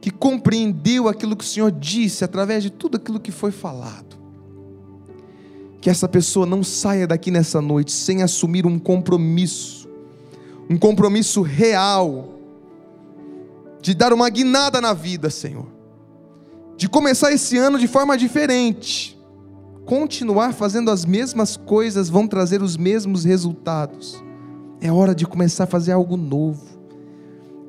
que 0.00 0.10
compreendeu 0.10 1.08
aquilo 1.08 1.36
que 1.36 1.44
o 1.44 1.46
Senhor 1.46 1.70
disse 1.70 2.24
através 2.24 2.62
de 2.62 2.70
tudo 2.70 2.96
aquilo 2.96 3.20
que 3.20 3.30
foi 3.30 3.52
falado, 3.52 4.16
que 5.80 5.88
essa 5.88 6.08
pessoa 6.08 6.44
não 6.44 6.64
saia 6.64 7.06
daqui 7.06 7.30
nessa 7.30 7.60
noite 7.60 7.92
sem 7.92 8.22
assumir 8.22 8.66
um 8.66 8.78
compromisso, 8.78 9.88
um 10.68 10.76
compromisso 10.76 11.42
real, 11.42 12.34
de 13.80 13.94
dar 13.94 14.12
uma 14.12 14.28
guinada 14.28 14.80
na 14.80 14.92
vida, 14.92 15.30
Senhor, 15.30 15.68
de 16.76 16.88
começar 16.88 17.30
esse 17.30 17.56
ano 17.56 17.78
de 17.78 17.86
forma 17.86 18.18
diferente, 18.18 19.16
continuar 19.84 20.52
fazendo 20.52 20.90
as 20.90 21.04
mesmas 21.04 21.56
coisas 21.56 22.08
vão 22.08 22.26
trazer 22.26 22.62
os 22.62 22.76
mesmos 22.76 23.24
resultados 23.24 24.25
é 24.80 24.90
hora 24.90 25.14
de 25.14 25.26
começar 25.26 25.64
a 25.64 25.66
fazer 25.66 25.92
algo 25.92 26.16
novo. 26.16 26.64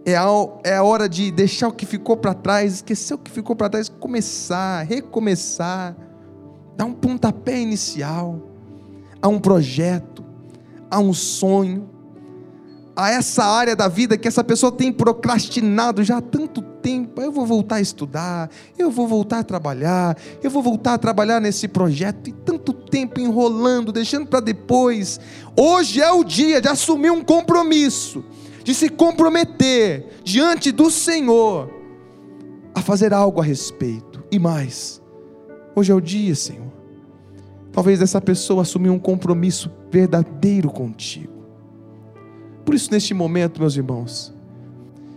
É 0.06 0.16
a, 0.16 0.26
é 0.64 0.76
a 0.78 0.84
hora 0.84 1.10
de 1.10 1.32
deixar 1.32 1.68
o 1.68 1.74
que 1.74 1.86
ficou 1.86 2.16
para 2.16 2.34
trás, 2.34 2.76
esquecer 2.76 3.14
o 3.14 3.18
que 3.18 3.30
ficou 3.30 3.56
para 3.56 3.70
trás, 3.70 3.90
começar, 3.90 4.84
recomeçar, 4.84 5.96
dar 6.76 6.86
um 6.86 6.94
pontapé 6.94 7.60
inicial 7.60 8.40
a 9.22 9.28
um 9.28 9.40
projeto, 9.40 10.24
a 10.90 11.00
um 11.00 11.14
sonho, 11.14 11.90
a 12.96 13.12
essa 13.12 13.44
área 13.44 13.76
da 13.76 13.88
vida 13.88 14.18
que 14.18 14.28
essa 14.28 14.44
pessoa 14.44 14.72
tem 14.72 14.92
procrastinado 14.92 16.04
já 16.04 16.18
há 16.18 16.22
tanto 16.22 16.62
tempo 16.62 16.77
tempo, 16.88 17.22
eu 17.22 17.34
vou 17.34 17.46
voltar 17.46 17.76
a 17.76 17.82
estudar, 17.82 18.50
eu 18.80 18.90
vou 18.90 19.10
voltar 19.10 19.40
a 19.40 19.44
trabalhar, 19.44 20.18
eu 20.42 20.50
vou 20.50 20.64
voltar 20.64 20.94
a 20.94 20.98
trabalhar 20.98 21.42
nesse 21.42 21.68
projeto, 21.68 22.30
e 22.30 22.32
tanto 22.32 22.72
tempo 22.72 23.20
enrolando, 23.20 23.92
deixando 23.92 24.26
para 24.26 24.40
depois. 24.40 25.20
Hoje 25.54 26.02
é 26.02 26.10
o 26.10 26.24
dia 26.24 26.62
de 26.62 26.70
assumir 26.70 27.12
um 27.12 27.22
compromisso, 27.22 28.24
de 28.64 28.74
se 28.74 28.88
comprometer 28.88 30.22
diante 30.24 30.72
do 30.72 30.90
Senhor 30.90 31.70
a 32.74 32.82
fazer 32.82 33.14
algo 33.14 33.42
a 33.42 33.44
respeito. 33.44 34.24
E 34.32 34.40
mais, 34.40 35.02
hoje 35.76 35.92
é 35.92 35.96
o 35.96 36.00
dia, 36.00 36.36
Senhor. 36.36 36.72
Talvez 37.74 38.02
essa 38.02 38.22
pessoa 38.22 38.62
assumir 38.62 38.92
um 38.92 39.00
compromisso 39.00 39.70
verdadeiro 39.92 40.70
contigo. 40.70 41.34
Por 42.64 42.74
isso, 42.74 42.90
neste 42.92 43.14
momento, 43.14 43.60
meus 43.60 43.76
irmãos, 43.76 44.37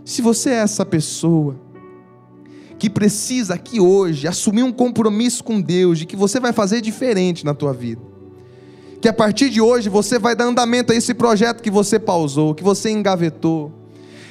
se 0.05 0.23
você 0.23 0.51
é 0.51 0.55
essa 0.55 0.85
pessoa 0.85 1.57
que 2.79 2.89
precisa 2.89 3.55
aqui 3.55 3.79
hoje 3.79 4.27
assumir 4.27 4.63
um 4.63 4.73
compromisso 4.73 5.45
com 5.45 5.61
Deus 5.61 5.99
de 5.99 6.07
que 6.07 6.17
você 6.17 6.41
vai 6.41 6.53
fazer 6.53 6.81
diferente 6.81 7.45
na 7.45 7.55
tua 7.55 7.73
vida, 7.73 8.01
que 9.01 9.09
a 9.09 9.13
partir 9.13 9.51
de 9.51 9.61
hoje 9.61 9.89
você 9.89 10.19
vai 10.19 10.35
dar 10.35 10.45
andamento 10.45 10.93
a 10.93 10.97
esse 10.97 11.13
projeto 11.13 11.63
que 11.63 11.71
você 11.71 11.99
pausou, 11.99 12.55
que 12.55 12.63
você 12.63 12.91
engavetou, 12.91 13.73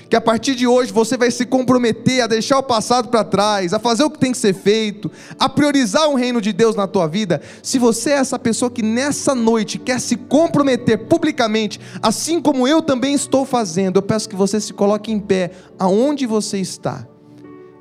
que 0.10 0.16
a 0.16 0.22
partir 0.22 0.56
de 0.56 0.66
hoje 0.66 0.92
você 0.92 1.16
vai 1.16 1.30
se 1.30 1.46
comprometer 1.46 2.22
a 2.22 2.28
deixar 2.28 2.58
o 2.58 2.64
passado 2.64 3.10
para 3.10 3.24
trás, 3.24 3.74
a 3.74 3.80
fazer 3.80 4.04
o 4.04 4.10
que 4.10 4.18
tem 4.18 4.32
que 4.32 4.38
ser 4.38 4.54
feito, 4.54 5.12
a 5.38 5.48
priorizar 5.48 6.10
o 6.10 6.16
reino 6.16 6.42
de 6.42 6.52
Deus 6.52 6.76
na 6.76 6.88
tua 6.88 7.08
vida. 7.08 7.40
Se 7.62 7.78
você 7.78 8.10
é 8.10 8.14
essa 8.14 8.40
pessoa 8.40 8.72
que 8.72 8.82
nessa 8.82 9.36
noite 9.36 9.78
quer 9.78 10.00
se 10.00 10.16
comprometer 10.16 11.06
publicamente, 11.08 11.80
assim 12.02 12.42
como 12.42 12.68
eu 12.68 12.82
também 12.82 13.14
estou 13.14 13.46
fazendo, 13.46 13.98
eu 13.98 14.02
peço 14.02 14.28
que 14.28 14.36
você 14.36 14.60
se 14.60 14.74
coloque 14.74 15.12
em 15.12 15.20
pé 15.20 15.52
aonde 15.78 16.26
você 16.26 16.58
está. 16.58 17.08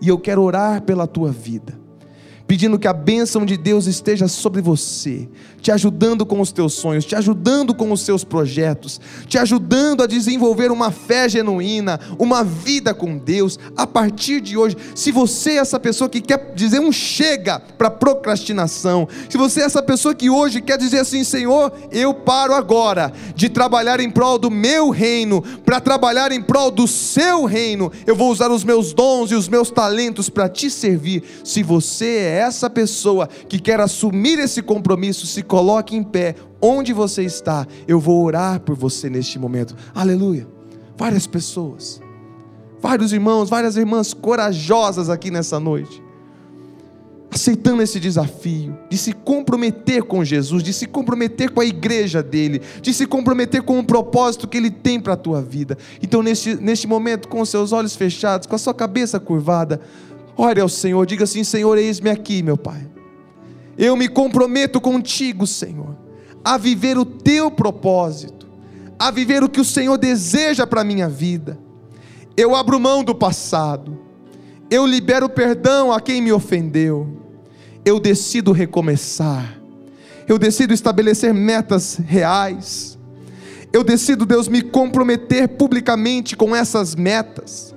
E 0.01 0.09
eu 0.09 0.19
quero 0.19 0.43
orar 0.43 0.83
pela 0.83 1.07
tua 1.07 1.33
vida 1.33 1.78
pedindo 2.49 2.79
que 2.79 2.89
a 2.89 2.95
bênção 2.95 3.45
de 3.45 3.59
Deus 3.59 3.87
esteja 3.87 4.27
sobre 4.27 4.63
você, 4.63 5.29
te 5.61 5.71
ajudando 5.71 6.25
com 6.25 6.41
os 6.41 6.51
teus 6.51 6.73
sonhos, 6.73 7.05
te 7.05 7.15
ajudando 7.15 7.75
com 7.75 7.93
os 7.93 8.01
seus 8.01 8.25
projetos, 8.25 8.99
te 9.27 9.37
ajudando 9.37 10.03
a 10.03 10.07
desenvolver 10.07 10.73
uma 10.73 10.91
fé 10.91 11.29
genuína, 11.29 12.01
uma 12.19 12.43
vida 12.43 12.95
com 12.95 13.19
Deus. 13.19 13.59
A 13.77 13.87
partir 13.87 14.41
de 14.41 14.57
hoje, 14.57 14.79
se 14.95 15.13
você 15.13 15.53
é 15.53 15.57
essa 15.59 15.79
pessoa 15.79 16.09
que 16.09 16.23
quer 16.23 16.55
dizer 16.55 16.81
um 16.81 16.91
chega 16.91 17.61
para 17.61 17.91
procrastinação, 17.91 19.07
se 19.29 19.37
você 19.37 19.61
é 19.61 19.65
essa 19.65 19.83
pessoa 19.83 20.15
que 20.15 20.31
hoje 20.31 20.63
quer 20.63 20.79
dizer 20.79 21.01
assim, 21.01 21.23
Senhor, 21.25 21.71
eu 21.93 22.15
paro 22.15 22.55
agora 22.55 23.13
de 23.35 23.51
trabalhar 23.51 24.01
em 24.01 24.11
prol 24.11 24.39
do 24.39 24.51
meu 24.51 24.89
reino, 24.89 25.43
para 25.67 25.83
trabalhar 25.83 26.33
em 26.33 26.41
prol 26.41 26.71
do 26.71 26.87
seu 26.87 27.45
reino, 27.45 27.93
eu 28.07 28.17
vou 28.17 28.31
usar 28.31 28.51
os 28.51 28.65
meus 28.65 28.95
dons 28.95 29.31
e 29.31 29.35
os 29.35 29.49
meus 29.49 29.71
talentos 29.71 30.31
para 30.31 30.49
te 30.49 30.71
servir. 30.71 31.23
Se 31.45 31.63
você 31.63 32.38
é 32.38 32.38
essa 32.39 32.71
pessoa 32.71 33.27
que 33.27 33.59
quer 33.59 33.81
assumir 33.81 34.39
esse 34.39 34.63
compromisso, 34.63 35.27
se 35.27 35.43
coloque 35.43 35.97
em 35.97 36.03
pé 36.03 36.35
onde 36.61 36.93
você 36.93 37.23
está. 37.25 37.67
Eu 37.87 38.01
vou 38.01 38.25
orar 38.25 38.61
por 38.61 38.77
você 38.77 39.11
neste 39.11 39.39
momento. 39.39 39.75
Aleluia. 39.95 40.47
Várias 40.97 41.27
pessoas, 41.27 42.01
vários 42.81 43.13
irmãos, 43.13 43.49
várias 43.49 43.77
irmãs 43.77 44.13
corajosas 44.13 45.09
aqui 45.09 45.31
nessa 45.31 45.61
noite 45.61 46.03
aceitando 47.31 47.83
esse 47.83 48.01
desafio 48.01 48.77
de 48.91 48.97
se 48.97 49.13
comprometer 49.13 50.03
com 50.03 50.25
Jesus, 50.25 50.63
de 50.63 50.73
se 50.73 50.87
comprometer 50.87 51.51
com 51.51 51.61
a 51.61 51.65
igreja 51.65 52.23
dele, 52.23 52.61
de 52.81 52.93
se 52.93 53.07
comprometer 53.07 53.63
com 53.63 53.79
o 53.79 53.85
propósito 53.85 54.49
que 54.49 54.57
ele 54.57 54.71
tem 54.71 54.99
para 54.99 55.13
a 55.13 55.17
tua 55.17 55.41
vida. 55.43 55.77
Então, 56.03 56.23
neste, 56.23 56.57
neste 56.57 56.87
momento, 56.87 57.29
com 57.29 57.41
os 57.41 57.49
seus 57.49 57.73
olhos 57.73 57.95
fechados, 57.95 58.47
com 58.47 58.57
a 58.57 58.59
sua 58.59 58.75
cabeça 58.75 59.21
curvada, 59.21 59.81
Ore 60.41 60.61
ao 60.61 60.69
Senhor, 60.69 61.05
diga 61.05 61.25
assim: 61.25 61.43
Senhor, 61.43 61.77
eis-me 61.77 62.09
aqui, 62.09 62.45
meu 62.45 62.57
Pai. 62.57 62.87
Eu 63.77 63.97
me 63.97 64.09
comprometo 64.09 64.81
contigo, 64.81 65.49
Senhor, 65.49 65.97
a 66.45 66.57
viver 66.57 66.97
o 66.97 67.05
teu 67.05 67.51
propósito, 67.51 68.47
a 68.97 69.11
viver 69.11 69.43
o 69.43 69.49
que 69.49 69.61
o 69.61 69.65
Senhor 69.65 69.99
deseja 69.99 70.65
para 70.65 70.83
a 70.83 70.85
minha 70.85 71.09
vida. 71.09 71.59
Eu 72.37 72.55
abro 72.55 72.79
mão 72.79 73.03
do 73.03 73.17
passado, 73.17 73.99
eu 74.71 74.87
libero 74.87 75.29
perdão 75.29 75.93
a 75.93 76.01
quem 76.01 76.23
me 76.23 76.31
ofendeu, 76.31 77.21
eu 77.85 77.99
decido 77.99 78.53
recomeçar, 78.53 79.61
eu 80.29 80.39
decido 80.39 80.73
estabelecer 80.73 81.35
metas 81.35 81.97
reais, 81.97 82.97
eu 83.73 83.83
decido, 83.83 84.25
Deus, 84.25 84.47
me 84.47 84.63
comprometer 84.63 85.49
publicamente 85.49 86.37
com 86.37 86.55
essas 86.55 86.95
metas 86.95 87.77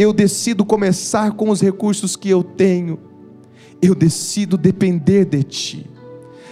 eu 0.00 0.14
decido 0.14 0.64
começar 0.64 1.32
com 1.32 1.50
os 1.50 1.60
recursos 1.60 2.16
que 2.16 2.30
eu 2.30 2.42
tenho. 2.42 2.98
Eu 3.82 3.94
decido 3.94 4.56
depender 4.56 5.26
de 5.26 5.42
Ti. 5.42 5.90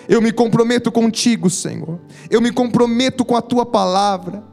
Eu 0.06 0.20
me 0.20 0.30
comprometo 0.30 0.92
contigo, 0.92 1.48
Senhor. 1.48 1.98
Eu 2.28 2.42
me 2.42 2.52
comprometo 2.52 3.24
com 3.24 3.34
a 3.34 3.40
Tua 3.40 3.64
palavra. 3.64 4.44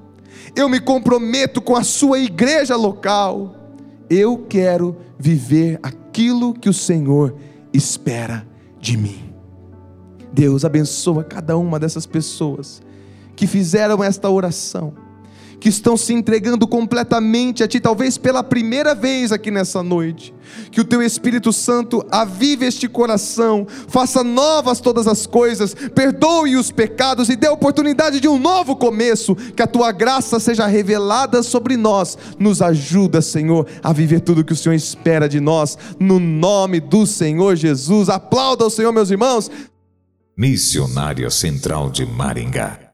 Eu 0.55 0.69
me 0.69 0.79
comprometo 0.79 1.61
com 1.61 1.75
a 1.75 1.83
Sua 1.83 2.19
igreja 2.19 2.77
local. 2.77 3.75
Eu 4.09 4.45
quero 4.47 4.95
viver 5.19 5.77
aquilo 5.83 6.53
que 6.53 6.69
o 6.69 6.73
Senhor 6.73 7.35
espera 7.73 8.47
de 8.79 8.95
mim. 8.95 9.33
Deus 10.31 10.63
abençoa 10.63 11.21
cada 11.21 11.57
uma 11.57 11.77
dessas 11.77 12.05
pessoas 12.05 12.81
que 13.35 13.45
fizeram 13.45 14.01
esta 14.01 14.29
oração 14.29 15.04
que 15.59 15.69
estão 15.69 15.97
se 15.97 16.13
entregando 16.13 16.67
completamente 16.67 17.63
a 17.63 17.67
Ti, 17.67 17.79
talvez 17.79 18.17
pela 18.17 18.43
primeira 18.43 18.93
vez 18.93 19.31
aqui 19.31 19.51
nessa 19.51 19.81
noite. 19.81 20.33
Que 20.71 20.79
o 20.79 20.85
Teu 20.85 21.01
Espírito 21.01 21.51
Santo 21.51 22.05
avive 22.11 22.65
este 22.65 22.87
coração, 22.87 23.65
faça 23.87 24.23
novas 24.23 24.79
todas 24.79 25.07
as 25.07 25.25
coisas, 25.25 25.75
perdoe 25.93 26.55
os 26.55 26.71
pecados 26.71 27.29
e 27.29 27.35
dê 27.35 27.47
a 27.47 27.51
oportunidade 27.51 28.19
de 28.19 28.27
um 28.27 28.37
novo 28.37 28.75
começo. 28.75 29.35
Que 29.35 29.63
a 29.63 29.67
Tua 29.67 29.91
graça 29.91 30.39
seja 30.39 30.67
revelada 30.67 31.41
sobre 31.41 31.75
nós. 31.75 32.17
Nos 32.39 32.61
ajuda, 32.61 33.21
Senhor, 33.21 33.67
a 33.83 33.91
viver 33.91 34.21
tudo 34.21 34.43
que 34.43 34.53
o 34.53 34.55
Senhor 34.55 34.75
espera 34.75 35.27
de 35.27 35.39
nós, 35.39 35.77
no 35.99 36.19
nome 36.19 36.79
do 36.79 37.05
Senhor 37.05 37.55
Jesus. 37.55 38.09
Aplauda 38.09 38.65
o 38.65 38.69
Senhor, 38.69 38.91
meus 38.91 39.09
irmãos. 39.09 39.49
Missionária 40.37 41.29
Central 41.29 41.89
de 41.89 42.05
Maringá 42.05 42.84